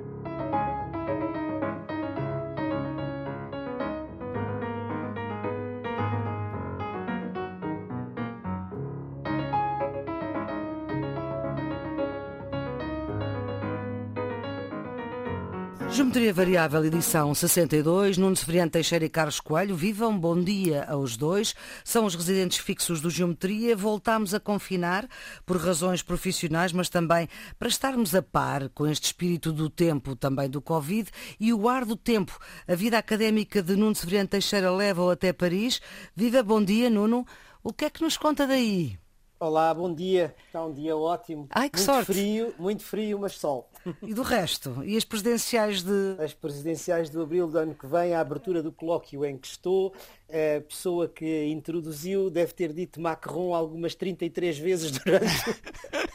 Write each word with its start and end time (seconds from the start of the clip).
you 0.00 0.33
Geometria 15.94 16.34
Variável, 16.34 16.84
edição 16.84 17.32
62, 17.32 18.18
Nuno 18.18 18.34
Severiano 18.34 18.68
Teixeira 18.68 19.04
e 19.04 19.08
Carlos 19.08 19.38
Coelho. 19.38 19.76
Vivam, 19.76 20.18
bom 20.18 20.42
dia 20.42 20.84
aos 20.88 21.16
dois. 21.16 21.54
São 21.84 22.04
os 22.04 22.16
residentes 22.16 22.58
fixos 22.58 23.00
do 23.00 23.08
Geometria. 23.08 23.76
Voltámos 23.76 24.34
a 24.34 24.40
confinar 24.40 25.08
por 25.46 25.56
razões 25.56 26.02
profissionais, 26.02 26.72
mas 26.72 26.88
também 26.88 27.28
para 27.60 27.68
estarmos 27.68 28.12
a 28.12 28.20
par 28.20 28.68
com 28.70 28.88
este 28.88 29.04
espírito 29.04 29.52
do 29.52 29.70
tempo, 29.70 30.16
também 30.16 30.50
do 30.50 30.60
Covid, 30.60 31.08
e 31.38 31.52
o 31.52 31.68
ar 31.68 31.84
do 31.84 31.94
tempo. 31.94 32.36
A 32.66 32.74
vida 32.74 32.98
académica 32.98 33.62
de 33.62 33.76
Nuno 33.76 33.94
Severiano 33.94 34.28
Teixeira 34.28 34.72
leva-o 34.72 35.10
até 35.10 35.32
Paris. 35.32 35.80
Viva, 36.16 36.42
bom 36.42 36.60
dia, 36.60 36.90
Nuno. 36.90 37.24
O 37.62 37.72
que 37.72 37.84
é 37.84 37.90
que 37.90 38.02
nos 38.02 38.16
conta 38.16 38.48
daí? 38.48 38.98
Olá, 39.44 39.74
bom 39.74 39.92
dia. 39.92 40.34
Está 40.46 40.64
um 40.64 40.72
dia 40.72 40.96
ótimo. 40.96 41.46
Ai, 41.50 41.68
que 41.68 41.76
muito 41.76 41.84
sorte. 41.84 42.06
frio, 42.06 42.54
muito 42.58 42.82
frio, 42.82 43.18
mas 43.18 43.32
sol. 43.32 43.68
E 44.02 44.14
do 44.14 44.22
resto? 44.22 44.82
E 44.82 44.96
as 44.96 45.04
presidenciais 45.04 45.82
de. 45.82 46.16
As 46.18 46.32
presidenciais 46.32 47.10
do 47.10 47.20
abril 47.20 47.46
do 47.46 47.58
ano 47.58 47.74
que 47.74 47.86
vem, 47.86 48.14
a 48.14 48.20
abertura 48.20 48.62
do 48.62 48.72
colóquio 48.72 49.22
em 49.22 49.36
que 49.36 49.46
estou, 49.46 49.92
a 50.30 50.62
pessoa 50.62 51.08
que 51.08 51.44
introduziu 51.48 52.30
deve 52.30 52.54
ter 52.54 52.72
dito 52.72 52.98
Macron 53.02 53.54
algumas 53.54 53.94
33 53.94 54.58
vezes 54.58 54.92
durante, 54.92 55.60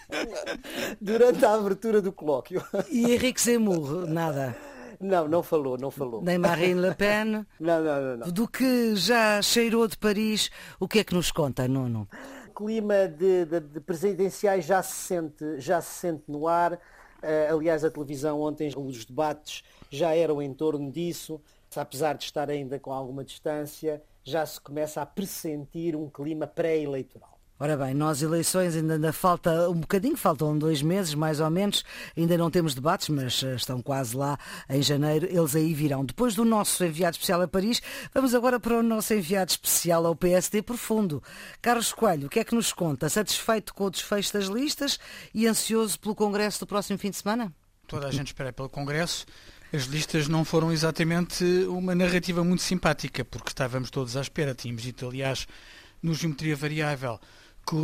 durante 1.00 1.46
a 1.46 1.54
abertura 1.54 2.02
do 2.02 2.12
colóquio. 2.12 2.64
E 2.90 3.14
Henrique 3.14 3.40
Zemmour? 3.40 4.08
Nada. 4.08 4.58
Não, 5.00 5.28
não 5.28 5.44
falou, 5.44 5.78
não 5.78 5.92
falou. 5.92 6.22
Nem 6.24 6.40
Marine 6.40 6.82
Le 6.82 6.96
Pen? 6.96 7.46
Não, 7.60 7.84
não, 7.84 8.02
não, 8.02 8.18
não. 8.18 8.32
Do 8.32 8.48
que 8.48 8.96
já 8.96 9.40
cheirou 9.42 9.88
de 9.88 9.98
Paris, 9.98 10.50
o 10.80 10.88
que 10.88 11.00
é 11.00 11.04
que 11.04 11.14
nos 11.14 11.32
conta, 11.32 11.68
Nuno? 11.68 12.08
Clima 12.60 13.08
de, 13.08 13.46
de- 13.46 13.60
de 13.62 13.80
presidenciais 13.80 14.66
já 14.66 14.84
se 14.84 14.94
sente, 15.08 15.60
já 15.60 15.80
se 15.82 15.92
sente 16.00 16.24
no 16.28 16.46
ar. 16.48 16.78
Eh, 17.22 17.48
aliás, 17.50 17.84
a 17.86 17.90
televisão 17.92 18.42
ontem, 18.42 18.70
os 18.78 19.06
debates 19.06 19.64
já 19.90 20.14
eram 20.16 20.42
em 20.42 20.54
torno 20.54 20.92
disso. 20.92 21.42
Apesar 21.76 22.18
de 22.18 22.26
estar 22.26 22.50
ainda 22.50 22.78
com 22.80 22.92
alguma 22.92 23.24
distância, 23.24 24.04
já 24.24 24.46
se 24.46 24.60
começa 24.60 25.02
a 25.02 25.06
pressentir 25.06 25.96
um 25.96 26.10
clima 26.10 26.48
pré-eleitoral. 26.48 27.29
Ora 27.60 27.76
bem, 27.76 27.94
nós 27.94 28.22
eleições 28.22 28.76
ainda, 28.76 28.94
ainda 28.94 29.12
falta 29.12 29.70
um 29.70 29.82
bocadinho, 29.82 30.16
faltam 30.16 30.58
dois 30.58 30.82
meses 30.82 31.14
mais 31.14 31.40
ou 31.40 31.50
menos, 31.50 31.84
ainda 32.16 32.38
não 32.38 32.50
temos 32.50 32.74
debates, 32.74 33.10
mas 33.10 33.44
eh, 33.44 33.56
estão 33.56 33.82
quase 33.82 34.16
lá 34.16 34.38
em 34.70 34.82
janeiro, 34.82 35.28
eles 35.30 35.56
aí 35.56 35.74
virão. 35.74 36.06
Depois 36.06 36.36
do 36.36 36.46
nosso 36.46 36.84
enviado 36.86 37.16
especial 37.16 37.42
a 37.42 37.48
Paris, 37.48 37.82
vamos 38.14 38.34
agora 38.34 38.60
para 38.60 38.78
o 38.78 38.84
nosso 38.84 39.14
enviado 39.14 39.52
especial 39.52 40.06
ao 40.06 40.16
PSD 40.16 40.62
Profundo. 40.62 41.22
Carlos 41.62 41.92
Coelho, 41.92 42.28
o 42.28 42.30
que 42.30 42.40
é 42.40 42.44
que 42.44 42.56
nos 42.56 42.72
conta? 42.72 43.10
Satisfeito 43.10 43.74
com 43.74 43.86
o 43.86 43.90
desfecho 43.92 44.34
das 44.34 44.46
listas 44.46 44.98
e 45.34 45.46
ansioso 45.46 46.00
pelo 46.00 46.16
Congresso 46.16 46.62
do 46.62 46.68
próximo 46.68 46.98
fim 46.98 47.10
de 47.10 47.18
semana? 47.18 47.54
toda 47.90 48.08
a 48.08 48.12
gente 48.12 48.28
espera 48.28 48.54
pelo 48.54 48.70
Congresso. 48.70 49.26
As 49.74 49.84
listas 49.84 50.28
não 50.28 50.46
foram 50.46 50.72
exatamente 50.72 51.44
uma 51.68 51.94
narrativa 51.94 52.44
muito 52.44 52.62
simpática, 52.62 53.26
porque 53.26 53.50
estávamos 53.50 53.90
todos 53.90 54.16
à 54.16 54.22
espera. 54.22 54.56
Tínhamos 54.56 54.84
dito, 54.84 55.08
aliás, 55.08 55.48
no 56.02 56.14
Geometria 56.14 56.56
Variável, 56.56 57.20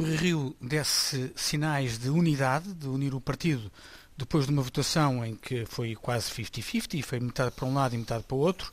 Rio 0.02 0.56
desse 0.62 1.32
sinais 1.36 1.98
de 1.98 2.10
unidade, 2.10 2.74
de 2.74 2.88
unir 2.88 3.14
o 3.14 3.22
partido, 3.22 3.72
depois 4.18 4.46
de 4.46 4.52
uma 4.52 4.62
votação 4.62 5.26
em 5.26 5.36
que 5.36 5.66
foi 5.66 5.96
quase 5.96 6.32
50-50, 6.32 7.04
foi 7.04 7.20
metade 7.20 7.52
para 7.52 7.66
um 7.66 7.74
lado 7.74 7.96
e 7.96 7.98
metade 7.98 8.24
para 8.24 8.36
o 8.36 8.40
outro, 8.40 8.72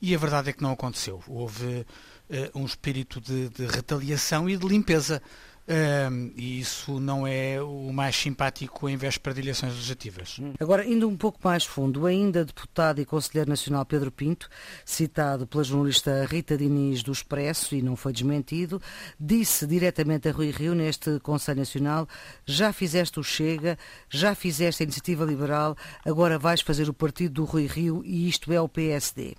e 0.00 0.14
a 0.14 0.18
verdade 0.18 0.50
é 0.50 0.52
que 0.52 0.62
não 0.62 0.72
aconteceu. 0.72 1.22
Houve 1.26 1.84
eh, 2.30 2.50
um 2.54 2.64
espírito 2.64 3.20
de, 3.20 3.48
de 3.48 3.66
retaliação 3.66 4.48
e 4.48 4.56
de 4.56 4.66
limpeza. 4.66 5.20
Ahm, 5.68 6.30
e 6.36 6.60
isso 6.60 7.00
não 7.00 7.26
é 7.26 7.60
o 7.60 7.92
mais 7.92 8.14
simpático 8.14 8.88
em 8.88 8.96
véspera 8.96 9.34
de 9.34 9.40
eleições 9.40 9.72
legislativas. 9.72 10.40
Agora, 10.60 10.86
indo 10.86 11.08
um 11.08 11.16
pouco 11.16 11.40
mais 11.42 11.64
fundo, 11.64 12.06
ainda 12.06 12.44
deputado 12.44 13.00
e 13.00 13.04
conselheiro 13.04 13.50
nacional 13.50 13.84
Pedro 13.84 14.12
Pinto, 14.12 14.48
citado 14.84 15.44
pela 15.44 15.64
jornalista 15.64 16.24
Rita 16.24 16.56
Diniz 16.56 17.02
do 17.02 17.10
Expresso 17.10 17.74
e 17.74 17.82
não 17.82 17.96
foi 17.96 18.12
desmentido, 18.12 18.80
disse 19.18 19.66
diretamente 19.66 20.28
a 20.28 20.32
Rui 20.32 20.50
Rio 20.50 20.72
neste 20.72 21.18
Conselho 21.18 21.58
Nacional, 21.58 22.08
já 22.44 22.72
fizeste 22.72 23.18
o 23.18 23.24
Chega, 23.24 23.76
já 24.08 24.36
fizeste 24.36 24.82
a 24.82 24.84
Iniciativa 24.84 25.24
Liberal, 25.24 25.76
agora 26.04 26.38
vais 26.38 26.60
fazer 26.60 26.88
o 26.88 26.94
partido 26.94 27.34
do 27.34 27.44
Rui 27.44 27.66
Rio 27.66 28.02
e 28.04 28.28
isto 28.28 28.52
é 28.52 28.60
o 28.60 28.68
PSD. 28.68 29.34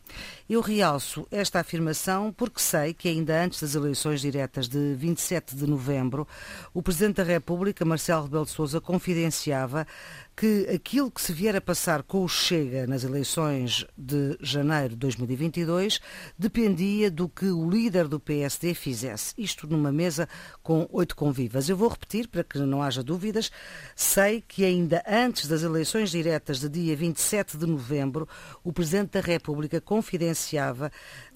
Eu 0.50 0.62
realço 0.62 1.28
esta 1.30 1.60
afirmação 1.60 2.32
porque 2.32 2.62
sei 2.62 2.94
que 2.94 3.10
ainda 3.10 3.44
antes 3.44 3.62
das 3.62 3.76
eleições 3.76 4.22
diretas 4.22 4.70
de 4.70 4.96
27 4.96 5.54
de 5.54 5.68
novembro, 5.68 6.26
o 6.74 6.82
Presidente 6.82 7.18
da 7.18 7.24
República, 7.24 7.84
Marcelo 7.84 8.24
Rebelo 8.24 8.46
de 8.46 8.52
Sousa, 8.52 8.80
confidenciava 8.80 9.86
que 10.38 10.70
aquilo 10.70 11.10
que 11.10 11.20
se 11.20 11.34
vier 11.34 11.56
a 11.56 11.62
passar 11.62 12.04
com 12.04 12.24
o 12.24 12.30
Chega 12.30 12.86
nas 12.86 13.04
eleições 13.04 13.88
de 13.98 14.38
janeiro 14.40 14.90
de 14.90 14.98
2022 14.98 16.00
dependia 16.38 17.10
do 17.10 17.28
que 17.28 17.48
o 17.48 17.68
líder 17.68 18.08
do 18.08 18.20
PSD 18.20 18.76
fizesse. 18.76 19.34
Isto 19.36 19.66
numa 19.66 19.92
mesa 19.92 20.30
com 20.62 20.88
oito 20.92 21.16
convivas. 21.16 21.68
Eu 21.68 21.76
vou 21.76 21.90
repetir 21.90 22.28
para 22.28 22.44
que 22.44 22.60
não 22.60 22.84
haja 22.84 23.02
dúvidas. 23.02 23.52
Sei 23.96 24.44
que 24.48 24.64
ainda 24.64 25.04
antes 25.08 25.48
das 25.48 25.64
eleições 25.64 26.12
diretas 26.12 26.60
de 26.60 26.70
dia 26.70 26.96
27 26.96 27.58
de 27.58 27.66
novembro, 27.66 28.30
o 28.64 28.72
Presidente 28.72 29.14
da 29.14 29.22
República 29.22 29.82
confidenciava 29.82 30.92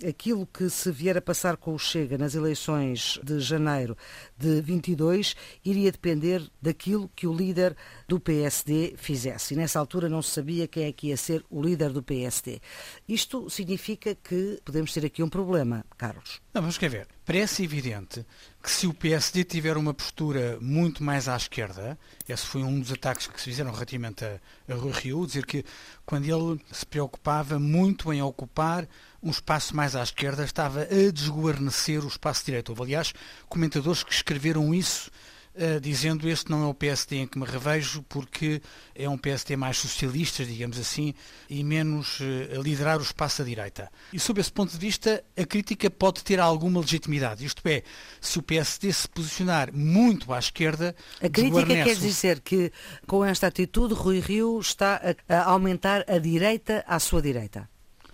aquilo 0.07 0.45
que 0.45 0.69
se 0.69 0.91
vier 0.91 1.18
a 1.18 1.22
passar 1.22 1.57
com 1.57 1.73
o 1.73 1.79
Chega 1.79 2.19
nas 2.19 2.35
eleições 2.35 3.19
de 3.23 3.39
janeiro 3.39 3.97
de 4.41 4.59
22 4.62 5.35
iria 5.63 5.91
depender 5.91 6.41
daquilo 6.59 7.09
que 7.16 7.28
o 7.28 7.34
líder 7.34 7.75
do 8.07 8.19
PSD 8.19 8.96
fizesse. 8.97 9.53
E 9.53 9.57
nessa 9.57 9.79
altura 9.79 10.09
não 10.09 10.22
se 10.22 10.31
sabia 10.31 10.68
quem 10.68 10.85
é 10.85 10.91
que 10.91 11.07
ia 11.07 11.18
ser 11.18 11.46
o 11.50 11.62
líder 11.62 11.91
do 11.91 12.02
PSD. 12.02 12.59
Isto 13.07 13.50
significa 13.50 14.16
que 14.16 14.59
podemos 14.66 14.91
ter 14.91 15.06
aqui 15.06 15.22
um 15.22 15.30
problema, 15.30 15.85
Carlos. 15.97 16.41
Não, 16.53 16.62
vamos 16.62 16.78
quer 16.78 16.90
ver. 16.90 17.07
Parece 17.24 17.63
evidente 17.63 18.25
que 18.62 18.69
se 18.69 18.88
o 18.88 18.94
PSD 18.94 19.44
tiver 19.44 19.78
uma 19.78 19.94
postura 19.94 20.57
muito 20.59 21.03
mais 21.03 21.28
à 21.28 21.35
esquerda, 21.35 21.97
esse 22.28 22.46
foi 22.46 22.63
um 22.63 22.80
dos 22.80 22.91
ataques 22.91 23.28
que 23.28 23.40
se 23.40 23.46
fizeram 23.46 23.72
relativamente 23.72 24.25
a, 24.25 24.40
a 24.68 24.74
Rui 24.74 24.91
Rio, 24.91 25.25
dizer 25.25 25.46
que 25.46 25.63
quando 26.06 26.25
ele 26.25 26.59
se 26.72 26.85
preocupava 26.85 27.59
muito 27.59 28.12
em 28.12 28.22
ocupar 28.22 28.88
um 29.22 29.30
espaço 29.30 29.76
mais 29.76 29.96
à 29.96 30.04
esquerda, 30.04 30.44
estava 30.44 30.82
a 30.82 31.12
desguarnecer 31.12 32.04
o 32.04 32.08
espaço 32.08 32.46
direito. 32.46 32.70
Houve, 32.70 32.84
aliás, 32.84 33.14
comentadores 33.48 34.04
que 34.04 34.14
escreveram 34.14 34.74
isso 34.74 35.12
Uh, 35.54 35.82
dizendo 35.82 36.30
este 36.30 36.50
não 36.50 36.64
é 36.64 36.68
o 36.68 36.74
PSD 36.74 37.18
em 37.18 37.28
que 37.28 37.38
me 37.38 37.46
revejo 37.46 38.02
porque 38.04 38.62
é 38.96 39.10
um 39.10 39.18
PSD 39.18 39.58
mais 39.58 39.78
socialista, 39.78 40.46
digamos 40.46 40.80
assim, 40.80 41.14
e 41.50 41.62
menos 41.62 42.22
uh, 42.22 42.58
a 42.58 42.64
liderar 42.64 43.00
o 43.00 43.04
espaço 43.04 43.42
à 43.42 43.46
direita. 43.46 43.92
E 44.14 44.20
sob 44.20 44.40
esse 44.40 44.50
ponto 44.50 44.72
de 44.72 44.78
vista, 44.78 45.22
a 45.38 45.44
crítica 45.44 45.90
pode 45.90 46.24
ter 46.24 46.40
alguma 46.40 46.80
legitimidade. 46.80 47.44
Isto 47.44 47.68
é, 47.68 47.84
se 48.22 48.40
o 48.40 48.42
PSD 48.42 48.94
se 48.94 49.10
posicionar 49.10 49.74
muito 49.74 50.31
à 50.31 50.40
esquerda, 50.40 50.96
A 51.22 51.28
crítica 51.28 51.66
quer 51.66 51.98
dizer 51.98 52.40
que 52.40 52.72
com 53.06 53.26
esta 53.26 53.48
atitude 53.48 53.94
Rui 53.94 54.22
Rio 54.22 54.58
está 54.58 55.02
a, 55.28 55.36
a 55.36 55.44
aumentar 55.52 56.06
a 56.08 56.18
direita 56.18 56.81
à 56.88 56.98
sua 56.98 57.22
direita. 57.22 57.71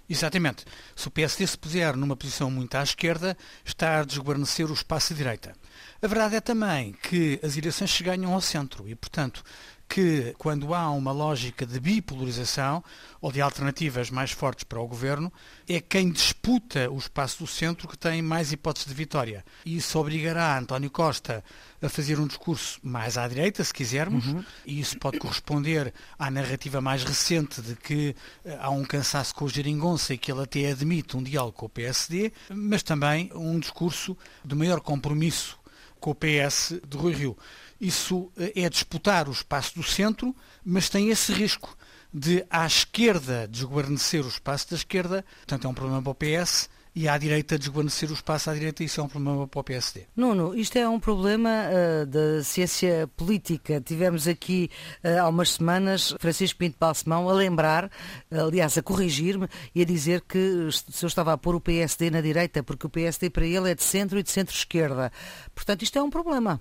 Exatamente. 0.10 0.64
Se 0.96 1.08
o 1.08 1.12
PSD 1.12 1.46
se 1.46 1.58
puser 1.58 1.96
numa 1.98 2.16
posição 2.16 2.50
muito 2.50 2.76
à 2.76 2.84
esquerda, 2.84 3.38
está 3.66 4.00
a 4.00 4.04
desguarnecer 4.04 4.70
o 4.70 4.74
espaço 4.74 5.14
à 5.14 5.16
direita. 5.16 5.54
A 6.02 6.08
verdade 6.08 6.36
é 6.36 6.42
também 6.42 6.94
que 6.94 7.40
as 7.44 7.58
eleições 7.58 7.92
se 7.92 8.04
ganham 8.04 8.34
ao 8.34 8.40
centro 8.42 8.88
e, 8.88 8.96
portanto, 8.96 9.44
que 9.88 10.36
quando 10.38 10.74
há 10.74 10.90
uma 10.92 11.12
lógica 11.12 11.66
de 11.66 11.80
bipolarização 11.80 12.84
ou 13.22 13.32
de 13.32 13.42
alternativas 13.42 14.10
mais 14.10 14.32
fortes 14.32 14.64
para 14.64 14.80
o 14.80 14.88
governo, 14.88 15.32
é 15.68 15.80
quem 15.80 16.12
disputa 16.12 16.90
o 16.92 16.98
espaço 16.98 17.40
do 17.40 17.48
centro 17.48 17.88
que 17.88 17.98
tem 17.98 18.22
mais 18.22 18.52
hipóteses 18.52 18.88
de 18.88 18.94
vitória. 18.94 19.46
E 19.66 19.78
isso 19.78 19.98
obrigará 19.98 20.58
António 20.58 20.92
Costa 20.92 21.44
a 21.82 21.90
fazer 21.90 22.20
um 22.20 22.28
discurso 22.28 22.80
mais 22.84 23.18
à 23.18 23.28
direita, 23.28 23.64
se 23.64 23.74
quisermos, 23.74 24.26
e 24.66 24.80
isso 24.80 24.98
pode 24.98 25.20
corresponder 25.20 25.94
à 26.18 26.30
narrativa 26.30 26.82
mais 26.82 27.04
recente 27.04 27.62
de 27.62 27.76
que 27.76 28.16
eh, 28.44 28.58
há 28.60 28.70
um 28.70 28.84
cansaço 28.84 29.34
com 29.36 29.46
o 29.46 29.50
geringonça 29.50 30.14
e 30.14 30.18
que 30.18 30.32
ele 30.32 30.42
até 30.42 30.72
admite 30.72 31.16
um 31.16 31.24
diálogo 31.24 31.58
com 31.58 31.66
o 31.68 31.70
PSD, 31.70 32.32
mas 32.50 32.82
também 32.82 33.30
um 33.34 33.60
discurso 33.60 34.18
de 34.44 34.56
maior 34.56 34.82
compromisso 34.82 35.60
com 36.00 36.12
o 36.12 36.16
PS 36.16 36.80
de 36.88 36.98
Rui 36.98 37.14
Rio. 37.14 37.38
Isso 37.80 38.32
eh, 38.38 38.64
é 38.64 38.70
disputar 38.70 39.28
o 39.28 39.32
espaço 39.32 39.76
do 39.76 39.84
centro, 39.84 40.36
mas 40.64 40.90
tem 40.90 41.10
esse 41.10 41.32
risco 41.32 41.78
de 42.14 42.46
à 42.50 42.66
esquerda 42.66 43.48
desguarnecer 43.48 44.26
o 44.26 44.30
espaço 44.30 44.70
da 44.72 44.76
esquerda, 44.76 45.26
portanto 45.40 45.66
é 45.66 45.70
um 45.70 45.74
problema 45.74 46.02
para 46.02 46.12
o 46.12 46.16
PS 46.16 46.70
e 46.98 47.08
à 47.08 47.16
direita 47.16 47.60
desguarnecer 47.60 48.10
o 48.10 48.14
espaço 48.14 48.50
à 48.50 48.56
direita, 48.56 48.84
isso 48.84 49.00
é 49.00 49.04
um 49.04 49.08
problema 49.08 49.48
para 49.48 49.60
o 49.60 49.64
PSD. 49.64 50.08
Nuno, 50.16 50.56
isto 50.56 50.78
é 50.78 50.90
um 50.90 51.00
problema 51.00 51.50
uh, 51.70 52.08
da 52.08 52.44
ciência 52.44 53.08
política. 53.16 53.80
Tivemos 53.80 54.28
aqui 54.28 54.72
uh, 55.04 55.22
há 55.22 55.30
umas 55.30 55.52
semanas 55.52 56.16
Francisco 56.20 56.58
Pinto 56.58 56.76
Balsemão 56.80 57.30
a 57.30 57.34
lembrar, 57.34 57.92
aliás, 58.32 58.80
a 58.80 58.82
corrigir-me 58.82 59.48
e 59.76 59.84
a 59.84 59.86
dizer 59.86 60.22
que 60.22 60.70
se 60.72 61.06
eu 61.06 61.08
estava 61.08 61.34
a 61.34 61.38
pôr 61.38 61.54
o 61.54 61.62
PSD 61.62 62.10
na 62.10 62.20
direita, 62.20 62.64
porque 62.64 62.88
o 62.88 62.90
PSD 62.90 63.30
para 63.30 63.46
ele 63.46 63.70
é 63.70 63.76
de 63.76 63.84
centro 63.84 64.18
e 64.18 64.24
de 64.24 64.32
centro-esquerda. 64.32 65.12
Portanto, 65.54 65.84
isto 65.84 66.00
é 66.00 66.02
um 66.02 66.10
problema. 66.10 66.60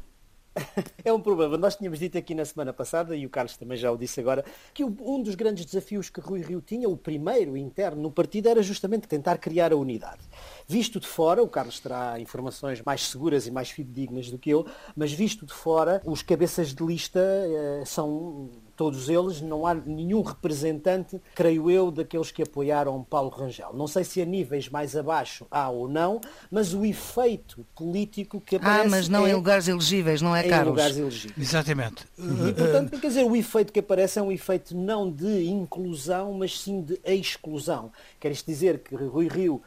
É 1.04 1.12
um 1.12 1.20
problema. 1.20 1.56
Nós 1.56 1.76
tínhamos 1.76 1.98
dito 1.98 2.16
aqui 2.18 2.34
na 2.34 2.44
semana 2.44 2.72
passada, 2.72 3.14
e 3.14 3.26
o 3.26 3.30
Carlos 3.30 3.56
também 3.56 3.76
já 3.76 3.90
o 3.90 3.96
disse 3.96 4.20
agora, 4.20 4.44
que 4.72 4.84
um 4.84 5.22
dos 5.22 5.34
grandes 5.34 5.64
desafios 5.64 6.10
que 6.10 6.20
Rui 6.20 6.40
Rio 6.40 6.60
tinha, 6.60 6.88
o 6.88 6.96
primeiro 6.96 7.56
interno 7.56 8.02
no 8.02 8.10
partido, 8.10 8.48
era 8.48 8.62
justamente 8.62 9.06
tentar 9.06 9.38
criar 9.38 9.72
a 9.72 9.76
unidade. 9.76 10.20
Visto 10.66 10.98
de 10.98 11.06
fora, 11.06 11.42
o 11.42 11.48
Carlos 11.48 11.78
terá 11.80 12.18
informações 12.18 12.82
mais 12.82 13.08
seguras 13.08 13.46
e 13.46 13.50
mais 13.50 13.70
fidedignas 13.70 14.30
do 14.30 14.38
que 14.38 14.50
eu, 14.50 14.66
mas 14.96 15.12
visto 15.12 15.46
de 15.46 15.52
fora, 15.52 16.00
os 16.04 16.22
cabeças 16.22 16.74
de 16.74 16.84
lista 16.84 17.20
eh, 17.20 17.82
são 17.84 18.50
todos 18.76 19.08
eles, 19.08 19.40
não 19.40 19.66
há 19.66 19.74
nenhum 19.74 20.22
representante, 20.22 21.20
creio 21.34 21.70
eu, 21.70 21.90
daqueles 21.90 22.30
que 22.30 22.42
apoiaram 22.42 23.02
Paulo 23.02 23.30
Rangel. 23.30 23.72
Não 23.72 23.86
sei 23.86 24.04
se 24.04 24.20
a 24.20 24.24
níveis 24.24 24.68
mais 24.68 24.96
abaixo 24.96 25.46
há 25.50 25.68
ou 25.70 25.88
não, 25.88 26.20
mas 26.50 26.74
o 26.74 26.84
efeito 26.84 27.66
político 27.74 28.40
que 28.40 28.56
aparece. 28.56 28.86
Ah, 28.86 28.88
mas 28.88 29.08
não 29.08 29.26
é, 29.26 29.30
em 29.30 29.34
lugares 29.34 29.66
elegíveis, 29.66 30.20
não 30.20 30.36
é, 30.36 30.46
em 30.46 30.50
Carlos? 30.50 30.66
Em 30.66 30.70
lugares 30.70 30.96
elegíveis. 30.98 31.48
Exatamente. 31.48 32.04
E, 32.18 32.52
portanto, 32.52 33.00
quer 33.00 33.08
dizer, 33.08 33.24
o 33.24 33.34
efeito 33.34 33.72
que 33.72 33.80
aparece 33.80 34.18
é 34.18 34.22
um 34.22 34.30
efeito 34.30 34.76
não 34.76 35.10
de 35.10 35.46
inclusão, 35.46 36.34
mas 36.34 36.60
sim 36.60 36.82
de 36.82 37.00
exclusão. 37.04 37.90
Quer 38.20 38.32
isto 38.32 38.46
dizer 38.46 38.80
que 38.80 38.94
Rui 38.94 39.28
Rio 39.28 39.62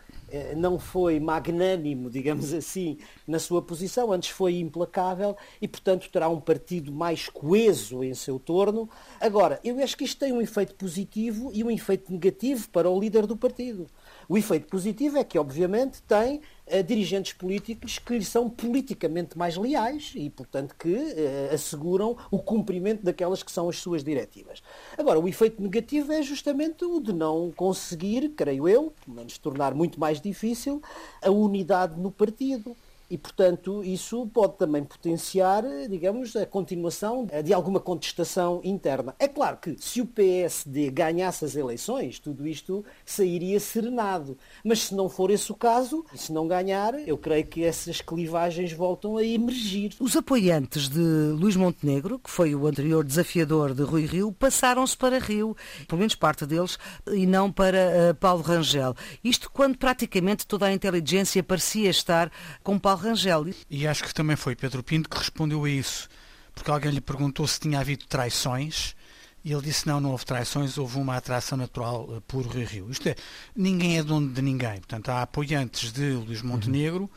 não 0.55 0.77
foi 0.77 1.19
magnânimo, 1.19 2.09
digamos 2.09 2.53
assim, 2.53 2.97
na 3.27 3.39
sua 3.39 3.61
posição, 3.61 4.11
antes 4.11 4.29
foi 4.29 4.59
implacável 4.59 5.35
e, 5.61 5.67
portanto, 5.67 6.09
terá 6.09 6.29
um 6.29 6.39
partido 6.39 6.91
mais 6.91 7.29
coeso 7.29 8.03
em 8.03 8.13
seu 8.13 8.39
torno. 8.39 8.89
Agora, 9.19 9.59
eu 9.63 9.81
acho 9.83 9.97
que 9.97 10.03
isto 10.03 10.19
tem 10.19 10.31
um 10.31 10.41
efeito 10.41 10.75
positivo 10.75 11.51
e 11.53 11.63
um 11.63 11.71
efeito 11.71 12.11
negativo 12.11 12.69
para 12.69 12.89
o 12.89 12.99
líder 12.99 13.25
do 13.25 13.37
partido. 13.37 13.87
O 14.27 14.37
efeito 14.37 14.67
positivo 14.67 15.17
é 15.17 15.23
que, 15.23 15.39
obviamente, 15.39 16.01
tem 16.03 16.41
uh, 16.71 16.83
dirigentes 16.83 17.33
políticos 17.33 17.99
que 17.99 18.17
lhe 18.17 18.25
são 18.25 18.49
politicamente 18.49 19.37
mais 19.37 19.57
leais 19.57 20.13
e, 20.15 20.29
portanto, 20.29 20.75
que 20.77 20.93
uh, 20.93 21.53
asseguram 21.53 22.17
o 22.31 22.39
cumprimento 22.39 23.03
daquelas 23.03 23.43
que 23.43 23.51
são 23.51 23.69
as 23.69 23.77
suas 23.77 24.03
diretivas. 24.03 24.61
Agora, 24.97 25.19
o 25.19 25.27
efeito 25.27 25.61
negativo 25.61 26.11
é 26.11 26.21
justamente 26.21 26.85
o 26.85 26.99
de 26.99 27.13
não 27.13 27.51
conseguir, 27.55 28.29
creio 28.29 28.67
eu, 28.67 28.93
pelo 29.03 29.17
menos 29.17 29.37
tornar 29.37 29.73
muito 29.73 29.99
mais 29.99 30.21
difícil, 30.21 30.81
a 31.21 31.29
unidade 31.29 31.99
no 31.99 32.11
partido 32.11 32.75
e, 33.09 33.17
portanto, 33.17 33.83
isso 33.83 34.27
pode 34.27 34.57
também 34.57 34.83
potenciar, 34.83 35.63
digamos, 35.89 36.35
a 36.35 36.45
continuação 36.45 37.27
de 37.43 37.53
alguma 37.53 37.79
contestação 37.79 38.61
interna. 38.63 39.15
É 39.17 39.27
claro 39.27 39.57
que 39.57 39.75
se 39.79 40.01
o 40.01 40.05
PSD 40.05 40.91
ganhasse 40.91 41.43
as 41.45 41.55
eleições, 41.55 42.19
tudo 42.19 42.47
isto 42.47 42.85
sairia 43.05 43.59
serenado. 43.59 44.37
Mas 44.63 44.83
se 44.83 44.95
não 44.95 45.09
for 45.09 45.31
esse 45.31 45.51
o 45.51 45.55
caso, 45.55 46.05
se 46.13 46.31
não 46.31 46.47
ganhar, 46.47 46.93
eu 47.07 47.17
creio 47.17 47.45
que 47.47 47.63
essas 47.63 48.01
clivagens 48.01 48.71
voltam 48.73 49.17
a 49.17 49.23
emergir. 49.23 49.95
Os 49.99 50.15
apoiantes 50.15 50.87
de 50.87 50.99
Luís 50.99 51.55
Montenegro, 51.55 52.19
que 52.19 52.29
foi 52.29 52.53
o 52.53 52.67
anterior 52.67 53.03
desafiador 53.03 53.73
de 53.73 53.81
Rui 53.81 54.05
Rio, 54.05 54.31
passaram-se 54.31 54.95
para 54.95 55.19
Rio, 55.19 55.55
pelo 55.87 55.99
menos 55.99 56.15
parte 56.15 56.45
deles, 56.45 56.77
e 57.11 57.25
não 57.25 57.51
para 57.51 58.11
uh, 58.11 58.15
Paulo 58.15 58.43
Rangel. 58.43 58.95
Isto 59.23 59.49
quando 59.51 59.77
praticamente 59.77 60.45
toda 60.45 60.67
a 60.67 60.73
inteligência 60.73 61.41
parecia 61.41 61.89
estar 61.89 62.31
com 62.63 62.77
Paulo 62.77 62.98
Rangel. 62.99 63.47
E 63.69 63.87
acho 63.87 64.03
que 64.03 64.13
também 64.13 64.35
foi 64.35 64.55
Pedro 64.55 64.83
Pinto 64.83 65.09
que 65.09 65.17
respondeu 65.17 65.63
a 65.63 65.69
isso, 65.69 66.07
porque 66.53 66.69
alguém 66.69 66.91
lhe 66.91 67.01
perguntou 67.01 67.47
se 67.47 67.59
tinha 67.59 67.79
havido 67.79 68.05
traições 68.05 68.95
e 69.43 69.51
ele 69.51 69.61
disse 69.61 69.87
não, 69.87 69.99
não 69.99 70.11
houve 70.11 70.25
traições, 70.25 70.77
houve 70.77 70.97
uma 70.97 71.15
atração 71.15 71.57
natural 71.57 72.03
uh, 72.03 72.21
por 72.21 72.45
Rio 72.45 72.67
Rio. 72.67 72.91
Isto 72.91 73.09
é, 73.09 73.15
ninguém 73.55 73.97
é 73.97 74.03
dono 74.03 74.31
de 74.31 74.41
ninguém. 74.41 74.77
Portanto, 74.77 75.09
há 75.09 75.21
apoiantes 75.21 75.91
de 75.91 76.11
Luís 76.11 76.41
Montenegro 76.41 77.03
uhum. 77.03 77.09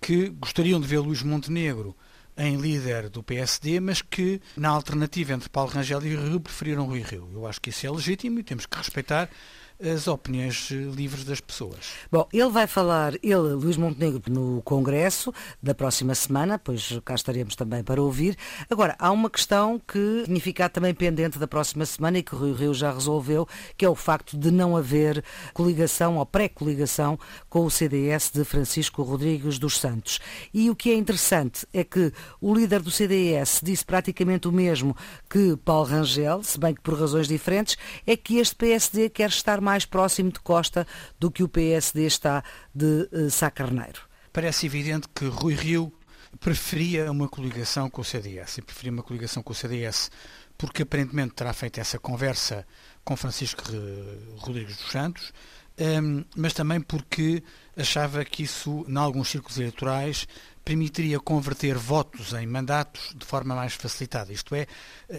que 0.00 0.28
gostariam 0.28 0.80
de 0.80 0.86
ver 0.86 0.98
Luís 0.98 1.22
Montenegro 1.22 1.96
em 2.36 2.56
líder 2.56 3.08
do 3.08 3.22
PSD, 3.22 3.80
mas 3.80 4.02
que 4.02 4.40
na 4.56 4.68
alternativa 4.68 5.32
entre 5.32 5.48
Paulo 5.48 5.70
Rangel 5.70 6.02
e 6.04 6.16
Rio 6.16 6.40
preferiram 6.40 6.86
Rui 6.86 7.02
Rio. 7.02 7.28
Eu 7.32 7.46
acho 7.46 7.60
que 7.60 7.70
isso 7.70 7.86
é 7.86 7.90
legítimo 7.90 8.38
e 8.38 8.42
temos 8.42 8.66
que 8.66 8.76
respeitar 8.76 9.28
as 9.82 10.06
opiniões 10.06 10.70
livres 10.70 11.24
das 11.24 11.40
pessoas. 11.40 11.92
Bom, 12.10 12.28
ele 12.32 12.50
vai 12.50 12.66
falar, 12.66 13.14
ele, 13.22 13.54
Luís 13.54 13.76
Montenegro, 13.76 14.22
no 14.28 14.60
Congresso 14.62 15.32
da 15.62 15.74
próxima 15.74 16.14
semana, 16.14 16.58
pois 16.58 16.98
cá 17.04 17.14
estaremos 17.14 17.56
também 17.56 17.82
para 17.82 18.02
ouvir. 18.02 18.36
Agora, 18.68 18.94
há 18.98 19.10
uma 19.10 19.30
questão 19.30 19.78
que 19.78 20.22
tinha 20.26 20.40
ficado 20.40 20.72
também 20.72 20.92
pendente 20.92 21.38
da 21.38 21.46
próxima 21.46 21.86
semana 21.86 22.18
e 22.18 22.22
que 22.22 22.34
o 22.34 22.38
Rio 22.38 22.54
Rio 22.54 22.74
já 22.74 22.92
resolveu, 22.92 23.48
que 23.76 23.84
é 23.84 23.88
o 23.88 23.94
facto 23.94 24.36
de 24.36 24.50
não 24.50 24.76
haver 24.76 25.24
coligação 25.54 26.18
ou 26.18 26.26
pré-coligação 26.26 27.18
com 27.48 27.64
o 27.64 27.70
CDS 27.70 28.30
de 28.32 28.44
Francisco 28.44 29.02
Rodrigues 29.02 29.58
dos 29.58 29.78
Santos. 29.78 30.20
E 30.52 30.68
o 30.68 30.76
que 30.76 30.90
é 30.90 30.94
interessante 30.94 31.66
é 31.72 31.82
que 31.82 32.12
o 32.40 32.54
líder 32.54 32.82
do 32.82 32.90
CDS 32.90 33.60
disse 33.62 33.84
praticamente 33.84 34.46
o 34.46 34.52
mesmo 34.52 34.96
que 35.28 35.56
Paulo 35.64 35.86
Rangel, 35.86 36.42
se 36.42 36.58
bem 36.58 36.74
que 36.74 36.80
por 36.80 36.98
razões 36.98 37.26
diferentes, 37.26 37.76
é 38.06 38.16
que 38.16 38.38
este 38.38 38.56
PSD 38.56 39.08
quer 39.08 39.30
estar 39.30 39.60
mais 39.60 39.69
mais 39.70 39.84
próximo 39.84 40.32
de 40.32 40.40
Costa 40.40 40.84
do 41.20 41.30
que 41.30 41.44
o 41.44 41.48
PSD 41.48 42.04
está 42.04 42.42
de 42.74 43.08
uh, 43.12 43.30
Sá 43.30 43.52
Carneiro. 43.52 44.00
Parece 44.32 44.66
evidente 44.66 45.06
que 45.14 45.26
Rui 45.26 45.54
Rio 45.54 45.92
preferia 46.40 47.10
uma 47.10 47.28
coligação 47.28 47.88
com 47.88 48.00
o 48.00 48.04
CDS 48.04 48.58
e 48.58 48.62
preferia 48.62 48.90
uma 48.90 49.02
coligação 49.02 49.44
com 49.44 49.52
o 49.52 49.54
CDS 49.54 50.10
porque 50.58 50.82
aparentemente 50.82 51.34
terá 51.34 51.52
feito 51.52 51.80
essa 51.80 52.00
conversa 52.00 52.66
com 53.04 53.16
Francisco 53.16 53.62
Rodrigues 54.38 54.76
dos 54.76 54.90
Santos, 54.90 55.32
um, 55.78 56.24
mas 56.36 56.52
também 56.52 56.80
porque 56.80 57.42
achava 57.76 58.24
que 58.24 58.42
isso, 58.42 58.84
em 58.86 58.96
alguns 58.96 59.30
círculos 59.30 59.56
eleitorais, 59.56 60.26
permitiria 60.70 61.18
converter 61.18 61.76
votos 61.76 62.32
em 62.32 62.46
mandatos 62.46 63.12
de 63.16 63.26
forma 63.26 63.56
mais 63.56 63.74
facilitada. 63.74 64.32
Isto 64.32 64.54
é, 64.54 64.68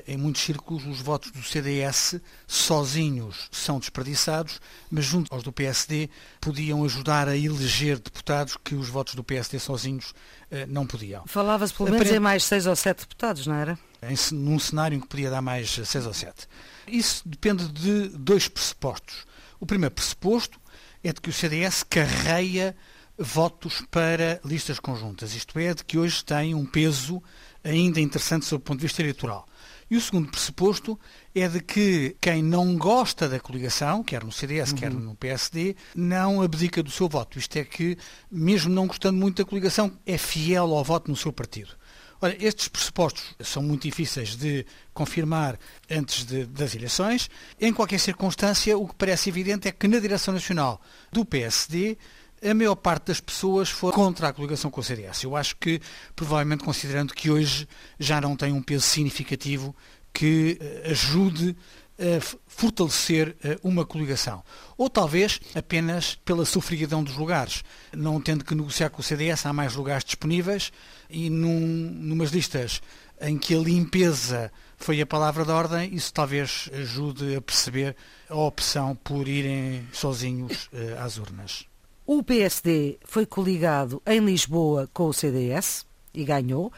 em 0.07 0.15
muitos 0.15 0.43
círculos, 0.43 0.85
os 0.85 1.01
votos 1.01 1.29
do 1.31 1.43
CDS 1.43 2.21
sozinhos 2.47 3.49
são 3.51 3.77
desperdiçados, 3.77 4.61
mas 4.89 5.03
junto 5.03 5.27
aos 5.33 5.43
do 5.43 5.51
PSD 5.51 6.09
podiam 6.39 6.85
ajudar 6.85 7.27
a 7.27 7.35
eleger 7.35 7.99
deputados 7.99 8.55
que 8.63 8.75
os 8.75 8.87
votos 8.87 9.13
do 9.13 9.25
PSD 9.25 9.59
sozinhos 9.59 10.13
eh, 10.49 10.65
não 10.67 10.87
podiam. 10.87 11.25
Falava-se 11.27 11.73
pelo 11.73 11.91
menos 11.91 12.09
em 12.09 12.19
mais 12.19 12.45
seis 12.45 12.65
ou 12.65 12.75
sete 12.77 13.01
deputados, 13.01 13.45
não 13.45 13.55
era? 13.55 13.77
Em, 14.01 14.15
num 14.33 14.57
cenário 14.57 14.95
em 14.95 15.01
que 15.01 15.07
podia 15.07 15.29
dar 15.29 15.41
mais 15.41 15.69
seis 15.69 16.05
ou 16.05 16.13
sete. 16.13 16.47
Isso 16.87 17.27
depende 17.27 17.67
de 17.67 18.07
dois 18.17 18.47
pressupostos. 18.47 19.25
O 19.59 19.65
primeiro 19.65 19.93
pressuposto 19.93 20.57
é 21.03 21.11
de 21.11 21.19
que 21.19 21.29
o 21.29 21.33
CDS 21.33 21.83
carreia 21.83 22.73
votos 23.21 23.83
para 23.89 24.39
listas 24.43 24.79
conjuntas, 24.79 25.35
isto 25.35 25.57
é, 25.59 25.73
de 25.73 25.83
que 25.83 25.97
hoje 25.97 26.23
tem 26.25 26.55
um 26.55 26.65
peso 26.65 27.21
ainda 27.63 27.99
interessante 27.99 28.45
sob 28.45 28.61
o 28.61 28.65
ponto 28.65 28.79
de 28.79 28.87
vista 28.87 29.01
eleitoral. 29.01 29.47
E 29.89 29.97
o 29.97 30.01
segundo 30.01 30.31
pressuposto 30.31 30.97
é 31.35 31.47
de 31.49 31.59
que 31.59 32.15
quem 32.21 32.41
não 32.41 32.77
gosta 32.77 33.27
da 33.27 33.41
coligação, 33.41 34.01
quer 34.01 34.23
no 34.23 34.31
CDS, 34.31 34.71
uhum. 34.71 34.77
quer 34.77 34.91
no 34.91 35.15
PSD, 35.15 35.75
não 35.93 36.41
abdica 36.41 36.81
do 36.81 36.89
seu 36.89 37.09
voto. 37.09 37.37
Isto 37.37 37.57
é 37.57 37.65
que, 37.65 37.97
mesmo 38.31 38.73
não 38.73 38.87
gostando 38.87 39.19
muito 39.19 39.43
da 39.43 39.49
coligação, 39.49 39.91
é 40.05 40.17
fiel 40.17 40.73
ao 40.73 40.83
voto 40.83 41.11
no 41.11 41.17
seu 41.17 41.33
partido. 41.33 41.75
Ora, 42.21 42.37
estes 42.39 42.67
pressupostos 42.67 43.35
são 43.41 43.61
muito 43.63 43.81
difíceis 43.81 44.35
de 44.35 44.65
confirmar 44.93 45.59
antes 45.89 46.23
de, 46.23 46.45
das 46.45 46.73
eleições. 46.73 47.29
Em 47.59 47.73
qualquer 47.73 47.99
circunstância, 47.99 48.77
o 48.77 48.87
que 48.87 48.95
parece 48.95 49.27
evidente 49.27 49.67
é 49.67 49.71
que 49.71 49.87
na 49.87 49.99
direção 49.99 50.33
nacional 50.33 50.79
do 51.11 51.25
PSD 51.25 51.97
a 52.43 52.53
maior 52.53 52.75
parte 52.75 53.07
das 53.07 53.19
pessoas 53.19 53.69
foi 53.69 53.91
contra 53.91 54.29
a 54.29 54.33
coligação 54.33 54.71
com 54.71 54.81
o 54.81 54.83
CDS. 54.83 55.23
Eu 55.23 55.35
acho 55.35 55.55
que, 55.57 55.79
provavelmente 56.15 56.63
considerando 56.63 57.13
que 57.13 57.29
hoje 57.29 57.67
já 57.99 58.19
não 58.19 58.35
tem 58.35 58.51
um 58.51 58.61
peso 58.61 58.85
significativo 58.85 59.75
que 60.11 60.57
eh, 60.59 60.89
ajude 60.91 61.55
a 61.99 62.19
fortalecer 62.47 63.35
eh, 63.43 63.59
uma 63.63 63.85
coligação. 63.85 64.43
Ou 64.75 64.89
talvez 64.89 65.39
apenas 65.53 66.15
pela 66.25 66.43
sofreguidão 66.43 67.03
dos 67.03 67.15
lugares. 67.15 67.63
Não 67.93 68.19
tendo 68.19 68.43
que 68.43 68.55
negociar 68.55 68.89
com 68.89 69.01
o 69.01 69.03
CDS, 69.03 69.45
há 69.45 69.53
mais 69.53 69.75
lugares 69.75 70.03
disponíveis 70.03 70.71
e 71.09 71.29
num, 71.29 71.59
numas 71.59 72.31
listas 72.31 72.81
em 73.21 73.37
que 73.37 73.53
a 73.53 73.59
limpeza 73.59 74.51
foi 74.77 74.99
a 74.99 75.05
palavra 75.05 75.45
de 75.45 75.51
ordem, 75.51 75.93
isso 75.93 76.11
talvez 76.11 76.67
ajude 76.73 77.35
a 77.35 77.41
perceber 77.41 77.95
a 78.27 78.35
opção 78.35 78.95
por 78.95 79.27
irem 79.27 79.87
sozinhos 79.93 80.69
eh, 80.73 80.97
às 80.99 81.19
urnas. 81.19 81.70
O 82.05 82.23
PSD 82.23 82.97
foi 83.03 83.25
coligado 83.25 84.01
em 84.05 84.19
Lisboa 84.19 84.89
com 84.93 85.05
o 85.07 85.13
CDS 85.13 85.85
e 86.13 86.23
ganhou. 86.23 86.71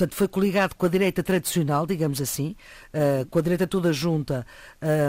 Portanto, 0.00 0.14
foi 0.16 0.28
coligado 0.28 0.74
com 0.74 0.86
a 0.86 0.88
direita 0.88 1.22
tradicional, 1.22 1.86
digamos 1.86 2.22
assim, 2.22 2.56
uh, 2.94 3.26
com 3.26 3.38
a 3.38 3.42
direita 3.42 3.66
toda 3.66 3.92
junta, 3.92 4.46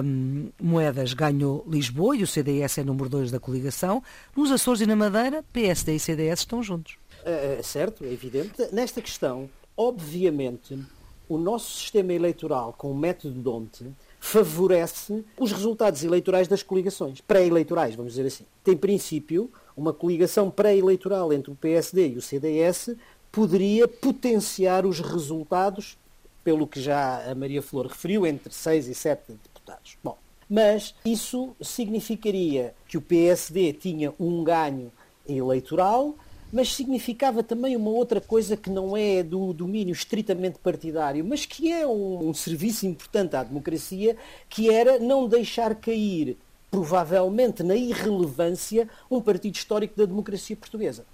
um, 0.04 0.50
Moedas 0.62 1.14
ganhou 1.14 1.66
Lisboa 1.66 2.18
e 2.18 2.24
o 2.24 2.28
CDS 2.28 2.80
é 2.80 2.84
número 2.84 3.08
2 3.08 3.32
da 3.32 3.40
coligação. 3.40 4.04
Nos 4.36 4.52
Açores 4.52 4.82
e 4.82 4.86
na 4.86 4.96
Madeira, 4.98 5.46
PSD 5.54 5.96
e 5.96 6.00
CDS 6.00 6.42
estão 6.42 6.62
juntos. 6.62 6.98
É, 7.24 7.62
certo, 7.64 8.04
é 8.04 8.12
evidente. 8.12 8.68
Nesta 8.74 9.02
questão, 9.02 9.50
obviamente, 9.78 10.78
o 11.30 11.38
nosso 11.38 11.74
sistema 11.80 12.12
eleitoral 12.12 12.74
com 12.78 12.92
o 12.92 12.98
método 12.98 13.40
Donte 13.40 13.86
favorece 14.20 15.24
os 15.40 15.54
resultados 15.54 16.04
eleitorais 16.04 16.50
das 16.50 16.62
coligações, 16.62 17.22
pré-eleitorais, 17.22 17.96
vamos 17.96 18.12
dizer 18.12 18.28
assim. 18.28 18.46
Tem 18.62 18.76
princípio, 18.76 19.50
uma 19.82 19.92
coligação 19.92 20.52
pré-eleitoral 20.52 21.34
entre 21.34 21.52
o 21.52 21.56
PSD 21.56 22.10
e 22.10 22.18
o 22.18 22.22
CDS 22.22 22.96
poderia 23.32 23.88
potenciar 23.88 24.86
os 24.86 25.00
resultados, 25.00 25.98
pelo 26.44 26.68
que 26.68 26.80
já 26.80 27.30
a 27.30 27.34
Maria 27.34 27.62
Flor 27.62 27.88
referiu, 27.88 28.26
entre 28.28 28.54
6 28.54 28.88
e 28.88 28.94
7 28.94 29.34
deputados. 29.44 29.98
Bom, 30.04 30.18
mas 30.48 30.94
isso 31.04 31.56
significaria 31.62 32.76
que 32.88 32.98
o 32.98 33.02
PSD 33.02 33.74
tinha 33.74 34.14
um 34.20 34.44
ganho 34.44 34.92
eleitoral, 35.28 36.16
mas 36.52 36.74
significava 36.74 37.42
também 37.42 37.76
uma 37.76 37.90
outra 37.90 38.20
coisa 38.20 38.58
que 38.58 38.70
não 38.70 38.96
é 38.96 39.24
do 39.24 39.54
domínio 39.54 39.94
estritamente 39.94 40.60
partidário, 40.60 41.24
mas 41.26 41.46
que 41.46 41.72
é 41.72 41.88
um, 41.88 42.30
um 42.30 42.34
serviço 42.34 42.86
importante 42.86 43.36
à 43.36 43.44
democracia, 43.44 44.16
que 44.50 44.70
era 44.70 45.00
não 45.00 45.28
deixar 45.28 45.74
cair, 45.74 46.38
provavelmente 46.72 47.62
na 47.62 47.76
irrelevância, 47.76 48.90
um 49.10 49.22
partido 49.22 49.56
histórico 49.56 49.96
da 49.98 50.06
democracia 50.06 50.56
portuguesa 50.56 51.06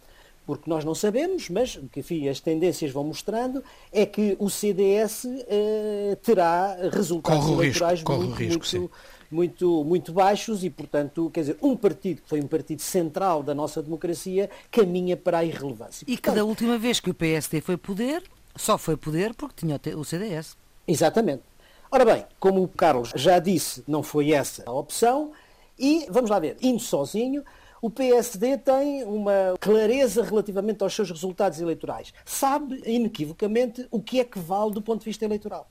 porque 0.48 0.70
nós 0.70 0.86
não 0.86 0.96
sabemos, 0.96 1.50
mas 1.50 1.76
o 1.76 1.90
que 1.90 2.00
enfim, 2.00 2.30
as 2.30 2.40
tendências 2.40 2.90
vão 2.90 3.04
mostrando 3.04 3.62
é 3.92 4.06
que 4.06 4.38
o 4.40 4.50
CDS 4.50 5.26
eh, 5.26 6.18
terá 6.24 6.74
resultados 6.90 7.44
corre 7.44 7.54
eleitorais 7.54 8.00
risco, 8.00 8.14
muito, 8.14 8.34
risco, 8.34 8.78
muito, 8.78 8.92
muito, 9.30 9.84
muito, 9.84 10.14
baixos 10.14 10.64
e, 10.64 10.70
portanto, 10.70 11.30
quer 11.34 11.42
dizer, 11.42 11.58
um 11.62 11.76
partido 11.76 12.22
que 12.22 12.30
foi 12.30 12.40
um 12.40 12.48
partido 12.48 12.82
central 12.82 13.44
da 13.44 13.54
nossa 13.54 13.84
democracia 13.84 14.50
caminha 14.72 15.18
para 15.18 15.40
a 15.40 15.44
irrelevância. 15.44 16.06
E 16.08 16.14
portanto, 16.14 16.34
que 16.34 16.40
da 16.40 16.46
última 16.46 16.78
vez 16.78 17.02
que 17.02 17.10
o 17.10 17.14
PSD 17.14 17.60
foi 17.60 17.76
poder, 17.76 18.24
só 18.56 18.78
foi 18.78 18.96
poder 18.96 19.36
porque 19.36 19.66
tinha 19.66 19.78
o 19.98 20.06
CDS. 20.06 20.56
Exatamente. 20.88 21.44
Ora 21.92 22.06
bem, 22.06 22.26
como 22.40 22.64
o 22.64 22.70
Carlos 22.70 23.12
já 23.16 23.38
disse, 23.40 23.84
não 23.86 24.02
foi 24.02 24.32
essa 24.32 24.64
a 24.66 24.72
opção, 24.72 25.34
e 25.78 26.08
vamos 26.10 26.30
lá 26.30 26.40
ver, 26.40 26.58
indo 26.62 26.80
sozinho, 26.80 27.44
o 27.82 27.90
PSD 27.90 28.58
tem 28.58 29.04
uma 29.04 29.56
clareza 29.60 30.24
relativamente 30.24 30.84
aos 30.84 30.94
seus 30.96 31.10
resultados 31.10 31.60
eleitorais. 31.62 32.14
Sabe, 32.26 32.82
inequivocamente, 32.86 33.88
o 33.92 34.02
que 34.02 34.20
é 34.20 34.24
que 34.24 34.40
vale 34.40 34.72
do 34.72 34.82
ponto 34.82 35.00
de 35.00 35.06
vista 35.06 35.26
eleitoral. 35.26 35.70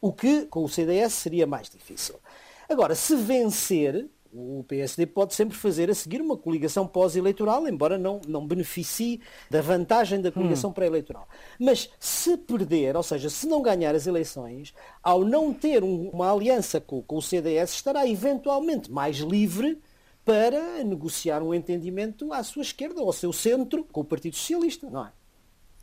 O 0.00 0.12
que, 0.12 0.46
com 0.46 0.64
o 0.64 0.68
CDS, 0.68 1.14
seria 1.14 1.46
mais 1.46 1.68
difícil. 1.68 2.16
Agora, 2.68 2.94
se 2.94 3.16
vencer, 3.16 4.08
o 4.38 4.64
PSD 4.64 5.06
pode 5.06 5.34
sempre 5.34 5.56
fazer 5.56 5.90
a 5.90 5.94
seguir 5.94 6.20
uma 6.20 6.36
coligação 6.36 6.86
pós-eleitoral, 6.86 7.66
embora 7.66 7.98
não, 7.98 8.20
não 8.26 8.46
beneficie 8.46 9.20
da 9.50 9.60
vantagem 9.60 10.20
da 10.20 10.30
coligação 10.30 10.70
hum. 10.70 10.72
pré-eleitoral. 10.72 11.28
Mas 11.58 11.90
se 11.98 12.36
perder, 12.36 12.96
ou 12.96 13.02
seja, 13.02 13.28
se 13.28 13.46
não 13.46 13.60
ganhar 13.60 13.94
as 13.94 14.06
eleições, 14.06 14.72
ao 15.02 15.24
não 15.24 15.52
ter 15.52 15.82
um, 15.82 16.08
uma 16.10 16.32
aliança 16.32 16.80
com, 16.80 17.02
com 17.02 17.16
o 17.16 17.22
CDS, 17.22 17.72
estará 17.72 18.06
eventualmente 18.06 18.90
mais 18.90 19.16
livre 19.16 19.80
para 20.24 20.84
negociar 20.84 21.42
um 21.42 21.52
entendimento 21.52 22.32
à 22.32 22.42
sua 22.42 22.62
esquerda 22.62 23.00
ou 23.00 23.06
ao 23.06 23.12
seu 23.12 23.32
centro 23.32 23.84
com 23.84 24.02
o 24.02 24.04
Partido 24.04 24.36
Socialista, 24.36 24.88
não 24.88 25.06
é? 25.06 25.12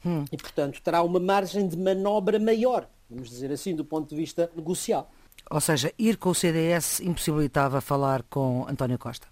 Hum. 0.06 0.24
E, 0.32 0.38
portanto, 0.38 0.82
terá 0.82 1.02
uma 1.02 1.20
margem 1.20 1.68
de 1.68 1.76
manobra 1.76 2.40
maior, 2.40 2.88
vamos 3.10 3.30
dizer 3.30 3.52
assim, 3.52 3.76
do 3.76 3.84
ponto 3.84 4.08
de 4.08 4.16
vista 4.16 4.50
negocial. 4.56 5.12
Ou 5.50 5.62
seja, 5.62 5.94
ir 5.98 6.18
com 6.18 6.30
o 6.30 6.36
CDS 6.36 7.00
impossibilitava 7.00 7.82
falar 7.82 8.24
com 8.24 8.66
António 8.68 8.98
Costa? 8.98 9.28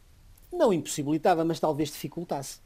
Não 0.52 0.72
impossibilitava, 0.72 1.44
mas 1.44 1.60
talvez 1.60 1.90
dificultasse. 1.90 2.62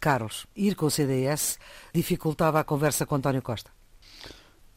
Carlos, 0.00 0.46
ir 0.56 0.74
com 0.74 0.86
o 0.86 0.90
CDS 0.90 1.58
dificultava 1.94 2.60
a 2.60 2.64
conversa 2.64 3.06
com 3.06 3.14
António 3.14 3.42
Costa? 3.42 3.70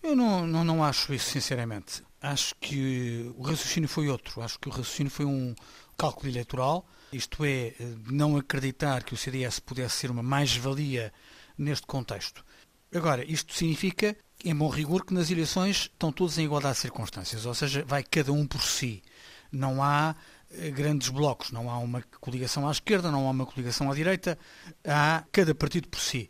Eu 0.04 0.16
não, 0.16 0.46
não, 0.46 0.64
não 0.64 0.84
acho 0.84 1.14
isso, 1.14 1.32
sinceramente. 1.32 2.04
Acho 2.22 2.54
que 2.60 3.34
o 3.38 3.42
raciocínio 3.42 3.90
foi 3.90 4.08
outro. 4.08 4.42
Acho 4.42 4.60
que 4.60 4.68
o 4.68 4.72
raciocínio 4.72 5.12
foi 5.12 5.26
um 5.26 5.56
cálculo 5.98 6.30
eleitoral 6.30 6.86
isto 7.16 7.46
é, 7.46 7.74
não 8.12 8.36
acreditar 8.36 9.04
que 9.04 9.14
o 9.14 9.18
CDS 9.18 9.60
pudesse 9.60 9.96
ser 9.96 10.12
uma 10.12 10.24
mais-valia 10.24 11.14
neste 11.58 11.88
contexto. 11.88 12.44
Agora, 12.94 13.24
isto 13.24 13.54
significa, 13.54 14.16
em 14.46 14.56
bom 14.56 14.70
rigor, 14.70 15.04
que 15.04 15.14
nas 15.14 15.32
eleições 15.32 15.90
estão 15.92 16.12
todos 16.12 16.38
em 16.38 16.46
igualdade 16.46 16.76
de 16.76 16.82
circunstâncias, 16.82 17.46
ou 17.46 17.54
seja, 17.54 17.84
vai 17.86 18.04
cada 18.04 18.32
um 18.32 18.46
por 18.46 18.62
si. 18.62 19.02
Não 19.52 19.82
há 19.82 20.16
eh, 20.52 20.70
grandes 20.70 21.10
blocos, 21.10 21.52
não 21.52 21.70
há 21.70 21.78
uma 21.80 22.02
coligação 22.22 22.68
à 22.68 22.72
esquerda, 22.72 23.12
não 23.12 23.28
há 23.28 23.32
uma 23.32 23.46
coligação 23.46 23.92
à 23.92 23.96
direita, 23.96 24.38
há 24.86 25.24
cada 25.32 25.56
partido 25.56 25.88
por 25.88 26.00
si. 26.00 26.30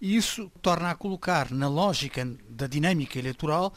E 0.00 0.14
isso 0.14 0.52
torna 0.60 0.90
a 0.90 0.94
colocar 0.94 1.50
na 1.50 1.68
lógica 1.68 2.28
da 2.48 2.66
dinâmica 2.66 3.18
eleitoral 3.18 3.72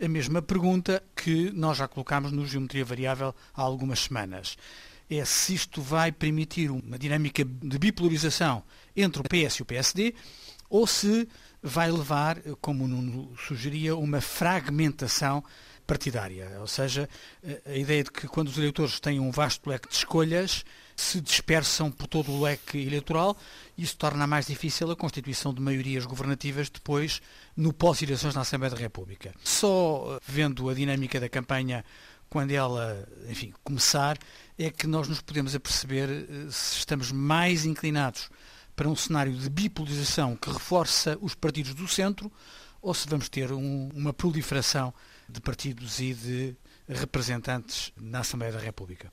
a 0.00 0.08
mesma 0.08 0.40
pergunta 0.40 1.02
que 1.16 1.50
nós 1.52 1.78
já 1.78 1.88
colocámos 1.88 2.32
no 2.32 2.46
Geometria 2.46 2.84
Variável 2.84 3.34
há 3.54 3.62
algumas 3.62 4.00
semanas 4.00 4.56
é 5.18 5.24
se 5.24 5.54
isto 5.54 5.80
vai 5.82 6.10
permitir 6.10 6.70
uma 6.70 6.98
dinâmica 6.98 7.44
de 7.44 7.78
bipolarização 7.78 8.62
entre 8.96 9.20
o 9.20 9.24
PS 9.24 9.56
e 9.56 9.62
o 9.62 9.66
PSD 9.66 10.14
ou 10.68 10.86
se 10.86 11.28
vai 11.62 11.90
levar, 11.90 12.40
como 12.60 12.84
o 12.84 12.88
Nuno 12.88 13.36
sugeria, 13.36 13.96
uma 13.96 14.20
fragmentação 14.20 15.44
partidária. 15.86 16.58
Ou 16.60 16.66
seja, 16.66 17.08
a 17.66 17.76
ideia 17.76 18.04
de 18.04 18.10
que 18.10 18.26
quando 18.26 18.48
os 18.48 18.58
eleitores 18.58 18.98
têm 18.98 19.20
um 19.20 19.30
vasto 19.30 19.68
leque 19.68 19.88
de 19.88 19.94
escolhas, 19.94 20.64
se 20.96 21.20
dispersam 21.20 21.90
por 21.90 22.06
todo 22.06 22.30
o 22.30 22.42
leque 22.42 22.78
eleitoral, 22.78 23.36
isso 23.76 23.96
torna 23.96 24.26
mais 24.26 24.46
difícil 24.46 24.90
a 24.90 24.96
constituição 24.96 25.52
de 25.52 25.60
maiorias 25.60 26.04
governativas 26.04 26.68
depois 26.68 27.20
no 27.56 27.72
pós-eleições 27.72 28.34
na 28.34 28.42
Assembleia 28.42 28.74
da 28.74 28.80
República. 28.80 29.34
Só 29.42 30.18
vendo 30.26 30.68
a 30.68 30.74
dinâmica 30.74 31.18
da 31.18 31.28
campanha 31.28 31.84
quando 32.28 32.50
ela, 32.50 33.06
enfim, 33.28 33.52
começar, 33.62 34.16
é 34.58 34.70
que 34.70 34.86
nós 34.86 35.06
nos 35.06 35.20
podemos 35.20 35.54
aperceber 35.54 36.08
eh, 36.08 36.50
se 36.50 36.78
estamos 36.78 37.12
mais 37.12 37.66
inclinados 37.66 38.30
para 38.82 38.90
um 38.90 38.96
cenário 38.96 39.32
de 39.32 39.48
bipolarização 39.48 40.34
que 40.34 40.50
reforça 40.50 41.16
os 41.20 41.36
partidos 41.36 41.72
do 41.72 41.86
centro 41.86 42.32
ou 42.80 42.92
se 42.92 43.08
vamos 43.08 43.28
ter 43.28 43.52
um, 43.52 43.88
uma 43.94 44.12
proliferação 44.12 44.92
de 45.28 45.40
partidos 45.40 46.00
e 46.00 46.12
de 46.12 46.56
representantes 46.88 47.92
na 47.96 48.18
Assembleia 48.18 48.52
da 48.52 48.58
República. 48.58 49.12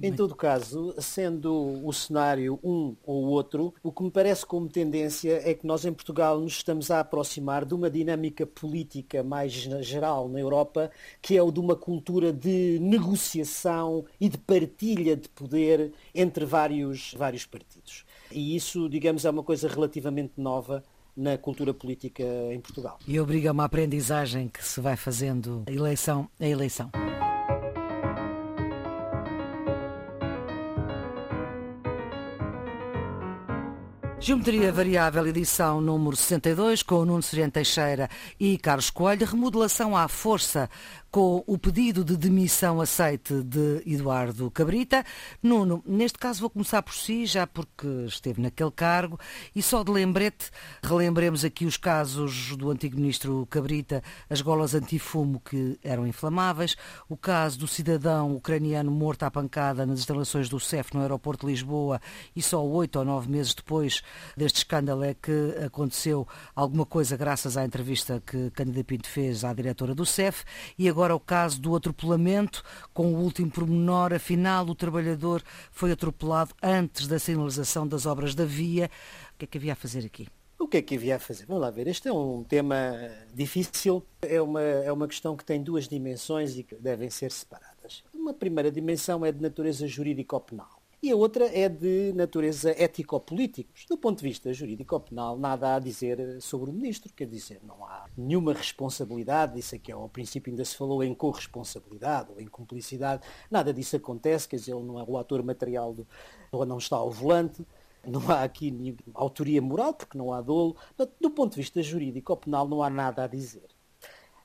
Em 0.00 0.12
todo 0.12 0.36
caso, 0.36 0.94
sendo 0.98 1.82
o 1.82 1.90
cenário 1.90 2.60
um 2.62 2.94
ou 3.02 3.24
outro, 3.28 3.72
o 3.82 3.90
que 3.90 4.02
me 4.02 4.10
parece 4.10 4.44
como 4.44 4.68
tendência 4.68 5.40
é 5.42 5.54
que 5.54 5.66
nós 5.66 5.86
em 5.86 5.92
Portugal 5.92 6.38
nos 6.38 6.52
estamos 6.52 6.90
a 6.90 7.00
aproximar 7.00 7.64
de 7.64 7.72
uma 7.72 7.88
dinâmica 7.88 8.46
política 8.46 9.22
mais 9.22 9.52
geral 9.52 10.28
na 10.28 10.38
Europa, 10.38 10.90
que 11.22 11.34
é 11.34 11.42
o 11.42 11.50
de 11.50 11.60
uma 11.60 11.74
cultura 11.74 12.30
de 12.30 12.78
negociação 12.78 14.04
e 14.20 14.28
de 14.28 14.36
partilha 14.36 15.16
de 15.16 15.30
poder 15.30 15.94
entre 16.14 16.44
vários, 16.44 17.14
vários 17.14 17.46
partidos. 17.46 18.04
E 18.30 18.56
isso, 18.56 18.88
digamos, 18.88 19.24
é 19.24 19.30
uma 19.30 19.42
coisa 19.42 19.68
relativamente 19.68 20.32
nova 20.36 20.82
na 21.16 21.36
cultura 21.36 21.74
política 21.74 22.22
em 22.52 22.60
Portugal. 22.60 22.98
E 23.06 23.18
obriga 23.18 23.50
uma 23.50 23.64
aprendizagem 23.64 24.48
que 24.48 24.64
se 24.64 24.80
vai 24.80 24.96
fazendo 24.96 25.64
eleição 25.66 26.28
a 26.38 26.46
eleição. 26.46 26.90
Geometria 34.28 34.70
Variável, 34.70 35.26
edição 35.26 35.80
número 35.80 36.14
62, 36.14 36.82
com 36.82 36.96
o 36.96 37.04
Nuno 37.06 37.22
Sereno 37.22 37.50
Teixeira 37.50 38.10
e 38.38 38.58
Carlos 38.58 38.90
Coelho. 38.90 39.26
Remodelação 39.26 39.96
à 39.96 40.06
força 40.06 40.68
com 41.10 41.42
o 41.46 41.56
pedido 41.56 42.04
de 42.04 42.16
demissão 42.16 42.80
aceite 42.80 43.42
de 43.42 43.82
Eduardo 43.86 44.50
Cabrita. 44.50 45.02
Nuno, 45.42 45.82
neste 45.86 46.18
caso 46.18 46.40
vou 46.40 46.50
começar 46.50 46.82
por 46.82 46.92
si, 46.92 47.24
já 47.24 47.46
porque 47.46 47.86
esteve 48.06 48.42
naquele 48.42 48.70
cargo, 48.70 49.18
e 49.56 49.62
só 49.62 49.82
de 49.82 49.90
lembrete, 49.90 50.50
relembremos 50.82 51.44
aqui 51.46 51.64
os 51.64 51.78
casos 51.78 52.54
do 52.56 52.70
antigo 52.70 52.96
ministro 52.96 53.46
Cabrita, 53.48 54.02
as 54.28 54.42
golas 54.42 54.74
antifumo 54.74 55.40
que 55.40 55.78
eram 55.82 56.06
inflamáveis, 56.06 56.76
o 57.08 57.16
caso 57.16 57.58
do 57.58 57.66
cidadão 57.66 58.34
ucraniano 58.34 58.90
morto 58.90 59.22
à 59.22 59.30
pancada 59.30 59.86
nas 59.86 60.00
instalações 60.00 60.50
do 60.50 60.60
CEF 60.60 60.94
no 60.94 61.00
aeroporto 61.00 61.46
de 61.46 61.52
Lisboa, 61.52 62.02
e 62.36 62.42
só 62.42 62.62
oito 62.62 62.98
ou 62.98 63.04
nove 63.06 63.30
meses 63.30 63.54
depois 63.54 64.02
deste 64.36 64.58
escândalo 64.58 65.02
é 65.02 65.14
que 65.14 65.54
aconteceu 65.64 66.28
alguma 66.54 66.86
coisa 66.86 67.16
graças 67.16 67.56
à 67.56 67.64
entrevista 67.64 68.22
que 68.24 68.50
Cândida 68.50 68.84
Pinto 68.84 69.08
fez 69.08 69.42
à 69.42 69.52
diretora 69.52 69.94
do 69.94 70.06
CEF, 70.06 70.44
e 70.78 70.88
agora 70.88 71.08
agora 71.08 71.16
o 71.16 71.20
caso 71.20 71.60
do 71.60 71.74
atropelamento, 71.74 72.62
com 72.92 73.14
o 73.14 73.22
último 73.22 73.50
pormenor, 73.50 74.12
afinal 74.12 74.66
o 74.66 74.74
trabalhador 74.74 75.42
foi 75.70 75.92
atropelado 75.92 76.54
antes 76.62 77.06
da 77.06 77.18
sinalização 77.18 77.86
das 77.86 78.04
obras 78.04 78.34
da 78.34 78.44
via. 78.44 78.90
O 79.34 79.38
que 79.38 79.44
é 79.46 79.48
que 79.48 79.58
havia 79.58 79.72
a 79.72 79.76
fazer 79.76 80.04
aqui? 80.04 80.28
O 80.58 80.68
que 80.68 80.78
é 80.78 80.82
que 80.82 80.96
havia 80.96 81.16
a 81.16 81.18
fazer? 81.18 81.46
Vamos 81.46 81.62
lá 81.62 81.70
ver. 81.70 81.86
Este 81.86 82.08
é 82.08 82.12
um 82.12 82.44
tema 82.44 82.76
difícil, 83.32 84.04
é 84.20 84.42
uma, 84.42 84.60
é 84.60 84.92
uma 84.92 85.08
questão 85.08 85.36
que 85.36 85.44
tem 85.44 85.62
duas 85.62 85.88
dimensões 85.88 86.58
e 86.58 86.62
que 86.62 86.74
devem 86.74 87.08
ser 87.08 87.30
separadas. 87.30 88.02
Uma 88.12 88.34
primeira 88.34 88.70
dimensão 88.70 89.24
é 89.24 89.32
de 89.32 89.40
natureza 89.40 89.86
jurídico-penal 89.86 90.77
e 91.00 91.12
a 91.12 91.16
outra 91.16 91.46
é 91.46 91.68
de 91.68 92.12
natureza 92.14 92.70
ético-política. 92.70 93.70
Do 93.88 93.96
ponto 93.96 94.18
de 94.18 94.28
vista 94.28 94.52
jurídico-penal, 94.52 95.38
nada 95.38 95.76
a 95.76 95.78
dizer 95.78 96.40
sobre 96.40 96.70
o 96.70 96.72
ministro, 96.72 97.12
quer 97.14 97.26
dizer, 97.26 97.60
não 97.62 97.84
há 97.84 98.06
nenhuma 98.16 98.52
responsabilidade, 98.52 99.58
isso 99.58 99.76
aqui 99.76 99.92
é 99.92 99.94
ao 99.94 100.08
princípio 100.08 100.50
ainda 100.50 100.64
se 100.64 100.76
falou 100.76 101.02
em 101.04 101.14
corresponsabilidade 101.14 102.32
ou 102.32 102.40
em 102.40 102.46
cumplicidade, 102.46 103.22
nada 103.48 103.72
disso 103.72 103.96
acontece, 103.96 104.48
quer 104.48 104.56
dizer, 104.56 104.74
ele 104.74 104.84
não 104.84 104.98
é 104.98 105.04
o 105.06 105.16
ator 105.16 105.42
material 105.42 105.94
do, 105.94 106.06
ou 106.50 106.66
não 106.66 106.78
está 106.78 106.96
ao 106.96 107.10
volante, 107.10 107.64
não 108.04 108.28
há 108.30 108.42
aqui 108.42 108.96
autoria 109.14 109.62
moral, 109.62 109.94
porque 109.94 110.18
não 110.18 110.32
há 110.32 110.40
dolo, 110.40 110.76
do 111.20 111.30
ponto 111.30 111.52
de 111.52 111.60
vista 111.60 111.82
jurídico-penal 111.82 112.66
não 112.66 112.82
há 112.82 112.90
nada 112.90 113.24
a 113.24 113.26
dizer. 113.26 113.77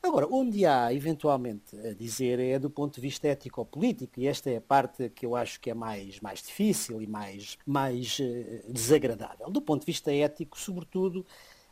Agora, 0.05 0.27
onde 0.29 0.65
há 0.65 0.93
eventualmente 0.93 1.79
a 1.79 1.93
dizer 1.93 2.37
é 2.37 2.59
do 2.59 2.69
ponto 2.69 2.95
de 2.95 2.99
vista 2.99 3.25
ético-político, 3.25 4.19
e 4.19 4.27
esta 4.27 4.49
é 4.49 4.57
a 4.57 4.61
parte 4.61 5.09
que 5.09 5.25
eu 5.25 5.33
acho 5.33 5.61
que 5.61 5.69
é 5.69 5.73
mais, 5.73 6.19
mais 6.19 6.43
difícil 6.43 7.01
e 7.01 7.07
mais, 7.07 7.57
mais 7.65 8.19
uh, 8.19 8.73
desagradável. 8.73 9.49
Do 9.49 9.61
ponto 9.61 9.79
de 9.79 9.85
vista 9.85 10.11
ético, 10.13 10.59
sobretudo, 10.59 11.25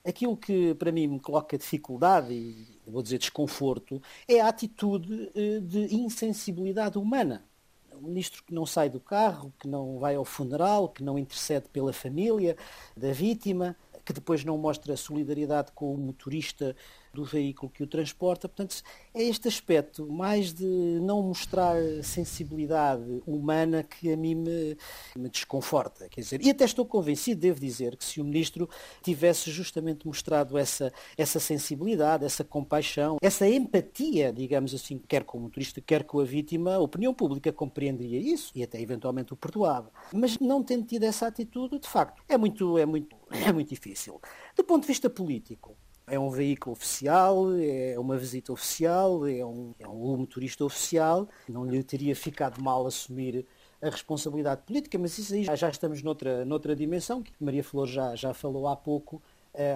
aquilo 0.03 0.37
que 0.37 0.73
para 0.75 0.93
mim 0.93 1.07
me 1.07 1.19
coloca 1.19 1.57
dificuldade 1.57 2.33
e 2.33 2.79
vou 2.87 3.03
dizer 3.03 3.17
desconforto 3.17 4.01
é 4.25 4.39
a 4.39 4.47
atitude 4.47 5.29
uh, 5.35 5.61
de 5.61 5.93
insensibilidade 5.93 6.97
humana. 6.97 7.43
O 7.91 8.07
ministro 8.07 8.43
que 8.45 8.53
não 8.53 8.65
sai 8.65 8.89
do 8.89 9.01
carro, 9.01 9.53
que 9.59 9.67
não 9.67 9.99
vai 9.99 10.15
ao 10.15 10.23
funeral, 10.23 10.87
que 10.87 11.03
não 11.03 11.19
intercede 11.19 11.67
pela 11.67 11.91
família 11.91 12.55
da 12.95 13.11
vítima, 13.11 13.75
que 14.05 14.13
depois 14.13 14.45
não 14.45 14.57
mostra 14.57 14.95
solidariedade 14.95 15.73
com 15.73 15.93
o 15.93 15.97
motorista 15.97 16.73
do 17.13 17.23
veículo 17.23 17.71
que 17.71 17.83
o 17.83 17.87
transporta. 17.87 18.47
Portanto, 18.47 18.81
é 19.13 19.23
este 19.23 19.47
aspecto 19.47 20.07
mais 20.11 20.53
de 20.53 20.65
não 21.01 21.21
mostrar 21.21 21.75
sensibilidade 22.03 23.21
humana 23.25 23.83
que 23.83 24.11
a 24.11 24.17
mim 24.17 24.35
me, 24.35 24.77
me 25.15 25.29
desconforta. 25.29 26.07
Quer 26.09 26.21
dizer, 26.21 26.45
e 26.45 26.49
até 26.49 26.63
estou 26.63 26.85
convencido, 26.85 27.41
devo 27.41 27.59
dizer, 27.59 27.95
que 27.97 28.05
se 28.05 28.21
o 28.21 28.23
Ministro 28.23 28.69
tivesse 29.01 29.51
justamente 29.51 30.07
mostrado 30.07 30.57
essa, 30.57 30.91
essa 31.17 31.39
sensibilidade, 31.39 32.25
essa 32.25 32.43
compaixão, 32.43 33.17
essa 33.21 33.47
empatia, 33.47 34.31
digamos 34.31 34.73
assim, 34.73 34.97
quer 35.07 35.23
com 35.23 35.37
o 35.37 35.41
motorista, 35.41 35.81
quer 35.81 36.03
com 36.03 36.19
a 36.19 36.23
vítima, 36.23 36.75
a 36.75 36.79
opinião 36.79 37.13
pública 37.13 37.51
compreenderia 37.51 38.19
isso 38.19 38.51
e 38.55 38.63
até 38.63 38.79
eventualmente 38.81 39.33
o 39.33 39.35
perdoava. 39.35 39.91
Mas 40.13 40.39
não 40.39 40.63
tendo 40.63 40.85
tido 40.85 41.03
essa 41.03 41.27
atitude, 41.27 41.79
de 41.79 41.87
facto, 41.87 42.21
é 42.27 42.37
muito, 42.37 42.77
é 42.77 42.85
muito, 42.85 43.15
é 43.31 43.51
muito 43.51 43.69
difícil. 43.69 44.19
Do 44.55 44.63
ponto 44.63 44.81
de 44.83 44.87
vista 44.87 45.09
político, 45.09 45.75
é 46.11 46.19
um 46.19 46.29
veículo 46.29 46.73
oficial, 46.73 47.55
é 47.57 47.97
uma 47.97 48.17
visita 48.17 48.51
oficial, 48.51 49.25
é 49.25 49.45
um, 49.45 49.73
é 49.79 49.87
um 49.87 50.17
motorista 50.17 50.65
oficial, 50.65 51.27
não 51.47 51.65
lhe 51.65 51.81
teria 51.83 52.13
ficado 52.13 52.61
mal 52.61 52.85
assumir 52.85 53.47
a 53.81 53.89
responsabilidade 53.89 54.61
política, 54.63 54.99
mas 54.99 55.17
isso 55.17 55.33
aí 55.33 55.45
já, 55.45 55.55
já 55.55 55.69
estamos 55.69 56.03
noutra, 56.03 56.43
noutra 56.43 56.75
dimensão, 56.75 57.23
que 57.23 57.31
Maria 57.39 57.63
Flor 57.63 57.87
já, 57.87 58.13
já 58.15 58.33
falou 58.33 58.67
há 58.67 58.75
pouco, 58.75 59.21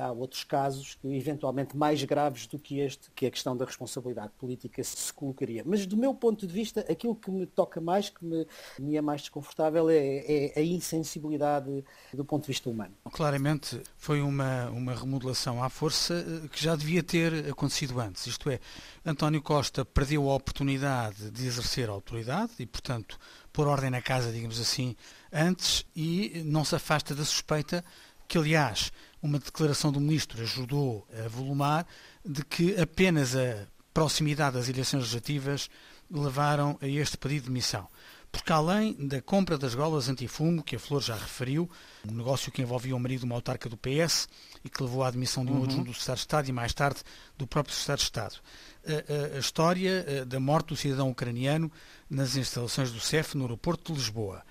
há 0.02 0.12
outros 0.12 0.44
casos, 0.44 0.98
eventualmente 1.04 1.76
mais 1.76 2.04
graves 2.04 2.48
do 2.48 2.58
que 2.58 2.80
este, 2.80 3.12
que 3.12 3.26
a 3.26 3.32
questão 3.32 3.56
da 3.56 3.66
responsabilidade 3.66 4.32
política 4.38 4.84
se 4.84 5.12
colocaria. 5.14 5.64
Mas 5.66 5.86
do 5.86 5.98
meu 5.98 6.14
ponto 6.14 6.48
de 6.48 6.54
vista, 6.54 6.82
aquilo 6.90 7.16
que 7.16 7.30
me 7.30 7.46
toca 7.46 7.82
mais, 7.82 8.10
que 8.10 8.24
me, 8.24 8.48
me 8.80 8.96
é 8.96 9.02
mais 9.02 9.22
desconfortável, 9.22 9.90
é, 9.90 9.98
é, 9.98 10.54
a 10.56 10.62
insensibilidade 10.62 11.84
do 12.14 12.24
ponto 12.24 12.44
de 12.44 12.48
vista 12.48 12.70
humano. 12.70 12.94
Claramente 13.12 13.82
foi 13.98 14.22
uma, 14.22 14.70
uma 14.70 14.96
remodelação 14.96 15.64
à 15.64 15.70
força 15.70 16.14
eh, 16.14 16.48
que 16.48 16.62
já 16.62 16.76
devia 16.76 17.04
ter 17.04 17.50
acontecido 17.50 18.00
antes. 18.00 18.28
Isto 18.28 18.50
é, 18.50 18.60
António 19.06 19.42
Costa 19.42 19.84
perdeu 19.84 20.30
a 20.30 20.36
oportunidade 20.36 21.30
de 21.32 21.46
exercer 21.46 21.90
a 21.90 21.92
autoridade 21.92 22.54
e, 22.60 22.66
portanto, 22.66 23.20
pôr 23.52 23.68
ordem 23.68 23.90
na 23.90 24.02
casa, 24.02 24.32
digamos 24.32 24.60
assim, 24.60 24.96
antes 25.32 25.86
e 25.96 26.44
não 26.46 26.64
se 26.64 26.76
afasta 26.76 27.14
da 27.14 27.24
suspeita 27.24 27.84
que, 28.28 28.38
aliás, 28.38 28.92
uma 29.26 29.40
declaração 29.40 29.92
do 29.92 30.00
ministro 30.00 30.42
ajudou 30.44 31.08
a 31.26 31.28
volumar, 31.28 31.88
de 32.24 32.46
que 32.46 32.80
apenas 32.80 33.36
a 33.36 33.68
proximidade 33.92 34.56
das 34.56 34.70
eleições 34.70 35.00
legislativas 35.00 35.70
levaram 36.12 36.78
a 36.80 36.88
este 36.88 37.18
pedido 37.18 37.44
de 37.44 37.48
demissão. 37.48 37.88
Porque 38.32 38.52
além 38.52 38.94
da 38.94 39.22
compra 39.22 39.58
das 39.58 39.74
golas 39.74 40.10
antifumo, 40.10 40.62
que 40.62 40.76
a 40.76 40.80
Flor 40.80 41.02
já 41.02 41.16
referiu, 41.16 41.70
um 42.08 42.14
negócio 42.14 42.52
que 42.52 42.62
envolvia 42.62 42.96
o 42.96 43.00
marido 43.00 43.22
de 43.22 43.26
uma 43.26 43.36
autarca 43.36 43.68
do 43.68 43.78
PS 43.78 44.28
e 44.64 44.70
que 44.70 44.84
levou 44.84 45.04
à 45.04 45.08
admissão 45.08 45.44
de 45.44 45.52
um 45.52 45.56
uhum. 45.56 45.64
adjunto 45.64 45.86
do 45.86 45.94
Secretário 45.94 46.18
de 46.18 46.22
Estado 46.22 46.50
e 46.50 46.52
mais 46.52 46.74
tarde 46.74 47.00
do 47.38 47.48
próprio 47.48 47.74
Secretário 47.74 48.00
de 48.00 48.04
Estado. 48.04 48.36
A, 48.86 49.34
a, 49.34 49.38
a 49.38 49.40
história 49.40 50.26
da 50.26 50.40
morte 50.40 50.68
do 50.68 50.76
cidadão 50.76 51.10
ucraniano 51.10 51.72
nas 52.10 52.36
instalações 52.36 52.92
do 52.92 53.00
CEF 53.00 53.36
no 53.36 53.46
aeroporto 53.46 53.92
de 53.92 53.98
Lisboa 53.98 54.44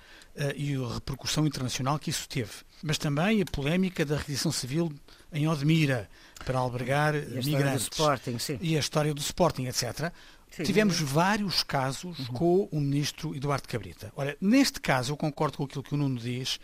e 0.57 0.75
a 0.75 0.95
repercussão 0.95 1.47
internacional 1.47 1.99
que 1.99 2.11
isso 2.11 2.29
teve. 2.29 2.51
Mas 2.83 2.99
também 2.99 3.41
a 3.41 3.45
polémica 3.45 4.05
da 4.05 4.17
reedição 4.17 4.53
civil 4.53 4.93
em 5.33 5.49
Odmira 5.49 6.09
para 6.45 6.59
albergar 6.59 7.15
e 7.15 7.45
migrantes. 7.45 7.89
Sporting, 7.91 8.37
e 8.61 8.77
a 8.77 8.81
história 8.81 9.15
do 9.15 9.21
Sporting, 9.21 9.67
etc. 9.67 10.13
Sim. 10.51 10.63
Tivemos 10.63 11.01
vários 11.01 11.63
casos 11.63 12.19
uhum. 12.19 12.27
com 12.27 12.69
o 12.71 12.81
ministro 12.81 13.35
Eduardo 13.35 13.67
Cabrita. 13.67 14.13
Ora, 14.15 14.37
neste 14.41 14.81
caso, 14.81 15.13
eu 15.13 15.17
concordo 15.17 15.57
com 15.57 15.65
aquilo 15.65 15.83
que 15.83 15.95
o 15.95 15.97
Nuno 15.97 16.19
diz, 16.19 16.61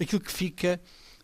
aquilo 0.00 0.20
que 0.20 0.32
fica 0.32 0.80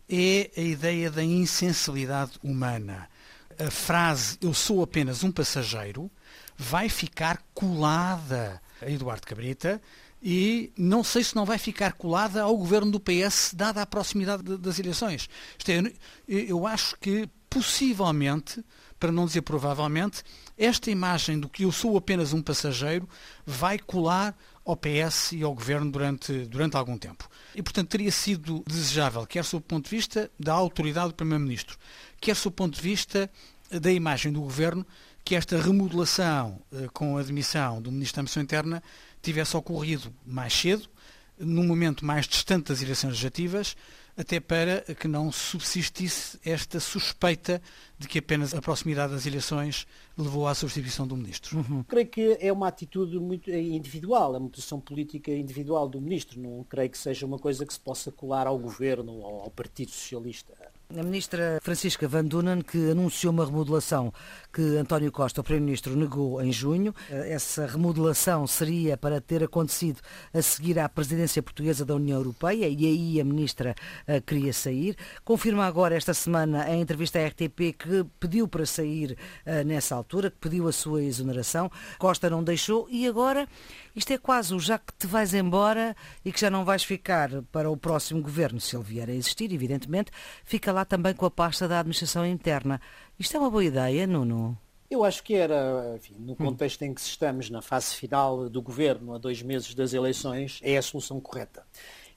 é 0.07 0.51
a 0.57 0.61
ideia 0.61 1.09
da 1.09 1.23
insensibilidade 1.23 2.33
humana. 2.43 3.09
A 3.57 3.71
frase 3.71 4.37
eu 4.41 4.53
sou 4.53 4.83
apenas 4.83 5.23
um 5.23 5.31
passageiro 5.31 6.11
vai 6.57 6.89
ficar 6.89 7.41
colada 7.53 8.61
a 8.81 8.89
Eduardo 8.89 9.25
Cabrita 9.25 9.81
e 10.21 10.71
não 10.77 11.03
sei 11.03 11.23
se 11.23 11.35
não 11.35 11.45
vai 11.45 11.57
ficar 11.57 11.93
colada 11.93 12.43
ao 12.43 12.55
governo 12.55 12.91
do 12.91 12.99
PS, 12.99 13.53
dada 13.55 13.81
a 13.81 13.85
proximidade 13.85 14.43
de, 14.43 14.57
das 14.57 14.77
eleições. 14.77 15.27
É, 15.67 15.93
eu 16.27 16.67
acho 16.67 16.95
que 16.99 17.27
possivelmente, 17.49 18.63
para 18.99 19.11
não 19.11 19.25
dizer 19.25 19.41
provavelmente, 19.41 20.23
esta 20.57 20.91
imagem 20.91 21.39
do 21.39 21.49
que 21.49 21.63
eu 21.63 21.71
sou 21.71 21.97
apenas 21.97 22.33
um 22.33 22.41
passageiro 22.41 23.09
vai 23.45 23.79
colar 23.79 24.37
ao 24.63 24.77
PS 24.77 25.33
e 25.33 25.43
ao 25.43 25.53
governo 25.53 25.91
durante, 25.91 26.45
durante 26.45 26.77
algum 26.77 26.97
tempo. 26.97 27.27
E, 27.55 27.63
portanto, 27.63 27.89
teria 27.89 28.11
sido 28.11 28.63
desejável, 28.67 29.25
quer 29.25 29.43
sob 29.43 29.63
o 29.63 29.67
ponto 29.67 29.85
de 29.85 29.95
vista 29.95 30.31
da 30.39 30.53
autoridade 30.53 31.09
do 31.09 31.15
Primeiro-Ministro, 31.15 31.77
quer 32.21 32.35
sob 32.35 32.53
o 32.53 32.55
ponto 32.55 32.75
de 32.75 32.81
vista 32.81 33.29
da 33.69 33.91
imagem 33.91 34.31
do 34.31 34.41
governo, 34.41 34.85
que 35.23 35.35
esta 35.35 35.59
remodelação 35.61 36.61
eh, 36.71 36.87
com 36.93 37.17
a 37.17 37.21
admissão 37.21 37.81
do 37.81 37.91
Ministro 37.91 38.17
da 38.17 38.23
Missão 38.23 38.43
Interna 38.43 38.83
tivesse 39.21 39.55
ocorrido 39.55 40.13
mais 40.25 40.53
cedo, 40.53 40.89
num 41.37 41.65
momento 41.65 42.05
mais 42.05 42.27
distante 42.27 42.67
das 42.67 42.81
eleições 42.81 43.09
legislativas, 43.09 43.75
até 44.15 44.39
para 44.39 44.81
que 44.95 45.07
não 45.07 45.31
subsistisse 45.31 46.39
esta 46.45 46.79
suspeita 46.79 47.61
de 47.97 48.07
que 48.07 48.19
apenas 48.19 48.53
a 48.53 48.61
proximidade 48.61 49.13
das 49.13 49.25
eleições 49.25 49.87
levou 50.17 50.47
à 50.47 50.53
substituição 50.53 51.07
do 51.07 51.15
ministro. 51.15 51.57
Uhum. 51.57 51.83
Creio 51.83 52.07
que 52.07 52.37
é 52.39 52.51
uma 52.51 52.67
atitude 52.67 53.17
muito 53.19 53.49
individual, 53.49 54.35
a 54.35 54.39
motivação 54.39 54.79
política 54.79 55.31
individual 55.31 55.87
do 55.87 56.01
ministro. 56.01 56.39
Não 56.39 56.63
creio 56.63 56.89
que 56.89 56.97
seja 56.97 57.25
uma 57.25 57.39
coisa 57.39 57.65
que 57.65 57.73
se 57.73 57.79
possa 57.79 58.11
colar 58.11 58.47
ao 58.47 58.59
governo 58.59 59.13
ou 59.13 59.41
ao 59.41 59.51
Partido 59.51 59.91
Socialista. 59.91 60.53
A 60.97 61.03
ministra 61.03 61.57
Francisca 61.61 62.05
Van 62.05 62.25
Dunen, 62.25 62.61
que 62.61 62.91
anunciou 62.91 63.31
uma 63.31 63.45
remodelação 63.45 64.11
que 64.51 64.61
António 64.75 65.09
Costa, 65.09 65.39
o 65.39 65.43
Primeiro-Ministro, 65.43 65.95
negou 65.95 66.41
em 66.41 66.51
junho. 66.51 66.93
Essa 67.09 67.65
remodelação 67.65 68.45
seria 68.45 68.97
para 68.97 69.21
ter 69.21 69.41
acontecido 69.41 70.01
a 70.33 70.41
seguir 70.41 70.77
à 70.79 70.89
presidência 70.89 71.41
portuguesa 71.41 71.85
da 71.85 71.95
União 71.95 72.17
Europeia 72.17 72.67
e 72.67 72.85
aí 72.85 73.21
a 73.21 73.23
ministra 73.23 73.73
uh, 74.05 74.21
queria 74.21 74.51
sair. 74.51 74.97
Confirma 75.23 75.65
agora 75.65 75.95
esta 75.95 76.13
semana 76.13 76.69
em 76.69 76.81
entrevista 76.81 77.19
à 77.19 77.25
RTP 77.25 77.73
que 77.77 78.05
pediu 78.19 78.45
para 78.45 78.65
sair 78.65 79.17
uh, 79.45 79.65
nessa 79.65 79.95
altura, 79.95 80.29
que 80.29 80.37
pediu 80.37 80.67
a 80.67 80.73
sua 80.73 81.01
exoneração. 81.01 81.71
Costa 81.97 82.29
não 82.29 82.43
deixou 82.43 82.87
e 82.89 83.07
agora 83.07 83.47
isto 83.95 84.11
é 84.11 84.17
quase 84.17 84.53
o 84.53 84.59
já 84.59 84.77
que 84.77 84.93
te 84.93 85.07
vais 85.07 85.33
embora 85.33 85.95
e 86.23 86.31
que 86.31 86.39
já 86.39 86.49
não 86.49 86.63
vais 86.63 86.83
ficar 86.83 87.29
para 87.51 87.69
o 87.69 87.77
próximo 87.77 88.21
governo, 88.21 88.59
se 88.59 88.75
ele 88.75 88.83
vier 88.83 89.09
a 89.09 89.13
existir, 89.13 89.51
evidentemente, 89.53 90.11
fica 90.43 90.71
lá 90.71 90.85
também 90.85 91.13
com 91.13 91.25
a 91.25 91.31
pasta 91.31 91.67
da 91.67 91.79
administração 91.79 92.25
interna. 92.25 92.79
Isto 93.19 93.37
é 93.37 93.39
uma 93.39 93.49
boa 93.49 93.63
ideia, 93.63 94.07
Nuno? 94.07 94.57
Eu 94.91 95.05
acho 95.05 95.23
que 95.23 95.35
era, 95.35 95.93
enfim, 95.95 96.15
no 96.19 96.33
hum. 96.33 96.35
contexto 96.35 96.81
em 96.81 96.93
que 96.93 96.99
estamos 96.99 97.49
na 97.49 97.61
fase 97.61 97.95
final 97.95 98.49
do 98.49 98.61
governo, 98.61 99.13
a 99.13 99.17
dois 99.17 99.41
meses 99.41 99.73
das 99.73 99.93
eleições, 99.93 100.59
é 100.61 100.77
a 100.77 100.81
solução 100.81 101.17
correta. 101.21 101.65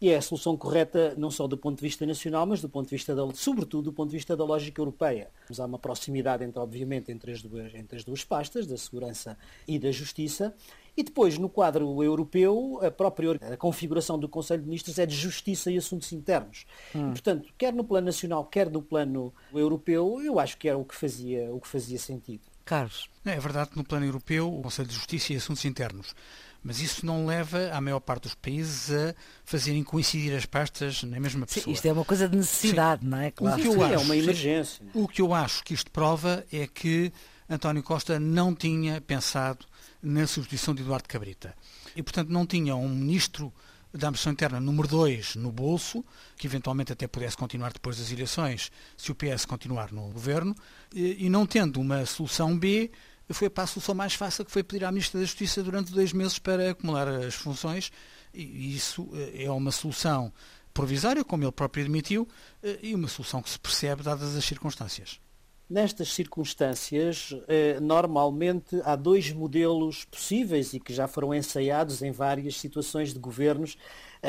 E 0.00 0.10
é 0.10 0.16
a 0.16 0.20
solução 0.20 0.56
correta 0.56 1.14
não 1.16 1.30
só 1.30 1.46
do 1.46 1.56
ponto 1.56 1.76
de 1.78 1.82
vista 1.82 2.04
nacional, 2.04 2.44
mas 2.44 2.60
do 2.60 2.68
ponto 2.68 2.88
de 2.88 2.96
vista, 2.96 3.14
da, 3.14 3.22
sobretudo, 3.32 3.84
do 3.84 3.92
ponto 3.92 4.10
de 4.10 4.16
vista 4.16 4.36
da 4.36 4.44
lógica 4.44 4.80
europeia. 4.80 5.30
Há 5.56 5.64
uma 5.64 5.78
proximidade, 5.78 6.42
entre, 6.42 6.58
obviamente, 6.58 7.12
entre 7.12 7.30
as, 7.30 7.40
duas, 7.40 7.72
entre 7.76 7.96
as 7.96 8.04
duas 8.04 8.24
pastas, 8.24 8.66
da 8.66 8.76
segurança 8.76 9.38
e 9.68 9.78
da 9.78 9.92
justiça, 9.92 10.52
E 10.96 11.02
depois, 11.02 11.38
no 11.38 11.48
quadro 11.48 12.02
europeu, 12.02 12.78
a 12.82 12.90
própria 12.90 13.32
a 13.52 13.56
configuração 13.56 14.18
do 14.18 14.28
Conselho 14.28 14.62
de 14.62 14.68
Ministros 14.68 14.98
é 14.98 15.06
de 15.06 15.14
Justiça 15.14 15.70
e 15.70 15.76
Assuntos 15.76 16.12
Internos. 16.12 16.64
Hum. 16.94 17.08
E, 17.08 17.12
portanto, 17.12 17.52
quer 17.58 17.72
no 17.72 17.82
plano 17.82 18.06
nacional, 18.06 18.44
quer 18.44 18.70
no 18.70 18.80
plano 18.80 19.34
europeu, 19.52 20.20
eu 20.22 20.38
acho 20.38 20.56
que 20.56 20.68
era 20.68 20.78
o 20.78 20.84
que 20.84 20.94
fazia, 20.94 21.52
o 21.52 21.60
que 21.60 21.66
fazia 21.66 21.98
sentido. 21.98 22.42
Carlos. 22.64 23.08
É 23.24 23.38
verdade 23.38 23.70
que 23.70 23.76
no 23.76 23.84
plano 23.84 24.06
europeu, 24.06 24.52
o 24.52 24.62
Conselho 24.62 24.88
de 24.88 24.94
Justiça 24.94 25.32
e 25.32 25.36
Assuntos 25.36 25.64
Internos. 25.64 26.14
Mas 26.62 26.80
isso 26.80 27.04
não 27.04 27.26
leva 27.26 27.70
a 27.72 27.80
maior 27.80 28.00
parte 28.00 28.22
dos 28.22 28.34
países 28.34 28.90
a 28.90 29.14
fazerem 29.44 29.84
coincidir 29.84 30.34
as 30.34 30.46
pastas 30.46 31.02
na 31.02 31.20
mesma 31.20 31.44
pessoa. 31.44 31.64
Sim, 31.64 31.72
isto 31.72 31.86
é 31.86 31.92
uma 31.92 32.06
coisa 32.06 32.26
de 32.26 32.38
necessidade, 32.38 33.02
sim. 33.02 33.08
não 33.08 33.18
é? 33.18 33.30
Claro. 33.30 33.58
O 33.58 33.62
que 33.62 33.68
eu 33.68 33.84
acho, 33.84 33.94
é 33.94 33.98
uma 33.98 34.16
emergência. 34.16 34.86
O 34.94 35.06
que 35.06 35.20
eu 35.20 35.34
acho 35.34 35.62
que 35.62 35.74
isto 35.74 35.90
prova 35.90 36.42
é 36.50 36.66
que 36.66 37.12
António 37.50 37.82
Costa 37.82 38.18
não 38.18 38.54
tinha 38.54 38.98
pensado 39.00 39.66
na 40.04 40.26
substituição 40.26 40.74
de 40.74 40.82
Eduardo 40.82 41.08
Cabrita. 41.08 41.56
E, 41.96 42.02
portanto, 42.02 42.28
não 42.28 42.46
tinha 42.46 42.76
um 42.76 42.88
ministro 42.88 43.52
da 43.92 44.08
Administração 44.08 44.32
Interna 44.32 44.60
número 44.60 44.88
2 44.88 45.36
no 45.36 45.50
bolso, 45.52 46.04
que 46.36 46.46
eventualmente 46.46 46.92
até 46.92 47.06
pudesse 47.06 47.36
continuar 47.36 47.72
depois 47.72 47.96
das 47.96 48.10
eleições, 48.10 48.70
se 48.96 49.12
o 49.12 49.14
PS 49.14 49.44
continuar 49.44 49.92
no 49.92 50.08
governo, 50.10 50.54
e 50.92 51.28
não 51.30 51.46
tendo 51.46 51.80
uma 51.80 52.04
solução 52.04 52.58
B, 52.58 52.90
foi 53.30 53.48
para 53.48 53.64
a 53.64 53.66
solução 53.66 53.94
mais 53.94 54.14
fácil, 54.14 54.44
que 54.44 54.50
foi 54.50 54.62
pedir 54.62 54.84
à 54.84 54.90
Ministra 54.90 55.20
da 55.20 55.26
Justiça 55.26 55.62
durante 55.62 55.92
dois 55.92 56.12
meses 56.12 56.38
para 56.38 56.72
acumular 56.72 57.08
as 57.08 57.34
funções, 57.34 57.90
e 58.34 58.74
isso 58.74 59.08
eh, 59.14 59.44
é 59.44 59.50
uma 59.50 59.70
solução 59.70 60.32
provisória, 60.74 61.24
como 61.24 61.44
ele 61.44 61.52
próprio 61.52 61.84
admitiu, 61.84 62.28
eh, 62.62 62.80
e 62.82 62.94
uma 62.94 63.08
solução 63.08 63.40
que 63.40 63.48
se 63.48 63.58
percebe 63.58 64.02
dadas 64.02 64.36
as 64.36 64.44
circunstâncias. 64.44 65.20
Nestas 65.68 66.12
circunstâncias, 66.12 67.34
eh, 67.48 67.80
normalmente 67.80 68.80
há 68.84 68.94
dois 68.94 69.32
modelos 69.32 70.04
possíveis 70.04 70.74
e 70.74 70.80
que 70.80 70.92
já 70.92 71.08
foram 71.08 71.34
ensaiados 71.34 72.02
em 72.02 72.10
várias 72.10 72.56
situações 72.56 73.14
de 73.14 73.18
governos, 73.18 73.78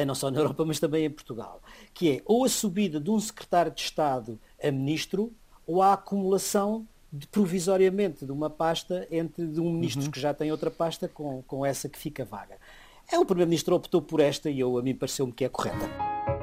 não 0.05 0.15
só 0.15 0.29
na 0.29 0.39
Europa, 0.39 0.65
mas 0.65 0.79
também 0.79 1.05
em 1.05 1.09
Portugal, 1.09 1.61
que 1.93 2.11
é 2.11 2.21
ou 2.25 2.43
a 2.43 2.49
subida 2.49 2.99
de 2.99 3.09
um 3.09 3.19
secretário 3.19 3.71
de 3.71 3.79
Estado 3.79 4.37
a 4.61 4.69
ministro 4.69 5.31
ou 5.65 5.81
a 5.81 5.93
acumulação 5.93 6.85
de, 7.11 7.27
provisoriamente 7.27 8.25
de 8.25 8.31
uma 8.31 8.49
pasta 8.49 9.07
entre 9.09 9.47
de 9.47 9.59
um 9.59 9.71
ministro 9.71 10.03
uhum. 10.05 10.11
que 10.11 10.19
já 10.19 10.33
tem 10.33 10.51
outra 10.51 10.69
pasta 10.69 11.07
com, 11.07 11.41
com 11.43 11.65
essa 11.65 11.87
que 11.87 11.97
fica 11.97 12.25
vaga. 12.25 12.57
É, 13.11 13.19
o 13.19 13.25
Primeiro-Ministro 13.25 13.75
optou 13.75 14.01
por 14.01 14.19
esta 14.19 14.49
e 14.49 14.59
eu, 14.59 14.77
a 14.77 14.81
mim 14.81 14.95
pareceu-me 14.95 15.31
que 15.31 15.45
é 15.45 15.49
correta. 15.49 16.34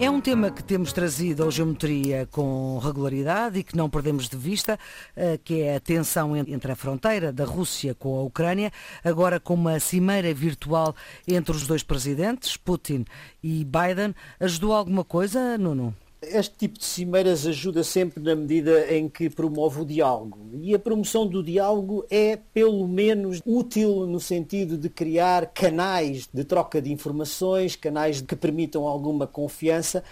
É 0.00 0.08
um 0.08 0.18
tema 0.18 0.50
que 0.50 0.64
temos 0.64 0.94
trazido 0.94 1.42
ao 1.42 1.50
Geometria 1.50 2.26
com 2.30 2.78
regularidade 2.78 3.58
e 3.58 3.62
que 3.62 3.76
não 3.76 3.90
perdemos 3.90 4.30
de 4.30 4.36
vista, 4.36 4.78
eh, 5.14 5.38
que 5.44 5.60
é 5.60 5.76
a 5.76 5.80
tensão 5.80 6.34
entre 6.34 6.72
a 6.72 6.74
fronteira 6.74 7.30
da 7.30 7.44
Rússia 7.44 7.94
com 7.94 8.18
a 8.18 8.22
Ucrânia, 8.22 8.72
agora 9.04 9.38
com 9.38 9.52
uma 9.52 9.78
cimeira 9.78 10.32
virtual 10.32 10.96
entre 11.28 11.54
os 11.54 11.66
dois 11.66 11.82
presidentes, 11.82 12.56
Putin 12.56 13.04
e 13.42 13.62
Biden. 13.62 14.14
Ajudou 14.40 14.72
alguma 14.72 15.04
coisa, 15.04 15.58
Nuno? 15.58 15.94
Este 16.22 16.54
tipo 16.54 16.78
de 16.78 16.84
cimeiras 16.84 17.46
ajuda 17.46 17.82
sempre 17.82 18.22
na 18.22 18.36
medida 18.36 18.94
em 18.94 19.08
que 19.08 19.30
promove 19.30 19.80
o 19.80 19.84
diálogo. 19.86 20.38
E 20.60 20.74
a 20.74 20.78
promoção 20.78 21.26
do 21.26 21.42
diálogo 21.42 22.04
é, 22.10 22.36
pelo 22.52 22.86
menos, 22.86 23.40
útil 23.46 24.06
no 24.06 24.20
sentido 24.20 24.76
de 24.76 24.90
criar 24.90 25.46
canais 25.46 26.28
de 26.32 26.44
troca 26.44 26.82
de 26.82 26.92
informações, 26.92 27.74
canais 27.74 28.20
que 28.20 28.36
permitam 28.36 28.86
alguma 28.86 29.26
confiança. 29.26 30.04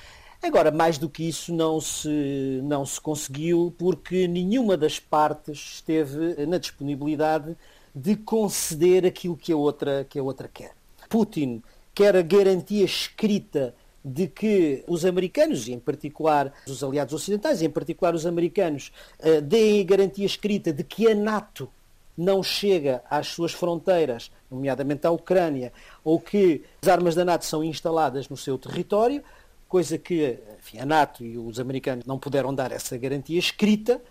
Agora, 0.43 0.71
mais 0.71 0.97
do 0.97 1.11
que 1.11 1.29
isso, 1.29 1.53
não 1.53 1.79
se, 1.79 2.61
não 2.63 2.87
se 2.87 2.99
conseguiu, 2.99 3.75
porque 3.77 4.27
nenhuma 4.27 4.77
das 4.77 4.99
partes 4.99 5.59
esteve 5.75 6.47
na 6.47 6.57
disponibilidade 6.57 7.55
de 7.95 8.17
conceder 8.17 9.05
aquilo 9.05 9.37
que 9.37 9.53
a 9.53 9.57
outra, 9.57 10.07
que 10.09 10.19
a 10.19 10.23
outra 10.23 10.49
quer. 10.49 10.73
Putin 11.09 11.63
quer 11.95 12.17
a 12.17 12.23
garantia 12.23 12.85
escrita 12.85 13.75
de 14.05 14.27
que 14.27 14.85
os 14.87 15.05
americanos, 15.05 15.69
e 15.69 15.73
em 15.73 15.79
particular 15.79 16.53
os 16.67 16.83
aliados 16.83 17.15
ocidentais, 17.15 17.61
e 17.61 17.67
em 17.67 17.71
particular 17.71 18.15
os 18.15 18.27
americanos, 18.27 18.93
uh, 19.21 19.41
deem 19.43 19.85
garantia 19.85 20.27
escrita 20.27 20.73
de 20.73 20.85
que 20.85 21.11
a 21.11 21.15
NATO 21.15 21.69
não 22.17 22.43
chega 22.43 23.03
às 23.09 23.29
suas 23.29 23.53
fronteiras, 23.53 24.31
nomeadamente 24.51 25.07
à 25.07 25.11
Ucrânia, 25.11 25.73
ou 26.03 26.19
que 26.19 26.65
as 26.83 26.89
armas 26.89 27.15
da 27.15 27.25
NATO 27.25 27.45
são 27.45 27.63
instaladas 27.63 28.29
no 28.29 28.37
seu 28.37 28.59
território, 28.59 29.23
coisa 29.69 29.99
que 29.99 30.39
enfim, 30.59 30.79
a 30.79 30.87
NATO 30.87 31.25
e 31.25 31.39
os 31.39 31.61
americanos 31.61 32.05
não 32.07 32.19
puderam 32.19 32.55
dar 32.55 32.73
essa 32.73 32.97
garantia 32.97 33.39
escrita. 33.39 34.03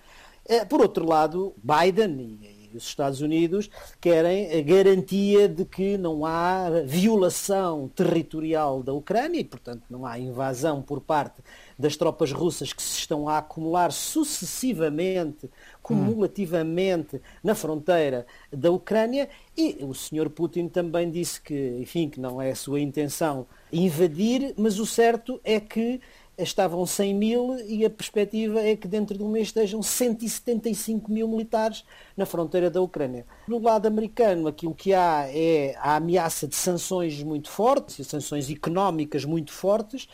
Uh, 0.46 0.66
por 0.68 0.82
outro 0.82 1.06
lado, 1.06 1.54
Biden 1.58 2.40
e 2.42 2.57
os 2.78 2.86
Estados 2.86 3.22
Unidos 3.22 3.70
querem 4.00 4.58
a 4.58 4.62
garantia 4.62 5.48
de 5.48 5.66
que 5.66 5.98
não 5.98 6.26
há 6.26 6.70
violação 6.86 7.90
territorial 7.96 8.82
da 8.82 8.94
Ucrânia 8.94 9.40
e, 9.40 9.44
portanto, 9.44 9.84
não 9.90 10.06
há 10.06 10.18
invasão 10.18 10.82
por 10.82 11.02
parte 11.02 11.42
das 11.78 11.96
tropas 11.96 12.32
russas 12.32 12.74
que 12.74 12.82
se 12.82 12.98
estão 12.98 13.30
a 13.30 13.38
acumular 13.38 13.92
sucessivamente, 13.92 15.50
cumulativamente 15.82 17.22
na 17.44 17.54
fronteira 17.54 18.26
da 18.52 18.72
Ucrânia 18.72 19.30
e 19.56 19.78
o 19.82 19.94
Sr. 19.94 20.30
Putin 20.30 20.68
também 20.68 21.10
disse 21.10 21.42
que, 21.42 21.78
enfim, 21.80 22.10
que 22.10 22.20
não 22.20 22.42
é 22.42 22.52
a 22.52 22.56
sua 22.56 22.80
intenção 22.80 23.46
invadir, 23.72 24.54
mas 24.58 24.80
o 24.80 24.86
certo 24.86 25.40
é 25.44 25.60
que 25.60 26.00
estavam 26.38 26.86
100 26.86 27.14
mil 27.14 27.60
e 27.68 27.84
a 27.86 27.90
perspectiva 27.90 28.62
é 28.62 28.76
que 28.76 28.88
dentro 28.88 29.18
de 29.18 29.24
um 29.24 29.30
mês 29.30 29.48
estejam 29.48 29.82
175 29.82 31.12
mil 31.12 31.28
militares 31.28 31.84
na 32.16 32.26
fronteira 32.26 32.70
da 32.70 32.82
Ucrânia. 32.82 33.26
No 33.48 33.60
lado 33.60 33.88
americano, 33.88 34.48
aquilo 34.48 34.76
que 34.76 34.94
há 34.94 35.26
é 35.30 35.76
a 35.80 35.96
ameaça 35.96 36.48
de 36.48 36.56
sanções 36.56 37.22
muito 37.24 37.50
fortes, 37.50 38.06
sanções 38.06 38.50
económicas 38.50 39.26
muito 39.26 39.52
fortes, 39.52 40.08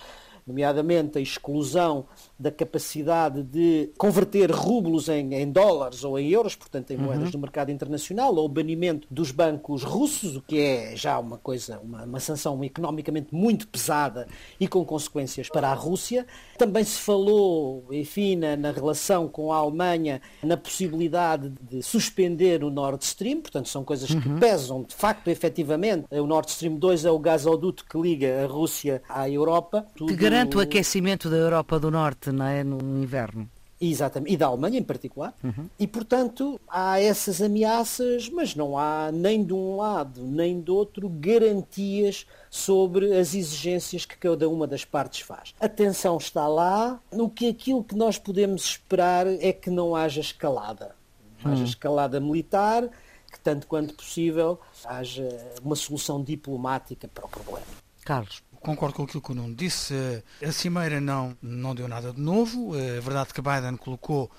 nomeadamente 0.46 1.18
a 1.18 1.22
exclusão 1.22 2.06
da 2.38 2.52
capacidade 2.52 3.44
de 3.44 3.92
converter 3.98 4.52
rublos 4.52 5.10
em, 5.10 5.34
em 5.34 5.52
dólares 5.52 6.04
ou 6.04 6.20
em 6.20 6.30
euros, 6.30 6.56
portanto 6.56 6.92
em 6.92 6.98
moedas 6.98 7.26
uhum. 7.26 7.32
do 7.32 7.40
mercado 7.40 7.72
internacional, 7.72 8.36
ou 8.36 8.46
o 8.46 8.50
banimento 8.50 9.08
dos 9.10 9.32
bancos 9.32 9.84
russos, 9.84 10.36
o 10.36 10.42
que 10.42 10.60
é 10.60 10.96
já 10.96 11.18
uma 11.20 11.38
coisa, 11.38 11.80
uma, 11.80 12.04
uma 12.04 12.20
sanção 12.20 12.62
economicamente 12.64 13.34
muito 13.34 13.68
pesada 13.68 14.28
e 14.60 14.68
com 14.68 14.84
consequências 14.84 15.50
para 15.50 15.70
a 15.70 15.74
Rússia. 15.74 16.26
Também 16.58 16.84
se 16.84 17.00
falou, 17.00 17.86
enfim, 17.92 18.36
na, 18.36 18.56
na 18.56 18.72
relação 18.72 19.28
com 19.28 19.52
a 19.52 19.58
Alemanha, 19.58 20.22
na 20.44 20.58
possibilidade 20.58 21.54
de 21.62 21.82
suspender 21.82 22.64
o 22.64 22.70
Nord 22.70 23.04
Stream, 23.04 23.42
portanto 23.42 23.70
são 23.70 23.84
coisas 23.84 24.10
que 24.10 24.28
uhum. 24.28 24.40
pesam 24.40 24.84
de 24.84 24.94
facto, 24.96 25.28
efetivamente. 25.30 26.06
O 26.12 26.28
Nord 26.28 26.50
Stream 26.50 26.76
2 26.76 27.06
é 27.06 27.12
o 27.12 27.20
gasoduto 27.20 27.86
que 27.86 27.98
liga 27.98 28.44
a 28.44 28.48
Rússia 28.48 29.02
à 29.08 29.30
Europa. 29.30 29.86
Tudo... 29.96 30.12
Que 30.34 30.38
garante 30.38 30.58
o 30.58 30.60
aquecimento 30.60 31.30
da 31.30 31.38
Europa 31.38 31.80
do 31.80 31.92
Norte 31.92 32.32
não 32.32 32.46
é? 32.46 32.64
no 32.64 32.80
inverno. 33.04 33.48
Exatamente, 33.80 34.34
e 34.34 34.38
da 34.38 34.48
Alemanha 34.48 34.80
em 34.80 34.84
particular. 34.84 35.32
Uhum. 35.44 35.70
E, 35.78 35.86
portanto, 35.86 36.60
há 36.68 37.00
essas 37.00 37.40
ameaças, 37.40 38.30
mas 38.30 38.56
não 38.56 38.76
há 38.76 39.12
nem 39.12 39.44
de 39.44 39.54
um 39.54 39.76
lado 39.76 40.24
nem 40.24 40.60
do 40.60 40.76
outro 40.76 41.08
garantias 41.08 42.26
sobre 42.50 43.16
as 43.16 43.36
exigências 43.36 44.06
que 44.06 44.18
cada 44.18 44.50
uma 44.50 44.66
das 44.66 44.84
partes 44.84 45.20
faz. 45.20 45.54
A 45.60 45.70
tensão 45.70 46.18
está 46.18 46.48
lá, 46.48 47.00
no 47.12 47.30
que 47.30 47.48
aquilo 47.50 47.84
que 47.84 47.96
nós 47.96 48.18
podemos 48.18 48.64
esperar 48.64 49.28
é 49.28 49.54
que 49.54 49.70
não 49.70 49.96
haja 49.96 50.22
escalada. 50.22 50.96
Não 51.44 51.52
haja 51.52 51.62
uhum. 51.62 51.68
escalada 51.68 52.20
militar, 52.20 52.90
que 53.32 53.40
tanto 53.40 53.68
quanto 53.68 53.94
possível 53.94 54.60
haja 54.86 55.28
uma 55.62 55.76
solução 55.76 56.24
diplomática 56.24 57.08
para 57.08 57.26
o 57.26 57.30
problema. 57.30 57.68
Carlos 58.04 58.42
concordo 58.64 58.96
com 58.96 59.04
aquilo 59.04 59.22
que 59.22 59.32
o 59.32 59.36
Nuno 59.36 59.54
disse. 59.54 59.94
A 60.42 60.52
Cimeira 60.52 61.00
não, 61.00 61.38
não 61.42 61.76
deu 61.76 61.88
nada 61.88 62.12
de 62.12 62.20
novo. 62.20 62.76
É 62.76 63.00
verdade 63.00 63.34
que 63.34 63.42
Biden 63.42 63.78
colocou 63.78 64.32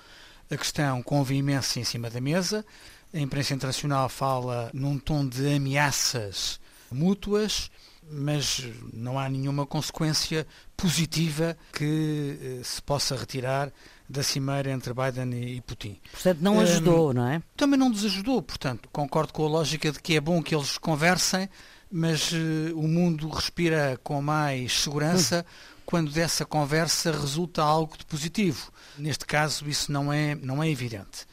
a 0.51 0.57
questão 0.57 1.01
com 1.01 1.23
veemência 1.23 1.79
em 1.79 1.83
cima 1.83 2.09
da 2.09 2.19
mesa. 2.19 2.65
A 3.13 3.19
imprensa 3.19 3.53
internacional 3.53 4.09
fala 4.09 4.69
num 4.73 4.99
tom 4.99 5.25
de 5.25 5.55
ameaças 5.55 6.59
mútuas, 6.91 7.71
mas 8.09 8.67
não 8.93 9.17
há 9.17 9.29
nenhuma 9.29 9.65
consequência 9.65 10.45
positiva 10.75 11.57
que 11.71 12.37
eh, 12.41 12.63
se 12.63 12.81
possa 12.81 13.15
retirar 13.15 13.71
da 14.07 14.21
cimeira 14.21 14.69
entre 14.71 14.93
Biden 14.93 15.55
e 15.55 15.61
Putin. 15.61 15.99
Portanto, 16.11 16.39
não 16.41 16.59
ajudou, 16.59 17.09
um, 17.09 17.13
não 17.13 17.27
é? 17.27 17.41
Também 17.57 17.79
não 17.79 17.89
desajudou, 17.89 18.41
portanto, 18.41 18.87
concordo 18.91 19.33
com 19.33 19.45
a 19.45 19.49
lógica 19.49 19.91
de 19.91 19.99
que 19.99 20.15
é 20.15 20.21
bom 20.21 20.43
que 20.43 20.53
eles 20.53 20.77
conversem, 20.77 21.49
mas 21.91 22.31
uh, 22.31 22.35
o 22.75 22.87
mundo 22.87 23.29
respira 23.29 23.99
com 24.03 24.21
mais 24.21 24.81
segurança 24.81 25.45
hum. 25.47 25.81
quando 25.85 26.11
dessa 26.11 26.45
conversa 26.45 27.11
resulta 27.11 27.61
algo 27.61 27.97
de 27.97 28.05
positivo. 28.05 28.71
Neste 28.97 29.25
caso, 29.25 29.67
isso 29.67 29.91
não 29.91 30.11
é, 30.11 30.35
não 30.35 30.63
é 30.63 30.69
evidente. 30.69 31.25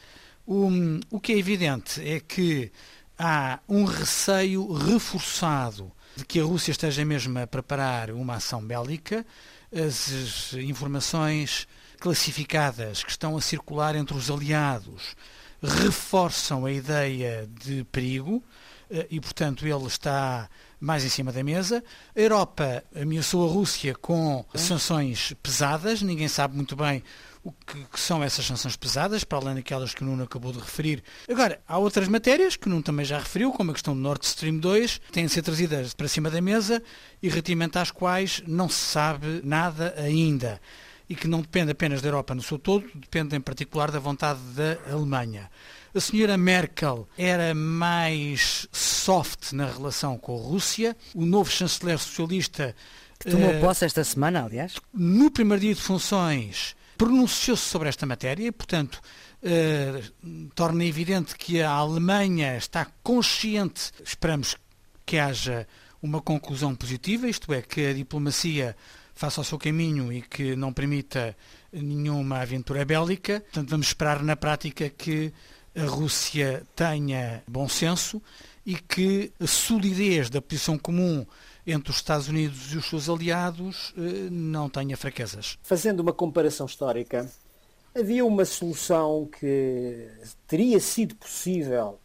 O, 0.45 0.69
o 1.09 1.19
que 1.19 1.33
é 1.33 1.37
evidente 1.37 2.01
é 2.07 2.19
que 2.19 2.71
há 3.17 3.59
um 3.67 3.85
receio 3.85 4.71
reforçado 4.73 5.91
de 6.15 6.25
que 6.25 6.39
a 6.39 6.43
Rússia 6.43 6.71
esteja 6.71 7.03
mesmo 7.05 7.39
a 7.39 7.47
preparar 7.47 8.11
uma 8.11 8.35
ação 8.35 8.61
bélica. 8.61 9.25
As 9.71 10.53
informações 10.53 11.67
classificadas 11.99 13.03
que 13.03 13.11
estão 13.11 13.37
a 13.37 13.41
circular 13.41 13.95
entre 13.95 14.15
os 14.15 14.29
aliados 14.29 15.15
reforçam 15.61 16.65
a 16.65 16.71
ideia 16.71 17.49
de 17.63 17.85
perigo 17.85 18.43
e, 19.09 19.19
portanto, 19.19 19.65
ele 19.65 19.87
está 19.87 20.49
mais 20.79 21.03
em 21.03 21.09
cima 21.09 21.31
da 21.31 21.43
mesa. 21.43 21.83
A 22.15 22.19
Europa 22.19 22.83
ameaçou 22.95 23.47
a 23.47 23.51
Rússia 23.51 23.95
com 23.95 24.45
sanções 24.53 25.33
pesadas, 25.41 26.01
ninguém 26.01 26.27
sabe 26.27 26.55
muito 26.55 26.75
bem 26.75 27.01
o 27.43 27.51
que, 27.51 27.83
que, 27.85 27.99
são 27.99 28.23
essas 28.23 28.45
sanções 28.45 28.75
pesadas, 28.77 29.23
para 29.23 29.37
além 29.37 29.55
daquelas 29.55 29.93
que 29.93 30.01
o 30.01 30.05
Nuno 30.05 30.23
acabou 30.23 30.53
de 30.53 30.59
referir. 30.59 31.03
Agora, 31.29 31.59
há 31.67 31.77
outras 31.77 32.07
matérias 32.07 32.55
que 32.55 32.67
o 32.67 32.69
Nuno 32.69 32.83
também 32.83 33.05
já 33.05 33.19
referiu, 33.19 33.51
como 33.51 33.71
a 33.71 33.73
questão 33.73 33.93
do 33.93 33.99
Nord 33.99 34.25
Stream 34.25 34.59
2, 34.59 34.99
que 34.99 35.11
têm 35.11 35.25
de 35.25 35.31
ser 35.31 35.41
trazidas 35.41 35.93
para 35.93 36.07
cima 36.07 36.29
da 36.29 36.41
mesa 36.41 36.81
e 37.21 37.27
relativamente 37.27 37.77
às 37.77 37.91
quais 37.91 38.41
não 38.47 38.69
se 38.69 38.79
sabe 38.79 39.41
nada 39.43 39.93
ainda 39.97 40.61
e 41.09 41.15
que 41.15 41.27
não 41.27 41.41
depende 41.41 41.71
apenas 41.71 42.01
da 42.01 42.07
Europa 42.07 42.33
no 42.33 42.41
seu 42.41 42.57
todo, 42.57 42.89
depende 42.95 43.35
em 43.35 43.41
particular 43.41 43.91
da 43.91 43.99
vontade 43.99 44.39
da 44.55 44.77
Alemanha. 44.91 45.49
A 45.95 45.99
senhora 45.99 46.35
Merkel 46.35 47.07
era 47.15 47.53
mais 47.53 48.67
soft 48.71 49.53
na 49.53 49.67
relação 49.67 50.17
com 50.17 50.35
a 50.35 50.41
Rússia. 50.41 50.97
O 51.13 51.23
novo 51.23 51.51
chanceler 51.51 51.99
socialista. 51.99 52.75
Que 53.19 53.29
tomou 53.29 53.51
uh, 53.51 53.59
posse 53.61 53.85
esta 53.85 54.03
semana, 54.03 54.43
aliás. 54.43 54.73
No 54.91 55.29
primeiro 55.29 55.61
dia 55.61 55.75
de 55.75 55.79
funções, 55.81 56.75
pronunciou-se 56.97 57.63
sobre 57.63 57.89
esta 57.89 58.07
matéria, 58.07 58.51
portanto, 58.51 58.99
uh, 59.43 60.49
torna 60.55 60.83
evidente 60.83 61.35
que 61.35 61.61
a 61.61 61.69
Alemanha 61.69 62.57
está 62.57 62.87
consciente, 63.03 63.91
esperamos 64.03 64.57
que 65.05 65.19
haja 65.19 65.67
uma 66.01 66.19
conclusão 66.19 66.73
positiva, 66.73 67.29
isto 67.29 67.53
é, 67.53 67.61
que 67.61 67.85
a 67.85 67.93
diplomacia 67.93 68.75
faça 69.13 69.41
o 69.41 69.43
seu 69.43 69.59
caminho 69.59 70.11
e 70.11 70.23
que 70.23 70.55
não 70.55 70.73
permita 70.73 71.37
nenhuma 71.71 72.39
aventura 72.39 72.83
bélica. 72.83 73.41
Portanto, 73.41 73.69
vamos 73.69 73.87
esperar 73.87 74.23
na 74.23 74.35
prática 74.35 74.89
que 74.89 75.31
a 75.75 75.85
Rússia 75.85 76.63
tenha 76.75 77.43
bom 77.47 77.67
senso 77.67 78.21
e 78.65 78.75
que 78.75 79.31
a 79.39 79.47
solidez 79.47 80.29
da 80.29 80.41
posição 80.41 80.77
comum 80.77 81.25
entre 81.65 81.91
os 81.91 81.97
Estados 81.97 82.27
Unidos 82.27 82.73
e 82.73 82.77
os 82.77 82.85
seus 82.85 83.09
aliados 83.09 83.93
eh, 83.97 84.29
não 84.29 84.69
tenha 84.69 84.95
fraquezas. 84.97 85.57
Fazendo 85.63 86.01
uma 86.01 86.13
comparação 86.13 86.65
histórica, 86.65 87.29
havia 87.95 88.25
uma 88.25 88.45
solução 88.45 89.29
que 89.39 90.07
teria 90.47 90.79
sido 90.79 91.15
possível, 91.15 91.99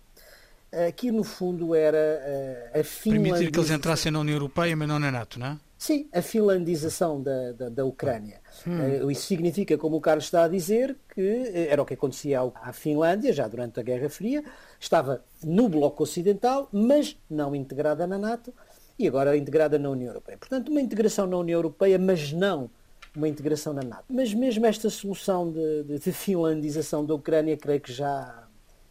eh, 0.71 0.93
que 0.93 1.11
no 1.11 1.25
fundo 1.25 1.75
era 1.75 1.99
eh, 1.99 2.81
a 2.81 2.85
Finlandia... 2.85 3.33
Permitir 3.33 3.53
que 3.53 3.59
eles 3.59 3.71
entrassem 3.71 4.13
na 4.13 4.21
União 4.21 4.37
Europeia, 4.37 4.77
mas 4.77 4.89
não 4.89 4.99
na 4.99 5.11
NATO, 5.11 5.39
não 5.39 5.47
é? 5.47 5.59
Sim, 5.79 6.09
a 6.13 6.21
finlandização 6.21 7.23
da, 7.23 7.53
da, 7.53 7.69
da 7.69 7.85
Ucrânia. 7.85 8.41
Hum. 8.67 9.09
Isso 9.13 9.23
significa, 9.23 9.79
como 9.79 9.97
o 9.97 10.01
Carlos 10.01 10.25
está 10.25 10.43
a 10.43 10.49
dizer, 10.49 10.97
que 11.15 11.53
era 11.55 11.81
o 11.81 11.87
que 11.87 11.95
acontecia 11.95 12.41
à 12.41 12.73
Finlândia, 12.73 13.33
já 13.33 13.47
durante 13.47 13.79
a 13.79 13.83
Guerra 13.85 14.09
Fria, 14.09 14.43
estava 14.81 15.23
no 15.43 15.69
Bloco 15.69 16.03
Ocidental, 16.03 16.69
mas 16.73 17.17
não 17.31 17.55
integrada 17.55 18.09
na 18.09 18.19
NATO, 18.19 18.53
e 18.99 19.07
agora 19.07 19.37
integrada 19.37 19.79
na 19.79 19.89
União 19.89 20.09
Europeia. 20.09 20.37
Portanto, 20.37 20.71
uma 20.71 20.81
integração 20.81 21.29
na 21.29 21.37
União 21.37 21.59
Europeia, 21.59 21.97
mas 21.97 22.33
não 22.33 22.69
uma 23.15 23.29
integração 23.29 23.73
na 23.73 23.83
NATO. 23.83 24.05
Mas 24.09 24.35
mesmo 24.35 24.67
esta 24.67 24.91
solução 24.91 25.53
de, 25.53 25.85
de, 25.85 25.99
de 26.01 26.13
finlandização 26.13 27.07
da 27.07 27.15
Ucrânia, 27.15 27.57
creio 27.57 27.81
que 27.81 27.93
já 27.93 28.49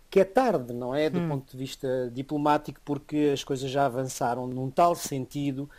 que 0.10 0.22
é 0.22 0.24
tarde, 0.24 0.74
não 0.74 0.96
é? 0.96 1.10
Do 1.10 1.20
hum. 1.20 1.28
ponto 1.28 1.52
de 1.52 1.58
vista 1.58 2.10
diplomático, 2.14 2.80
porque 2.86 3.32
as 3.34 3.44
coisas 3.44 3.70
já 3.70 3.86
avançaram 3.86 4.48
num 4.48 4.70
tal 4.70 4.96
sentido 4.96 5.70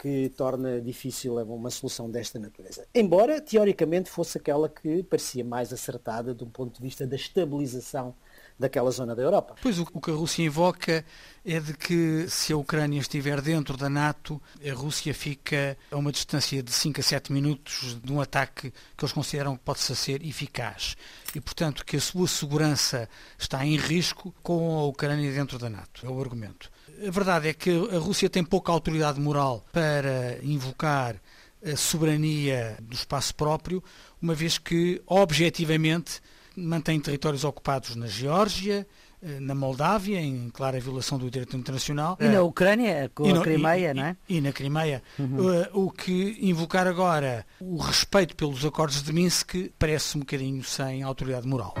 que 0.00 0.30
torna 0.34 0.80
difícil 0.80 1.36
uma 1.44 1.68
solução 1.68 2.10
desta 2.10 2.38
natureza. 2.38 2.86
Embora, 2.94 3.38
teoricamente, 3.38 4.08
fosse 4.08 4.38
aquela 4.38 4.66
que 4.66 5.02
parecia 5.02 5.44
mais 5.44 5.74
acertada 5.74 6.32
do 6.32 6.46
ponto 6.46 6.78
de 6.78 6.82
vista 6.82 7.06
da 7.06 7.16
estabilização 7.16 8.14
daquela 8.58 8.90
zona 8.90 9.14
da 9.14 9.22
Europa. 9.22 9.56
Pois 9.60 9.78
o, 9.78 9.84
que 9.84 10.10
a 10.10 10.14
Rússia 10.14 10.42
invoca 10.42 11.04
é 11.44 11.60
de 11.60 11.74
que 11.74 12.26
se 12.28 12.52
a 12.52 12.56
Ucrânia 12.56 12.98
estiver 12.98 13.42
dentro 13.42 13.76
da 13.76 13.90
NATO, 13.90 14.40
a 14.66 14.72
Rússia 14.72 15.12
fica 15.12 15.76
a 15.90 15.96
uma 15.96 16.12
distância 16.12 16.62
de 16.62 16.72
5 16.72 17.00
a 17.00 17.02
7 17.02 17.32
minutos 17.32 17.98
de 18.02 18.12
um 18.12 18.20
ataque 18.20 18.70
que 18.70 19.04
eles 19.04 19.12
consideram 19.12 19.56
que 19.56 19.62
pode 19.62 19.80
ser 19.80 20.24
eficaz. 20.24 20.96
E, 21.34 21.40
portanto, 21.40 21.84
que 21.84 21.96
a 21.96 22.00
sua 22.00 22.26
segurança 22.26 23.08
está 23.38 23.64
em 23.64 23.76
risco 23.76 24.34
com 24.42 24.78
a 24.78 24.84
Ucrânia 24.86 25.30
dentro 25.30 25.58
da 25.58 25.68
NATO. 25.68 26.06
É 26.06 26.08
o 26.08 26.20
argumento. 26.20 26.70
A 27.06 27.10
verdade 27.10 27.48
é 27.48 27.54
que 27.54 27.70
a 27.70 27.98
Rússia 27.98 28.28
tem 28.28 28.44
pouca 28.44 28.70
autoridade 28.70 29.18
moral 29.20 29.64
para 29.72 30.38
invocar 30.42 31.16
a 31.64 31.76
soberania 31.76 32.76
do 32.80 32.94
espaço 32.94 33.34
próprio, 33.34 33.82
uma 34.20 34.34
vez 34.34 34.58
que, 34.58 35.00
objetivamente, 35.06 36.20
mantém 36.56 37.00
territórios 37.00 37.44
ocupados 37.44 37.96
na 37.96 38.06
Geórgia, 38.06 38.86
eh, 39.22 39.40
na 39.40 39.54
Moldávia, 39.54 40.20
em 40.20 40.50
clara 40.50 40.80
violação 40.80 41.18
do 41.18 41.30
direito 41.30 41.56
internacional. 41.56 42.16
E 42.20 42.28
na 42.28 42.42
Ucrânia, 42.42 43.10
com 43.14 43.28
a 43.28 43.42
Crimeia, 43.42 43.94
não 43.94 44.04
é? 44.04 44.16
E, 44.28 44.38
e 44.38 44.40
na 44.40 44.52
Crimeia. 44.52 45.02
Uhum. 45.18 45.36
Uh, 45.36 45.86
o 45.86 45.90
que 45.90 46.38
invocar 46.40 46.86
agora 46.86 47.46
o 47.60 47.76
respeito 47.78 48.34
pelos 48.34 48.64
acordos 48.64 49.02
de 49.02 49.12
Minsk 49.12 49.70
parece 49.78 50.16
um 50.16 50.20
bocadinho 50.20 50.62
sem 50.64 51.02
autoridade 51.02 51.46
moral. 51.46 51.74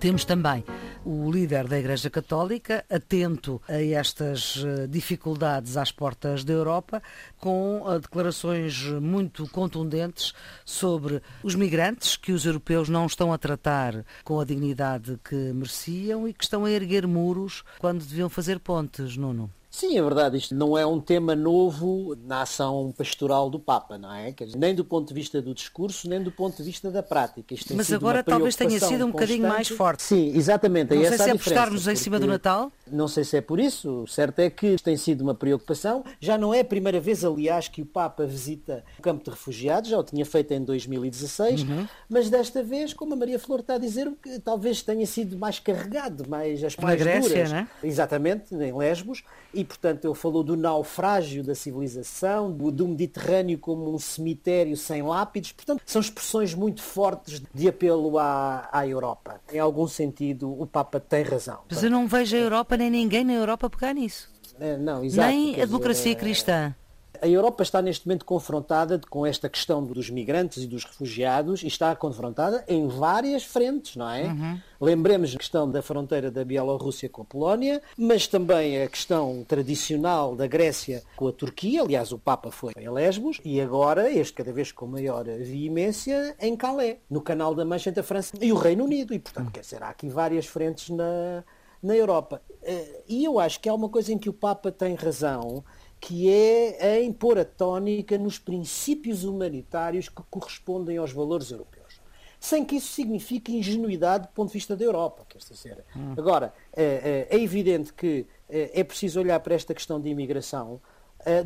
Temos 0.00 0.24
também 0.24 0.64
o 1.04 1.28
líder 1.28 1.66
da 1.66 1.76
Igreja 1.76 2.08
Católica, 2.08 2.84
atento 2.88 3.60
a 3.66 3.82
estas 3.82 4.62
eh, 4.64 4.86
dificuldades 4.86 5.76
às 5.76 5.90
portas 5.90 6.44
da 6.44 6.52
Europa, 6.52 7.02
com 7.38 7.84
eh, 7.84 7.98
declarações 7.98 8.84
muito 8.84 9.48
contundentes 9.48 10.32
sobre 10.64 11.20
os 11.42 11.56
migrantes 11.56 12.16
que 12.16 12.30
os 12.30 12.46
europeus 12.46 12.88
não 12.88 13.06
estão 13.06 13.32
a 13.32 13.38
tratar 13.38 14.04
com 14.22 14.38
a 14.38 14.44
dignidade 14.44 15.18
que 15.24 15.34
mereciam 15.34 16.28
e 16.28 16.32
que 16.32 16.44
estão 16.44 16.64
a 16.64 16.70
erguer 16.70 17.04
muros 17.04 17.64
quando 17.80 18.04
deviam 18.04 18.28
fazer 18.28 18.60
pontes, 18.60 19.16
Nuno. 19.16 19.50
Sim, 19.70 19.98
é 19.98 20.02
verdade. 20.02 20.36
Isto 20.38 20.54
não 20.54 20.76
é 20.76 20.86
um 20.86 21.00
tema 21.00 21.36
novo 21.36 22.16
na 22.24 22.42
ação 22.42 22.92
pastoral 22.96 23.50
do 23.50 23.58
Papa, 23.58 23.98
não 23.98 24.12
é? 24.12 24.34
Nem 24.56 24.74
do 24.74 24.84
ponto 24.84 25.08
de 25.08 25.14
vista 25.14 25.42
do 25.42 25.54
discurso, 25.54 26.08
nem 26.08 26.22
do 26.22 26.32
ponto 26.32 26.56
de 26.56 26.62
vista 26.62 26.90
da 26.90 27.02
prática. 27.02 27.54
Mas 27.74 27.92
agora 27.92 28.22
talvez 28.22 28.56
tenha 28.56 28.80
sido 28.80 29.06
um 29.06 29.10
bocadinho 29.10 29.46
mais 29.46 29.68
forte. 29.68 30.02
Sim, 30.02 30.32
exatamente. 30.34 30.94
Não 30.94 31.04
sei 31.04 31.18
se 31.18 31.28
é 31.28 31.32
apostar-nos 31.32 31.86
em 31.86 31.96
cima 31.96 32.18
do 32.18 32.26
Natal. 32.26 32.72
Não 32.86 33.06
sei 33.06 33.24
se 33.24 33.36
é 33.36 33.40
por 33.40 33.60
isso. 33.60 34.02
O 34.02 34.06
certo 34.06 34.38
é 34.38 34.48
que 34.48 34.76
tem 34.76 34.96
sido 34.96 35.20
uma 35.20 35.34
preocupação. 35.34 36.04
Já 36.18 36.38
não 36.38 36.54
é 36.54 36.60
a 36.60 36.64
primeira 36.64 36.98
vez, 36.98 37.24
aliás, 37.24 37.68
que 37.68 37.82
o 37.82 37.86
Papa 37.86 38.26
visita 38.26 38.84
o 38.98 39.02
campo 39.02 39.24
de 39.24 39.30
refugiados. 39.30 39.90
Já 39.90 39.98
o 39.98 40.04
tinha 40.04 40.24
feito 40.24 40.52
em 40.52 40.64
2016. 40.64 41.62
Uhum. 41.62 41.86
Mas 42.08 42.30
desta 42.30 42.62
vez, 42.62 42.94
como 42.94 43.12
a 43.12 43.16
Maria 43.16 43.38
Flor 43.38 43.60
está 43.60 43.74
a 43.74 43.78
dizer, 43.78 44.10
talvez 44.42 44.82
tenha 44.82 45.06
sido 45.06 45.36
mais 45.36 45.58
carregado, 45.58 46.28
mais 46.28 46.64
as 46.64 46.74
mais 46.76 46.98
Grécia, 46.98 47.28
duras. 47.28 47.52
Né? 47.52 47.68
Exatamente, 47.82 48.54
em 48.54 48.76
Lesbos 48.76 49.22
e, 49.58 49.64
portanto, 49.64 50.04
ele 50.04 50.14
falou 50.14 50.44
do 50.44 50.56
naufrágio 50.56 51.42
da 51.42 51.52
civilização, 51.52 52.52
do 52.52 52.86
Mediterrâneo 52.86 53.58
como 53.58 53.92
um 53.92 53.98
cemitério 53.98 54.76
sem 54.76 55.02
lápides. 55.02 55.50
Portanto, 55.50 55.82
são 55.84 56.00
expressões 56.00 56.54
muito 56.54 56.80
fortes 56.80 57.42
de 57.52 57.66
apelo 57.66 58.16
à, 58.20 58.68
à 58.70 58.86
Europa. 58.86 59.40
Em 59.52 59.58
algum 59.58 59.88
sentido, 59.88 60.48
o 60.48 60.64
Papa 60.64 61.00
tem 61.00 61.24
razão. 61.24 61.58
Mas 61.68 61.82
eu 61.82 61.90
não 61.90 62.06
vejo 62.06 62.36
a 62.36 62.38
Europa 62.38 62.76
nem 62.76 62.88
ninguém 62.88 63.24
na 63.24 63.32
Europa 63.32 63.68
pegar 63.68 63.92
nisso. 63.94 64.30
É, 64.60 64.76
não, 64.76 65.02
exato, 65.02 65.28
nem 65.28 65.60
a 65.60 65.64
democracia 65.64 66.14
dizer, 66.14 66.16
cristã. 66.16 66.74
A 67.20 67.28
Europa 67.28 67.62
está 67.62 67.82
neste 67.82 68.06
momento 68.06 68.24
confrontada 68.24 69.00
com 69.10 69.26
esta 69.26 69.48
questão 69.48 69.84
dos 69.84 70.10
migrantes 70.10 70.62
e 70.62 70.66
dos 70.66 70.84
refugiados 70.84 71.62
e 71.62 71.66
está 71.66 71.94
confrontada 71.96 72.64
em 72.68 72.86
várias 72.86 73.44
frentes, 73.44 73.96
não 73.96 74.08
é? 74.10 74.24
Uhum. 74.24 74.60
Lembremos 74.80 75.34
a 75.34 75.38
questão 75.38 75.70
da 75.70 75.82
fronteira 75.82 76.30
da 76.30 76.44
Bielorrússia 76.44 77.08
com 77.08 77.22
a 77.22 77.24
Polónia, 77.24 77.82
mas 77.96 78.26
também 78.26 78.82
a 78.82 78.88
questão 78.88 79.44
tradicional 79.46 80.36
da 80.36 80.46
Grécia 80.46 81.02
com 81.16 81.28
a 81.28 81.32
Turquia. 81.32 81.82
Aliás, 81.82 82.12
o 82.12 82.18
Papa 82.18 82.50
foi 82.50 82.72
a 82.84 82.90
Lesbos 82.90 83.40
e 83.44 83.60
agora, 83.60 84.10
este 84.10 84.34
cada 84.34 84.52
vez 84.52 84.70
com 84.70 84.86
maior 84.86 85.24
veemência, 85.24 86.36
em 86.40 86.56
Calais, 86.56 86.98
no 87.10 87.20
canal 87.20 87.54
da 87.54 87.64
Mancha 87.64 87.90
entre 87.90 88.00
a 88.00 88.04
França 88.04 88.36
e 88.40 88.52
o 88.52 88.56
Reino 88.56 88.84
Unido. 88.84 89.12
E, 89.12 89.18
portanto, 89.18 89.50
quer 89.50 89.60
dizer, 89.60 89.82
há 89.82 89.88
aqui 89.88 90.08
várias 90.08 90.46
frentes 90.46 90.90
na, 90.90 91.42
na 91.82 91.96
Europa. 91.96 92.42
Eh, 92.62 93.02
e 93.08 93.24
eu 93.24 93.38
acho 93.38 93.60
que 93.60 93.68
há 93.68 93.74
uma 93.74 93.88
coisa 93.88 94.12
em 94.12 94.18
que 94.18 94.28
o 94.28 94.32
Papa 94.32 94.70
tem 94.70 94.94
razão, 94.94 95.64
que 96.00 96.30
é 96.30 96.94
a 96.94 97.02
impor 97.02 97.38
a 97.38 97.44
tónica 97.44 98.16
nos 98.16 98.38
princípios 98.38 99.24
humanitários 99.24 100.08
que 100.08 100.22
correspondem 100.30 100.96
aos 100.96 101.12
valores 101.12 101.50
europeus. 101.50 102.00
Sem 102.40 102.64
que 102.64 102.76
isso 102.76 102.92
signifique 102.92 103.56
ingenuidade 103.56 104.28
do 104.28 104.32
ponto 104.32 104.48
de 104.48 104.54
vista 104.54 104.76
da 104.76 104.84
Europa. 104.84 105.26
Quer 105.28 105.38
dizer. 105.38 105.84
Hum. 105.96 106.14
Agora, 106.16 106.54
é, 106.74 107.26
é, 107.30 107.40
evidente 107.40 107.92
que 107.92 108.26
é, 108.48 108.80
é 108.80 108.84
preciso 108.84 109.18
olhar 109.18 109.40
para 109.40 109.54
esta 109.54 109.74
questão 109.74 110.00
de 110.00 110.08
imigração 110.08 110.80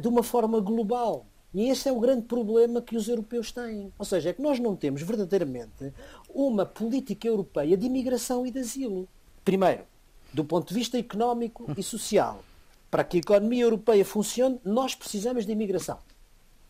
de 0.01 0.07
uma 0.07 0.23
forma 0.23 0.61
global. 0.61 1.27
E 1.55 1.69
esse 1.69 1.88
é 1.88 1.93
o 1.93 1.99
grande 1.99 2.23
problema 2.23 2.81
que 2.81 2.95
os 2.95 3.09
europeus 3.09 3.51
têm. 3.51 3.93
Ou 3.99 4.05
seja, 4.05 4.31
é 4.31 4.33
que 4.33 4.43
nós 4.43 4.61
não 4.61 4.77
temos 4.77 5.03
verdadeiramente 5.03 5.93
uma 6.29 6.65
política 6.65 7.27
europeia 7.27 7.77
de 7.77 7.87
imigração 7.87 8.47
e 8.47 8.51
de 8.51 8.61
asilo. 8.61 9.09
Primeiro, 9.45 9.85
do 10.33 10.45
ponto 10.45 10.69
de 10.69 10.75
vista 10.75 10.99
económico 10.99 11.67
e 11.77 11.83
social 11.83 12.45
para 12.92 13.05
que 13.05 13.16
a 13.16 13.20
economia 13.20 13.64
europeia 13.64 14.05
funcione, 14.05 14.61
nós 14.62 14.94
precisamos 14.94 15.46
de 15.46 15.52
imigração. 15.52 15.98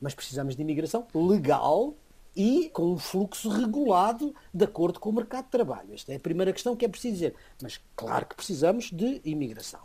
Mas 0.00 0.14
precisamos 0.14 0.54
de 0.54 0.62
imigração 0.62 1.04
legal 1.12 1.96
e 2.36 2.70
com 2.72 2.92
um 2.92 2.96
fluxo 2.96 3.48
regulado 3.48 4.32
de 4.54 4.64
acordo 4.64 5.00
com 5.00 5.10
o 5.10 5.12
mercado 5.12 5.46
de 5.46 5.50
trabalho. 5.50 5.92
Esta 5.92 6.12
é 6.12 6.16
a 6.16 6.20
primeira 6.20 6.52
questão 6.52 6.76
que 6.76 6.84
é 6.84 6.88
preciso 6.88 7.14
dizer. 7.14 7.34
Mas 7.60 7.80
claro 7.96 8.24
que 8.24 8.36
precisamos 8.36 8.92
de 8.92 9.20
imigração. 9.24 9.80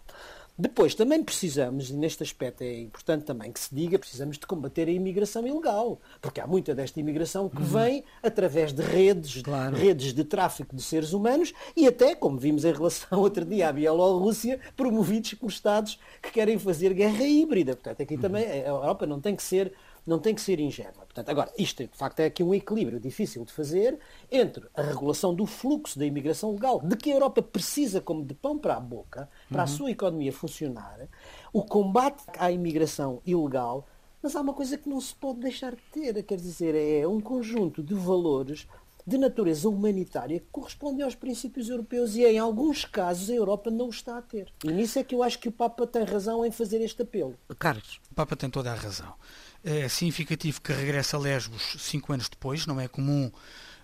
Depois, 0.60 0.96
também 0.96 1.24
precisamos, 1.24 1.92
e 1.92 1.94
neste 1.94 2.24
aspecto 2.24 2.64
é 2.64 2.82
importante 2.82 3.26
também 3.26 3.52
que 3.52 3.60
se 3.60 3.74
diga, 3.74 4.00
precisamos 4.00 4.40
de 4.40 4.48
combater 4.48 4.88
a 4.88 4.92
imigração 4.92 5.46
ilegal, 5.46 6.02
porque 6.20 6.42
há 6.42 6.48
muita 6.48 6.74
desta 6.74 7.00
imigração 7.00 7.48
que 7.48 7.62
uhum. 7.62 7.64
vem 7.64 8.04
através 8.24 8.74
de 8.74 8.82
redes, 8.82 9.44
claro. 9.44 9.76
redes 9.76 10.14
de 10.14 10.24
tráfico 10.24 10.76
de 10.76 10.82
seres 10.82 11.14
humanos 11.14 11.54
e 11.76 11.86
até, 11.88 12.16
como 12.16 12.40
vimos 12.40 12.66
em 12.66 12.74
relação 12.74 13.20
outro 13.22 13.46
dia 13.46 13.70
à 13.70 13.72
Bielorrússia, 13.72 14.60
promovidos 14.76 15.36
por 15.36 15.50
Estados 15.50 16.00
que 16.22 16.32
querem 16.32 16.58
fazer 16.58 16.92
guerra 16.94 17.24
híbrida. 17.24 17.76
Portanto, 17.76 18.02
aqui 18.02 18.16
uhum. 18.16 18.22
também 18.22 18.46
a 18.46 18.68
Europa 18.68 19.06
não 19.06 19.22
tem 19.22 19.36
que 19.36 19.44
ser 19.44 19.72
não 20.08 20.20
tem 20.20 20.34
que 20.34 20.42
ser 20.42 20.60
ingênua. 20.60 21.06
Portanto, 21.06 21.30
agora, 21.30 21.52
isto 21.58 21.84
de 21.84 21.98
facto 21.98 22.22
é 22.22 22.26
aqui 22.26 22.42
um 22.42 22.54
equilíbrio 22.54 23.00
difícil 23.00 23.44
de 23.44 23.52
fazer 23.52 24.00
entre 24.32 24.66
a 24.74 24.82
regulação 24.82 25.36
do 25.36 25.46
fluxo 25.46 26.00
da 26.00 26.06
imigração 26.06 26.54
legal, 26.54 26.80
de 26.82 26.96
que 26.96 27.12
a 27.12 27.16
Europa 27.16 27.42
precisa 27.42 28.00
como 28.00 28.24
de 28.24 28.34
pão 28.34 28.58
para 28.58 28.78
a 28.78 28.80
boca, 28.80 29.30
para 29.50 29.58
uhum. 29.58 29.64
a 29.64 29.68
sua 29.68 29.92
economia 29.92 30.32
funcionar, 30.32 31.08
o 31.52 31.64
combate 31.64 32.24
à 32.38 32.52
imigração 32.52 33.22
ilegal, 33.26 33.86
mas 34.24 34.36
há 34.36 34.42
uma 34.42 34.54
coisa 34.54 34.78
que 34.78 34.90
não 34.90 35.00
se 35.00 35.14
pode 35.14 35.40
deixar 35.40 35.76
de 35.76 35.82
ter, 35.92 36.24
quer 36.24 36.38
dizer, 36.38 36.74
é 36.74 37.08
um 37.08 37.20
conjunto 37.20 37.84
de 37.84 37.94
valores 37.94 38.68
de 39.08 39.18
natureza 39.18 39.70
humanitária 39.70 40.38
que 40.38 40.48
correspondem 40.52 41.02
aos 41.02 41.16
princípios 41.16 41.70
europeus 41.70 42.16
e 42.16 42.26
em 42.26 42.38
alguns 42.38 42.84
casos 42.84 43.30
a 43.30 43.34
Europa 43.34 43.72
não 43.72 43.88
o 43.88 43.90
está 43.90 44.18
a 44.18 44.22
ter. 44.22 44.52
E 44.66 44.68
nisso 44.68 45.00
é 45.00 45.04
que 45.04 45.16
eu 45.16 45.24
acho 45.24 45.40
que 45.40 45.48
o 45.48 45.52
Papa 45.52 45.88
tem 45.88 46.04
razão 46.04 46.46
em 46.46 46.52
fazer 46.52 46.82
este 46.82 47.04
apelo. 47.04 47.34
Carlos, 47.58 48.02
o 48.12 48.16
Papa 48.16 48.36
tem 48.36 48.50
toda 48.50 48.70
a 48.70 48.76
razão. 48.76 49.14
É 49.64 49.88
significativo 49.90 50.62
que 50.62 50.72
regresse 50.72 51.16
a 51.16 51.20
Lesbos 51.20 51.76
cinco 51.80 52.14
anos 52.14 52.30
depois, 52.30 52.66
não 52.66 52.80
é 52.80 52.88
comum 52.88 53.32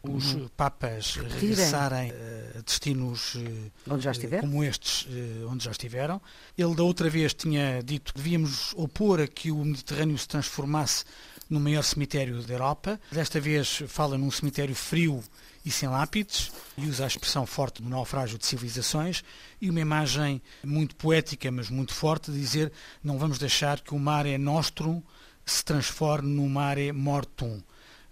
os 0.04 0.34
uhum. 0.34 0.50
papas 0.50 1.16
regressarem 1.16 2.12
a 2.58 2.62
destinos 2.62 3.38
eh, 3.38 4.42
como 4.42 4.62
estes, 4.62 5.08
eh, 5.10 5.46
onde 5.46 5.64
já 5.64 5.72
estiveram. 5.72 6.22
Ele 6.58 6.76
da 6.76 6.84
outra 6.84 7.10
vez 7.10 7.34
tinha 7.34 7.82
dito 7.82 8.14
que 8.14 8.20
devíamos 8.20 8.74
opor 8.76 9.22
a 9.22 9.28
que 9.28 9.50
o 9.50 9.64
Mediterrâneo 9.64 10.18
se 10.18 10.28
transformasse 10.28 11.06
no 11.50 11.58
maior 11.60 11.84
cemitério 11.84 12.44
da 12.44 12.54
Europa. 12.54 13.00
Desta 13.12 13.40
vez 13.40 13.84
fala 13.88 14.18
num 14.18 14.30
cemitério 14.30 14.76
frio 14.76 15.24
e 15.66 15.72
sem 15.72 15.88
lápides, 15.88 16.52
e 16.78 16.86
usa 16.86 17.06
a 17.06 17.08
expressão 17.08 17.46
forte 17.46 17.82
do 17.82 17.88
naufrágio 17.88 18.38
de 18.38 18.46
civilizações, 18.46 19.24
e 19.62 19.70
uma 19.70 19.80
imagem 19.80 20.42
muito 20.62 20.94
poética, 20.98 21.50
mas 21.50 21.70
muito 21.70 21.94
forte, 21.94 22.30
de 22.30 22.38
dizer 22.38 22.74
não 23.02 23.18
vamos 23.18 23.40
deixar 23.40 23.80
que 23.80 23.94
o 23.94 24.00
mar 24.00 24.26
é 24.26 24.38
nostrum 24.38 25.02
se 25.46 25.64
transforme 25.64 26.30
no 26.34 26.48
mare 26.48 26.92
mortum, 26.92 27.62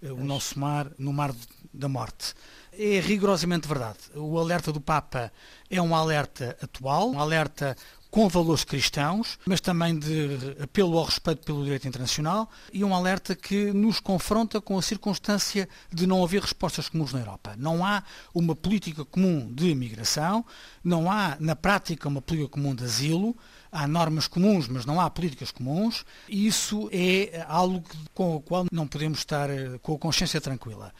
eh, 0.02 0.12
o 0.12 0.24
nosso 0.24 0.58
mar 0.58 0.90
no 0.98 1.12
mar 1.12 1.34
da 1.72 1.88
morte. 1.88 2.34
É 2.72 3.00
rigorosamente 3.00 3.68
verdade. 3.68 3.98
O 4.14 4.38
alerta 4.38 4.72
do 4.72 4.80
Papa 4.80 5.32
é 5.70 5.80
um 5.80 5.94
alerta 5.94 6.56
atual, 6.62 7.10
um 7.10 7.20
alerta 7.20 7.76
com 8.12 8.28
valores 8.28 8.62
cristãos, 8.62 9.38
mas 9.46 9.58
também 9.58 9.98
de 9.98 10.54
apelo 10.62 10.98
ao 10.98 11.04
respeito 11.04 11.46
pelo 11.46 11.64
direito 11.64 11.88
internacional 11.88 12.46
e 12.70 12.84
um 12.84 12.94
alerta 12.94 13.34
que 13.34 13.72
nos 13.72 14.00
confronta 14.00 14.60
com 14.60 14.76
a 14.76 14.82
circunstância 14.82 15.66
de 15.90 16.06
não 16.06 16.22
haver 16.22 16.42
respostas 16.42 16.90
comuns 16.90 17.14
na 17.14 17.20
Europa. 17.20 17.54
Não 17.56 17.82
há 17.82 18.02
uma 18.34 18.54
política 18.54 19.02
comum 19.02 19.50
de 19.50 19.70
imigração, 19.70 20.44
não 20.84 21.10
há 21.10 21.38
na 21.40 21.56
prática 21.56 22.06
uma 22.06 22.20
política 22.20 22.50
comum 22.50 22.74
de 22.74 22.84
asilo, 22.84 23.34
há 23.72 23.88
normas 23.88 24.28
comuns, 24.28 24.68
mas 24.68 24.84
não 24.84 25.00
há 25.00 25.08
políticas 25.08 25.50
comuns, 25.50 26.04
e 26.28 26.46
isso 26.46 26.90
é 26.92 27.44
algo 27.48 27.82
com 28.14 28.36
o 28.36 28.40
qual 28.40 28.66
não 28.70 28.86
podemos 28.86 29.20
estar 29.20 29.48
eh, 29.48 29.78
com 29.82 29.94
a 29.94 29.98
consciência 29.98 30.40
tranquila. 30.40 30.92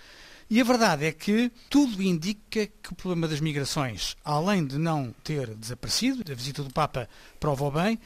E 0.48 0.60
a 0.60 0.64
verdade 0.64 1.04
é 1.04 1.12
que 1.12 1.50
tudo 1.70 2.02
indica 2.02 2.66
que 2.66 2.92
o 2.92 2.94
problema 2.94 3.28
das 3.28 3.40
migrações, 3.40 4.16
além 4.24 4.66
de 4.66 4.78
não 4.78 5.14
ter 5.22 5.54
desaparecido, 5.54 6.30
a 6.30 6.34
visita 6.34 6.62
do 6.62 6.72
Papa 6.72 7.08
prova 7.38 7.70
bem, 7.70 7.98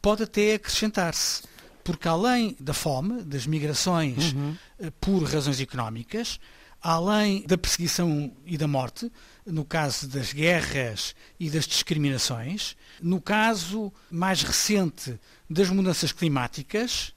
pode 0.00 0.22
até 0.22 0.54
acrescentar-se. 0.54 1.42
Porque 1.84 2.08
além 2.08 2.56
da 2.60 2.72
fome, 2.72 3.22
das 3.22 3.46
migrações 3.46 4.32
uhum. 4.32 4.56
por 5.00 5.22
razões 5.24 5.60
económicas, 5.60 6.38
além 6.80 7.44
da 7.46 7.56
perseguição 7.56 8.32
e 8.44 8.56
da 8.56 8.66
morte, 8.66 9.10
no 9.44 9.64
caso 9.64 10.06
das 10.08 10.32
guerras 10.32 11.14
e 11.38 11.50
das 11.50 11.66
discriminações, 11.66 12.76
no 13.00 13.20
caso 13.20 13.92
mais 14.10 14.42
recente 14.42 15.18
das 15.50 15.68
mudanças 15.68 16.12
climáticas, 16.12 17.12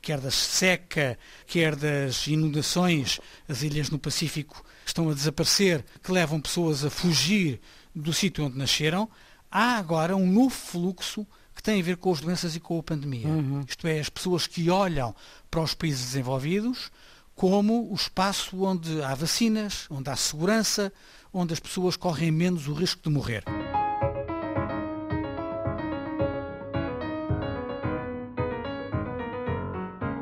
quer 0.00 0.20
da 0.20 0.30
seca, 0.30 1.18
quer 1.46 1.74
das 1.74 2.26
inundações, 2.26 3.18
as 3.48 3.62
ilhas 3.62 3.90
no 3.90 3.98
Pacífico 3.98 4.62
estão 4.84 5.08
a 5.08 5.14
desaparecer, 5.14 5.84
que 6.02 6.12
levam 6.12 6.40
pessoas 6.40 6.84
a 6.84 6.90
fugir 6.90 7.60
do 7.94 8.12
sítio 8.12 8.44
onde 8.44 8.58
nasceram, 8.58 9.08
há 9.50 9.76
agora 9.76 10.16
um 10.16 10.26
novo 10.26 10.54
fluxo 10.54 11.26
que 11.54 11.62
tem 11.62 11.80
a 11.80 11.84
ver 11.84 11.96
com 11.96 12.12
as 12.12 12.20
doenças 12.20 12.56
e 12.56 12.60
com 12.60 12.78
a 12.78 12.82
pandemia. 12.82 13.28
Uhum. 13.28 13.64
Isto 13.66 13.86
é, 13.86 14.00
as 14.00 14.08
pessoas 14.08 14.46
que 14.46 14.70
olham 14.70 15.14
para 15.50 15.60
os 15.60 15.74
países 15.74 16.06
desenvolvidos 16.06 16.90
como 17.34 17.90
o 17.90 17.94
espaço 17.94 18.62
onde 18.62 19.02
há 19.02 19.14
vacinas, 19.14 19.86
onde 19.90 20.10
há 20.10 20.16
segurança, 20.16 20.92
onde 21.32 21.52
as 21.52 21.60
pessoas 21.60 21.96
correm 21.96 22.30
menos 22.30 22.68
o 22.68 22.72
risco 22.72 23.02
de 23.02 23.10
morrer. 23.10 23.44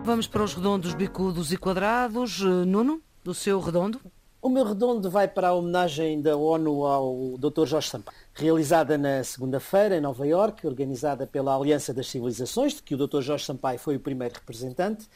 Vamos 0.05 0.27
para 0.27 0.43
os 0.43 0.55
redondos, 0.55 0.93
bicudos 0.95 1.53
e 1.53 1.57
quadrados. 1.57 2.41
Eh, 2.41 2.65
Nuno, 2.65 3.01
do 3.23 3.33
seu 3.33 3.61
redondo? 3.61 4.01
O 4.43 4.49
meu 4.49 4.65
redondo 4.65 5.11
vai 5.11 5.29
para 5.29 5.49
a 5.49 5.55
homenagem 5.55 6.21
da 6.23 6.35
ONU 6.35 6.87
ao 6.87 7.37
Dr. 7.39 7.67
Jorge 7.67 7.91
Sampaio, 7.91 8.17
realizada 8.33 8.97
na 8.97 9.23
segunda-feira 9.23 9.99
em 9.99 10.01
Nova 10.01 10.27
Iorque, 10.27 10.67
organizada 10.67 11.27
pela 11.27 11.55
Aliança 11.55 11.93
das 11.93 12.09
Civilizações, 12.09 12.75
de 12.75 12.83
que 12.83 12.95
o 12.95 13.07
Dr. 13.07 13.21
Jorge 13.21 13.45
Sampaio 13.45 13.79
foi 13.79 13.97
o 13.97 14.01
primeiro 14.01 14.35
representante, 14.35 15.07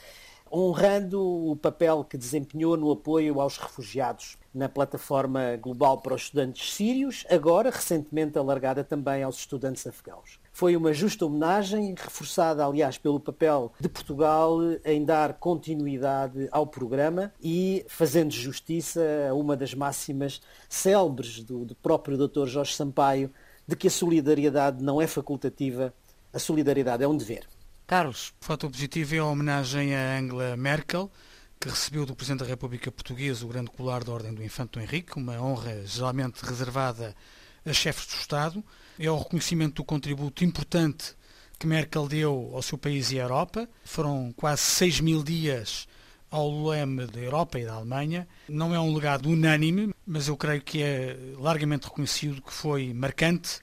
honrando 0.54 1.20
o 1.20 1.56
papel 1.56 2.04
que 2.04 2.16
desempenhou 2.16 2.76
no 2.76 2.92
apoio 2.92 3.40
aos 3.40 3.58
refugiados 3.58 4.36
na 4.54 4.68
plataforma 4.68 5.56
global 5.56 6.00
para 6.00 6.14
os 6.14 6.22
estudantes 6.22 6.72
sírios, 6.72 7.26
agora 7.28 7.70
recentemente 7.70 8.38
alargada 8.38 8.84
também 8.84 9.24
aos 9.24 9.38
estudantes 9.38 9.84
afegãos. 9.84 10.38
Foi 10.52 10.76
uma 10.76 10.92
justa 10.92 11.26
homenagem, 11.26 11.96
reforçada, 11.98 12.64
aliás, 12.64 12.96
pelo 12.96 13.18
papel 13.18 13.72
de 13.80 13.88
Portugal 13.88 14.60
em 14.84 15.04
dar 15.04 15.34
continuidade 15.34 16.48
ao 16.52 16.64
programa 16.64 17.32
e 17.42 17.84
fazendo 17.88 18.30
justiça 18.30 19.02
a 19.28 19.34
uma 19.34 19.56
das 19.56 19.74
máximas 19.74 20.40
célebres 20.68 21.42
do, 21.42 21.64
do 21.64 21.74
próprio 21.74 22.16
Dr. 22.16 22.46
Jorge 22.46 22.76
Sampaio, 22.76 23.32
de 23.66 23.74
que 23.74 23.88
a 23.88 23.90
solidariedade 23.90 24.80
não 24.80 25.02
é 25.02 25.08
facultativa, 25.08 25.92
a 26.32 26.38
solidariedade 26.38 27.02
é 27.02 27.08
um 27.08 27.16
dever. 27.16 27.48
Carlos. 27.86 28.32
O 28.40 28.44
fator 28.44 28.70
positivo 28.70 29.14
é 29.14 29.18
a 29.18 29.24
homenagem 29.26 29.94
a 29.94 30.18
Angela 30.18 30.56
Merkel, 30.56 31.12
que 31.60 31.68
recebeu 31.68 32.06
do 32.06 32.16
Presidente 32.16 32.40
da 32.40 32.46
República 32.46 32.90
Portuguesa 32.90 33.44
o 33.44 33.48
grande 33.48 33.70
colar 33.70 34.02
da 34.02 34.12
Ordem 34.12 34.32
do 34.32 34.42
Infante 34.42 34.78
Henrique, 34.78 35.18
uma 35.18 35.40
honra 35.40 35.84
geralmente 35.84 36.42
reservada 36.42 37.14
a 37.64 37.72
chefes 37.72 38.06
de 38.06 38.14
Estado 38.14 38.64
é 38.98 39.10
o 39.10 39.18
reconhecimento 39.18 39.76
do 39.76 39.84
contributo 39.84 40.44
importante 40.44 41.14
que 41.58 41.66
Merkel 41.66 42.08
deu 42.08 42.52
ao 42.54 42.62
seu 42.62 42.78
país 42.78 43.10
e 43.12 43.18
à 43.18 43.24
Europa. 43.24 43.68
Foram 43.84 44.32
quase 44.36 44.62
6 44.62 45.00
mil 45.00 45.22
dias 45.22 45.86
ao 46.30 46.66
leme 46.68 47.06
da 47.06 47.20
Europa 47.20 47.58
e 47.58 47.64
da 47.64 47.74
Alemanha. 47.74 48.26
Não 48.48 48.74
é 48.74 48.80
um 48.80 48.94
legado 48.94 49.28
unânime, 49.28 49.94
mas 50.06 50.28
eu 50.28 50.36
creio 50.36 50.62
que 50.62 50.82
é 50.82 51.16
largamente 51.38 51.84
reconhecido 51.84 52.42
que 52.42 52.52
foi 52.52 52.92
marcante 52.92 53.60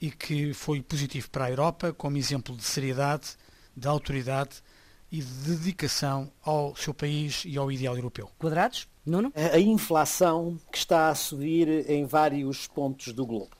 e 0.00 0.10
que 0.10 0.52
foi 0.54 0.80
positivo 0.80 1.28
para 1.30 1.46
a 1.46 1.50
Europa, 1.50 1.92
como 1.92 2.16
exemplo 2.16 2.56
de 2.56 2.64
seriedade, 2.64 3.36
de 3.76 3.88
autoridade 3.88 4.62
e 5.10 5.20
de 5.20 5.56
dedicação 5.56 6.30
ao 6.42 6.74
seu 6.74 6.92
país 6.92 7.44
e 7.46 7.56
ao 7.56 7.70
ideal 7.70 7.96
europeu. 7.96 8.30
Quadrados? 8.38 8.88
Nuno? 9.06 9.32
A 9.34 9.58
inflação 9.58 10.58
que 10.72 10.78
está 10.78 11.08
a 11.08 11.14
subir 11.14 11.88
em 11.90 12.04
vários 12.04 12.66
pontos 12.66 13.12
do 13.12 13.24
globo. 13.24 13.50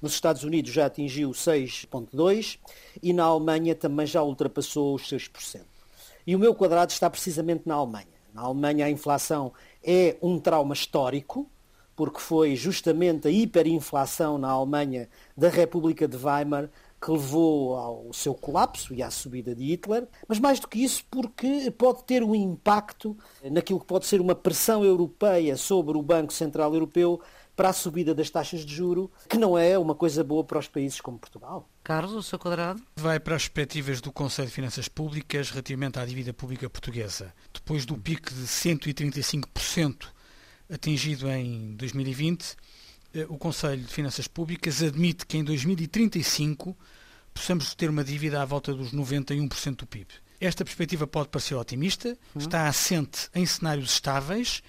Nos 0.00 0.12
Estados 0.12 0.44
Unidos 0.44 0.72
já 0.72 0.86
atingiu 0.86 1.30
6,2% 1.30 2.58
e 3.02 3.12
na 3.12 3.24
Alemanha 3.24 3.74
também 3.74 4.06
já 4.06 4.22
ultrapassou 4.22 4.94
os 4.94 5.02
6%. 5.02 5.62
E 6.26 6.36
o 6.36 6.38
meu 6.38 6.54
quadrado 6.54 6.92
está 6.92 7.08
precisamente 7.10 7.62
na 7.66 7.74
Alemanha. 7.74 8.06
Na 8.32 8.42
Alemanha 8.42 8.86
a 8.86 8.90
inflação 8.90 9.52
é 9.82 10.16
um 10.22 10.38
trauma 10.38 10.74
histórico, 10.74 11.50
porque 11.96 12.20
foi 12.20 12.56
justamente 12.56 13.28
a 13.28 13.30
hiperinflação 13.30 14.38
na 14.38 14.48
Alemanha 14.48 15.08
da 15.36 15.48
República 15.48 16.06
de 16.06 16.16
Weimar 16.16 16.70
que 17.00 17.10
levou 17.10 17.76
ao 17.76 18.12
seu 18.12 18.34
colapso 18.34 18.92
e 18.92 19.02
à 19.02 19.10
subida 19.10 19.54
de 19.54 19.64
Hitler, 19.64 20.06
mas 20.28 20.38
mais 20.38 20.60
do 20.60 20.68
que 20.68 20.82
isso 20.84 21.04
porque 21.10 21.70
pode 21.70 22.04
ter 22.04 22.22
um 22.22 22.34
impacto 22.34 23.16
naquilo 23.50 23.80
que 23.80 23.86
pode 23.86 24.06
ser 24.06 24.20
uma 24.20 24.34
pressão 24.34 24.84
europeia 24.84 25.56
sobre 25.56 25.96
o 25.96 26.02
Banco 26.02 26.32
Central 26.32 26.74
Europeu 26.74 27.20
para 27.56 27.70
a 27.70 27.72
subida 27.74 28.14
das 28.14 28.30
taxas 28.30 28.64
de 28.64 28.74
juro, 28.74 29.10
que 29.28 29.36
não 29.36 29.56
é 29.56 29.78
uma 29.78 29.94
coisa 29.94 30.24
boa 30.24 30.42
para 30.42 30.58
os 30.58 30.66
países 30.66 31.00
como 31.00 31.18
Portugal. 31.18 31.68
Carlos, 31.84 32.14
o 32.14 32.22
seu 32.22 32.38
quadrado? 32.38 32.82
Vai 32.96 33.20
para 33.20 33.36
as 33.36 33.48
perspectivas 33.48 34.00
do 34.00 34.10
Conselho 34.10 34.48
de 34.48 34.54
Finanças 34.54 34.88
Públicas 34.88 35.50
relativamente 35.50 35.98
à 35.98 36.06
dívida 36.06 36.32
pública 36.32 36.70
portuguesa. 36.70 37.34
Depois 37.52 37.84
do 37.84 37.98
pico 37.98 38.32
de 38.32 38.46
135% 38.46 40.06
atingido 40.72 41.28
em 41.28 41.74
2020, 41.76 42.44
eh, 42.44 42.56
o 43.28 43.36
Conselho 43.36 43.82
de 43.82 43.92
Finanças 43.92 44.28
Públicas 44.28 44.82
admite 44.82 45.26
que 45.26 45.36
em 45.36 45.44
2035 45.44 46.76
possamos 47.34 47.74
ter 47.74 47.90
uma 47.90 48.04
dívida 48.04 48.42
à 48.42 48.44
volta 48.44 48.72
dos 48.72 48.92
91% 48.92 49.76
do 49.76 49.86
PIB. 49.86 50.06
Esta 50.40 50.64
perspectiva 50.64 51.06
pode 51.06 51.28
parecer 51.28 51.54
otimista, 51.54 52.16
está 52.34 52.66
assente 52.66 53.28
em 53.34 53.44
cenários 53.44 53.92
estáveis, 53.92 54.62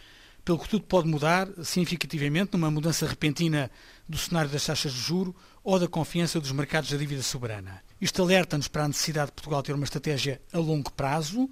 pelo 0.43 0.59
que 0.59 0.67
tudo 0.67 0.83
pode 0.83 1.07
mudar 1.07 1.47
significativamente 1.63 2.53
numa 2.53 2.71
mudança 2.71 3.07
repentina 3.07 3.71
do 4.09 4.17
cenário 4.17 4.49
das 4.49 4.65
taxas 4.65 4.91
de 4.91 4.99
juro 4.99 5.35
ou 5.63 5.79
da 5.79 5.87
confiança 5.87 6.39
dos 6.39 6.51
mercados 6.51 6.89
da 6.89 6.97
dívida 6.97 7.21
soberana. 7.21 7.81
Isto 8.01 8.21
alerta-nos 8.23 8.67
para 8.67 8.85
a 8.85 8.87
necessidade 8.87 9.27
de 9.27 9.33
Portugal 9.33 9.61
ter 9.61 9.73
uma 9.73 9.83
estratégia 9.83 10.41
a 10.51 10.57
longo 10.57 10.91
prazo 10.91 11.49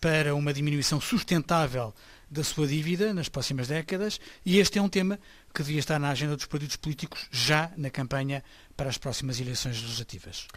para 0.00 0.34
uma 0.34 0.52
diminuição 0.52 1.00
sustentável 1.00 1.94
da 2.30 2.42
sua 2.42 2.66
dívida 2.66 3.14
nas 3.14 3.28
próximas 3.28 3.68
décadas 3.68 4.20
e 4.44 4.58
este 4.58 4.78
é 4.78 4.82
um 4.82 4.88
tema 4.88 5.18
que 5.54 5.62
devia 5.62 5.78
estar 5.78 5.98
na 5.98 6.10
agenda 6.10 6.36
dos 6.36 6.46
partidos 6.46 6.76
políticos 6.76 7.28
já 7.30 7.72
na 7.76 7.90
campanha 7.90 8.42
para 8.76 8.88
as 8.88 8.98
próximas 8.98 9.40
eleições 9.40 9.80
legislativas. 9.80 10.48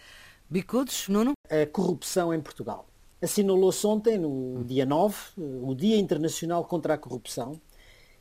Bicudos, 0.49 1.07
Nuno? 1.07 1.33
A 1.49 1.65
corrupção 1.67 2.33
em 2.33 2.41
Portugal. 2.41 2.87
Assinalou-se 3.21 3.85
ontem, 3.85 4.17
no 4.17 4.63
dia 4.63 4.85
9, 4.85 5.15
o 5.37 5.75
Dia 5.75 5.97
Internacional 5.97 6.63
contra 6.65 6.93
a 6.93 6.97
Corrupção, 6.97 7.59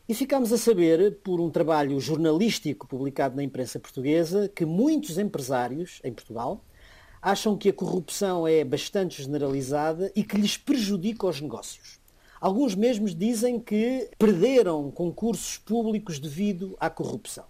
e 0.08 0.14
ficámos 0.14 0.52
a 0.52 0.58
saber, 0.58 1.18
por 1.22 1.40
um 1.40 1.50
trabalho 1.50 2.00
jornalístico 2.00 2.88
publicado 2.88 3.36
na 3.36 3.44
imprensa 3.44 3.78
portuguesa, 3.78 4.48
que 4.48 4.64
muitos 4.64 5.18
empresários 5.18 6.00
em 6.02 6.12
Portugal 6.12 6.64
acham 7.20 7.56
que 7.56 7.68
a 7.68 7.72
corrupção 7.72 8.46
é 8.46 8.64
bastante 8.64 9.22
generalizada 9.22 10.10
e 10.16 10.24
que 10.24 10.36
lhes 10.36 10.56
prejudica 10.56 11.26
os 11.26 11.40
negócios. 11.40 11.97
Alguns 12.40 12.74
mesmos 12.74 13.14
dizem 13.14 13.58
que 13.58 14.10
perderam 14.18 14.90
concursos 14.90 15.58
públicos 15.58 16.18
devido 16.18 16.76
à 16.78 16.88
corrupção. 16.88 17.44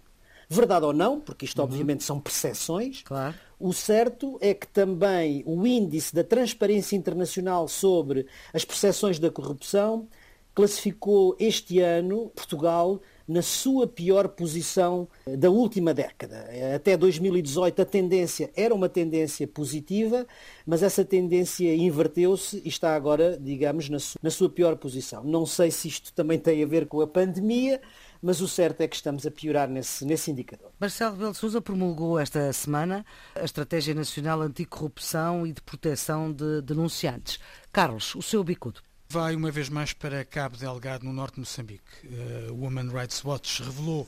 Verdade 0.49 0.85
ou 0.85 0.93
não, 0.93 1.19
porque 1.19 1.45
isto 1.45 1.59
uhum. 1.59 1.65
obviamente 1.65 2.03
são 2.03 2.19
percepções, 2.19 3.03
claro. 3.03 3.35
o 3.59 3.71
certo 3.71 4.37
é 4.41 4.51
que 4.51 4.67
também 4.67 5.43
o 5.45 5.65
índice 5.67 6.13
da 6.13 6.23
transparência 6.23 6.95
internacional 6.95 7.67
sobre 7.67 8.25
as 8.51 8.65
percepções 8.65 9.19
da 9.19 9.29
corrupção 9.29 10.07
classificou 10.55 11.35
este 11.39 11.79
ano 11.79 12.31
Portugal 12.35 12.99
na 13.29 13.43
sua 13.43 13.85
pior 13.85 14.27
posição 14.29 15.07
eh, 15.27 15.37
da 15.37 15.51
última 15.51 15.93
década. 15.93 16.49
Até 16.75 16.97
2018 16.97 17.79
a 17.79 17.85
tendência 17.85 18.49
era 18.55 18.73
uma 18.73 18.89
tendência 18.89 19.47
positiva, 19.47 20.25
mas 20.65 20.81
essa 20.81 21.05
tendência 21.05 21.73
inverteu-se 21.75 22.59
e 22.65 22.67
está 22.67 22.95
agora, 22.95 23.37
digamos, 23.39 23.87
na, 23.87 23.99
su 23.99 24.17
na 24.21 24.31
sua 24.31 24.49
pior 24.49 24.75
posição. 24.77 25.23
Não 25.23 25.45
sei 25.45 25.69
se 25.69 25.87
isto 25.87 26.11
também 26.11 26.39
tem 26.39 26.63
a 26.63 26.65
ver 26.67 26.87
com 26.87 27.01
a 27.01 27.07
pandemia, 27.07 27.79
mas 28.19 28.41
o 28.41 28.47
certo 28.47 28.81
é 28.81 28.87
que 28.87 28.95
estamos 28.95 29.25
a 29.27 29.31
piorar 29.31 29.69
nesse, 29.69 30.03
nesse 30.03 30.31
indicador. 30.31 30.71
Marcelo 30.79 31.13
Rebelo 31.13 31.35
Sousa 31.35 31.61
promulgou 31.61 32.17
esta 32.17 32.51
semana 32.51 33.05
a 33.35 33.45
Estratégia 33.45 33.93
Nacional 33.93 34.41
Anticorrupção 34.41 35.45
e 35.45 35.53
de 35.53 35.61
Proteção 35.61 36.33
de 36.33 36.63
Denunciantes. 36.63 37.39
Carlos, 37.71 38.15
o 38.15 38.23
seu 38.23 38.43
bicudo 38.43 38.81
vai 39.11 39.35
uma 39.35 39.49
vez 39.49 39.69
mais 39.69 39.91
para 39.91 40.23
Cabo 40.23 40.55
Delgado, 40.55 41.03
no 41.03 41.11
norte 41.11 41.33
de 41.33 41.39
Moçambique. 41.39 41.81
Uh, 42.05 42.53
o 42.53 42.67
Human 42.67 42.89
Rights 42.89 43.25
Watch 43.25 43.63
revelou 43.63 44.07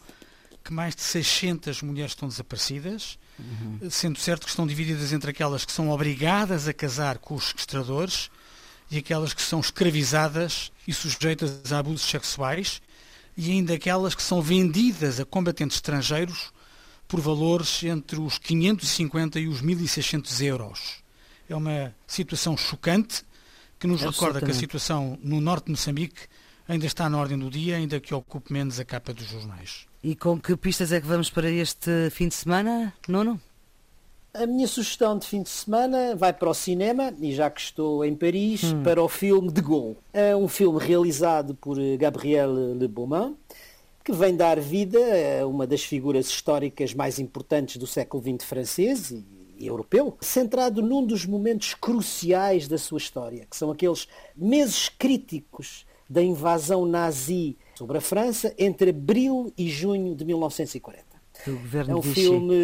que 0.64 0.72
mais 0.72 0.96
de 0.96 1.02
600 1.02 1.82
mulheres 1.82 2.12
estão 2.12 2.28
desaparecidas, 2.28 3.18
uhum. 3.40 3.90
sendo 3.90 4.20
certo 4.20 4.44
que 4.44 4.50
estão 4.50 4.68
divididas 4.68 5.12
entre 5.12 5.32
aquelas 5.32 5.66
que 5.66 5.72
são 5.72 5.90
obrigadas 5.90 6.68
a 6.68 6.74
casar 6.74 7.18
com 7.18 7.34
os 7.34 7.48
sequestradores 7.48 8.30
e 8.92 9.00
aquelas 9.00 9.34
que 9.34 9.42
são 9.42 9.60
escravizadas 9.60 10.72
e 10.88 10.94
sujeitas 10.94 11.74
a 11.74 11.80
abusos 11.80 12.08
sexuais 12.08 12.80
e 13.36 13.50
ainda 13.50 13.74
aquelas 13.74 14.14
que 14.14 14.22
são 14.22 14.40
vendidas 14.40 15.20
a 15.20 15.26
combatentes 15.26 15.78
estrangeiros 15.78 16.54
por 17.08 17.20
valores 17.20 17.84
entre 17.84 18.20
os 18.20 18.38
550 18.38 19.40
e 19.40 19.48
os 19.48 19.64
1.600 19.64 20.46
euros. 20.46 21.02
É 21.50 21.56
uma 21.56 21.92
situação 22.06 22.56
chocante 22.56 23.24
que 23.82 23.88
nos 23.88 24.02
recorda 24.04 24.40
que 24.40 24.52
a 24.52 24.54
situação 24.54 25.18
no 25.24 25.42
norte 25.42 25.66
de 25.66 25.72
Moçambique 25.72 26.28
ainda 26.68 26.86
está 26.86 27.10
na 27.10 27.18
ordem 27.18 27.38
do 27.38 27.50
dia, 27.50 27.78
ainda 27.78 28.00
que 28.00 28.14
ocupe 28.14 28.54
menos 28.54 28.80
a 28.80 28.86
capa 28.86 29.12
dos 29.12 29.26
jornais. 29.26 29.88
E 30.04 30.16
com 30.16 30.40
que 30.40 30.56
pistas 30.56 30.92
é 30.92 31.02
que 31.02 31.08
vamos 31.08 31.32
para 31.32 31.50
este 31.50 32.12
fim 32.12 32.28
de 32.28 32.36
semana, 32.36 32.94
Nuno? 33.08 33.42
A 34.36 34.46
minha 34.46 34.68
sugestão 34.68 35.18
de 35.18 35.26
fim 35.26 35.42
de 35.42 35.50
semana 35.50 36.16
vai 36.16 36.32
para 36.32 36.48
o 36.48 36.54
cinema, 36.54 37.12
e 37.20 37.34
já 37.34 37.50
que 37.50 37.60
estou 37.60 38.06
em 38.06 38.16
Paris, 38.16 38.66
hum. 38.66 38.84
para 38.84 39.02
o 39.02 39.10
filme 39.10 39.52
De 39.52 39.62
Gaulle. 39.62 39.98
É 40.14 40.36
um 40.36 40.48
filme 40.48 40.80
realizado 40.80 41.56
por 41.56 41.76
Gabriel 41.98 42.54
Le 42.76 42.88
Beaumont, 42.88 43.36
que 44.04 44.12
vem 44.12 44.36
dar 44.36 44.60
vida 44.60 45.00
a 45.42 45.48
uma 45.48 45.66
das 45.66 45.84
figuras 45.84 46.28
históricas 46.28 46.94
mais 46.94 47.18
importantes 47.18 47.78
do 47.78 47.88
século 47.88 48.22
XX 48.22 48.48
francês 48.48 49.10
e 49.10 49.41
europeu, 49.68 50.18
centrado 50.22 50.82
num 50.82 51.06
dos 51.06 51.26
momentos 51.26 51.74
cruciais 51.74 52.68
da 52.68 52.78
sua 52.78 52.98
história, 52.98 53.46
que 53.50 53.56
são 53.56 53.72
aqueles 53.72 54.08
meses 54.36 54.90
críticos 54.90 55.86
da 56.10 56.22
invasão 56.22 56.86
nazi 56.86 57.58
sobre 57.76 57.98
a 57.98 58.02
França 58.02 58.54
entre 58.58 58.90
abril 58.90 59.52
e 59.58 59.70
junho 59.70 60.14
de 60.14 60.26
1940. 60.26 61.06
é 61.88 61.96
um 61.96 62.02
filme, 62.02 62.56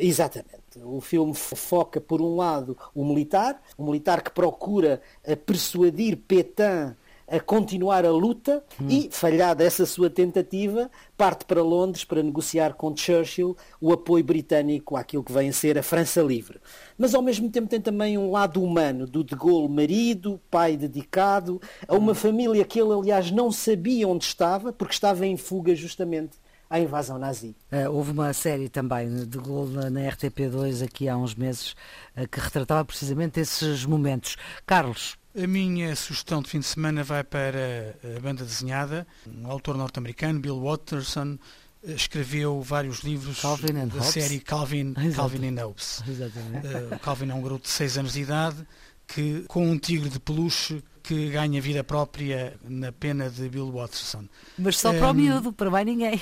exatamente. 0.00 0.62
O 0.82 1.00
filme 1.00 1.34
foca, 1.34 2.00
por 2.00 2.22
um 2.22 2.36
lado, 2.36 2.78
o 2.94 3.04
militar, 3.04 3.60
o 3.76 3.84
militar 3.84 4.22
que 4.22 4.30
procura 4.30 5.02
persuadir 5.44 6.16
Pétain 6.16 6.94
a 7.32 7.40
continuar 7.40 8.04
a 8.04 8.10
luta 8.10 8.62
hum. 8.78 8.86
e, 8.90 9.08
falhada 9.10 9.64
essa 9.64 9.86
sua 9.86 10.10
tentativa, 10.10 10.90
parte 11.16 11.46
para 11.46 11.62
Londres 11.62 12.04
para 12.04 12.22
negociar 12.22 12.74
com 12.74 12.94
Churchill 12.94 13.56
o 13.80 13.90
apoio 13.90 14.22
britânico 14.22 14.96
àquilo 14.98 15.24
que 15.24 15.32
vem 15.32 15.48
a 15.48 15.52
ser 15.52 15.78
a 15.78 15.82
França 15.82 16.20
livre. 16.20 16.60
Mas 16.98 17.14
ao 17.14 17.22
mesmo 17.22 17.48
tempo 17.48 17.68
tem 17.68 17.80
também 17.80 18.18
um 18.18 18.30
lado 18.30 18.62
humano 18.62 19.06
do 19.06 19.24
de 19.24 19.34
Gaulle 19.34 19.72
marido, 19.72 20.38
pai 20.50 20.76
dedicado, 20.76 21.58
a 21.88 21.94
uma 21.94 22.12
hum. 22.12 22.14
família 22.14 22.66
que 22.66 22.78
ele 22.78 22.92
aliás 22.92 23.30
não 23.30 23.50
sabia 23.50 24.06
onde 24.06 24.24
estava, 24.24 24.70
porque 24.70 24.92
estava 24.92 25.26
em 25.26 25.38
fuga 25.38 25.74
justamente 25.74 26.36
à 26.68 26.78
invasão 26.78 27.18
nazi. 27.18 27.56
Uh, 27.72 27.90
houve 27.90 28.12
uma 28.12 28.30
série 28.34 28.68
também 28.68 29.26
de 29.26 29.38
Gaulle 29.38 29.90
na 29.90 30.00
RTP2 30.00 30.84
aqui 30.84 31.08
há 31.08 31.16
uns 31.16 31.34
meses 31.34 31.74
uh, 32.14 32.28
que 32.28 32.38
retratava 32.38 32.84
precisamente 32.84 33.40
esses 33.40 33.86
momentos. 33.86 34.36
Carlos, 34.66 35.16
a 35.34 35.46
minha 35.46 35.94
sugestão 35.96 36.42
de 36.42 36.50
fim 36.50 36.60
de 36.60 36.66
semana 36.66 37.02
vai 37.02 37.24
para 37.24 37.96
a 38.16 38.20
banda 38.20 38.44
desenhada. 38.44 39.06
Um 39.26 39.46
autor 39.46 39.76
norte-americano, 39.76 40.40
Bill 40.40 40.60
Watterson, 40.60 41.38
escreveu 41.82 42.60
vários 42.62 43.00
livros 43.00 43.40
da 43.42 43.48
Hobbes. 43.48 44.06
série 44.06 44.40
Calvin, 44.40 44.94
Calvin 45.16 45.48
and 45.48 45.62
Hobbes. 45.64 46.00
Uh, 46.00 46.98
Calvin 47.00 47.30
é 47.30 47.34
um 47.34 47.42
garoto 47.42 47.64
de 47.64 47.70
6 47.70 47.98
anos 47.98 48.12
de 48.12 48.20
idade 48.20 48.66
que, 49.06 49.44
com 49.48 49.66
um 49.68 49.78
tigre 49.78 50.08
de 50.08 50.20
peluche 50.20 50.82
que 51.02 51.30
ganha 51.30 51.60
vida 51.60 51.82
própria 51.82 52.54
na 52.62 52.92
pena 52.92 53.28
de 53.28 53.48
Bill 53.48 53.72
Watterson. 53.72 54.24
Mas 54.56 54.78
só 54.78 54.92
para 54.92 55.08
um, 55.08 55.10
o 55.10 55.14
miúdo, 55.14 55.52
para 55.52 55.68
mais 55.68 55.84
ninguém. 55.84 56.20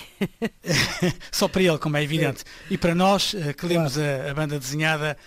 só 1.31 1.49
para 1.49 1.63
ele, 1.63 1.79
como 1.79 1.97
é 1.99 2.03
evidente. 2.03 2.45
E 2.71 2.79
para 2.79 2.95
nós, 2.95 3.35
uh, 3.35 3.53
que 3.55 3.67
lemos 3.67 3.99
a, 3.99 4.31
a 4.31 4.35
banda 4.35 4.59
desenhada, 4.59 5.19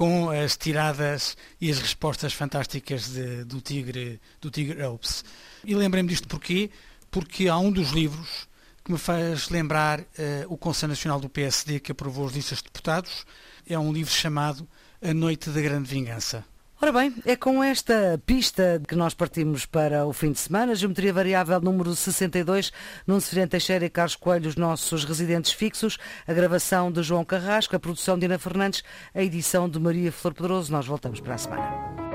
com 0.00 0.30
as 0.30 0.56
tiradas 0.56 1.36
e 1.60 1.70
as 1.70 1.78
respostas 1.78 2.32
fantásticas 2.32 3.10
de, 3.10 3.44
do 3.44 3.60
Tigre 3.60 4.18
do 4.40 4.50
Tigre 4.50 4.82
Alps. 4.82 5.22
E 5.62 5.74
lembrei-me 5.74 6.08
disto 6.08 6.26
porquê? 6.26 6.70
Porque 7.10 7.48
há 7.48 7.58
um 7.58 7.70
dos 7.70 7.90
livros 7.90 8.48
que 8.82 8.90
me 8.90 8.96
faz 8.96 9.50
lembrar 9.50 10.00
uh, 10.00 10.04
o 10.48 10.56
Conselho 10.56 10.88
Nacional 10.88 11.20
do 11.20 11.28
PSD 11.28 11.80
que 11.80 11.92
aprovou 11.92 12.24
os 12.24 12.32
listas 12.32 12.60
de 12.60 12.64
deputados. 12.64 13.26
É 13.68 13.78
um 13.78 13.92
livro 13.92 14.10
chamado 14.10 14.66
A 15.02 15.12
Noite 15.12 15.50
da 15.50 15.60
Grande 15.60 15.90
Vingança. 15.90 16.46
Ora 16.82 16.92
bem, 16.92 17.14
é 17.26 17.36
com 17.36 17.62
esta 17.62 18.18
pista 18.24 18.80
que 18.88 18.96
nós 18.96 19.12
partimos 19.12 19.66
para 19.66 20.06
o 20.06 20.14
fim 20.14 20.32
de 20.32 20.38
semana. 20.38 20.74
Geometria 20.74 21.12
Variável 21.12 21.60
número 21.60 21.94
62, 21.94 22.72
Nuno 23.06 23.20
Severino 23.20 23.50
Teixeira 23.50 23.84
e 23.84 23.90
Carlos 23.90 24.16
Coelho, 24.16 24.48
os 24.48 24.56
nossos 24.56 25.04
residentes 25.04 25.52
fixos. 25.52 25.98
A 26.26 26.32
gravação 26.32 26.90
de 26.90 27.02
João 27.02 27.22
Carrasco, 27.22 27.76
a 27.76 27.78
produção 27.78 28.18
de 28.18 28.24
Ana 28.24 28.38
Fernandes, 28.38 28.82
a 29.14 29.22
edição 29.22 29.68
de 29.68 29.78
Maria 29.78 30.10
Flor 30.10 30.32
Pedroso. 30.32 30.72
Nós 30.72 30.86
voltamos 30.86 31.20
para 31.20 31.34
a 31.34 31.38
semana. 31.38 32.09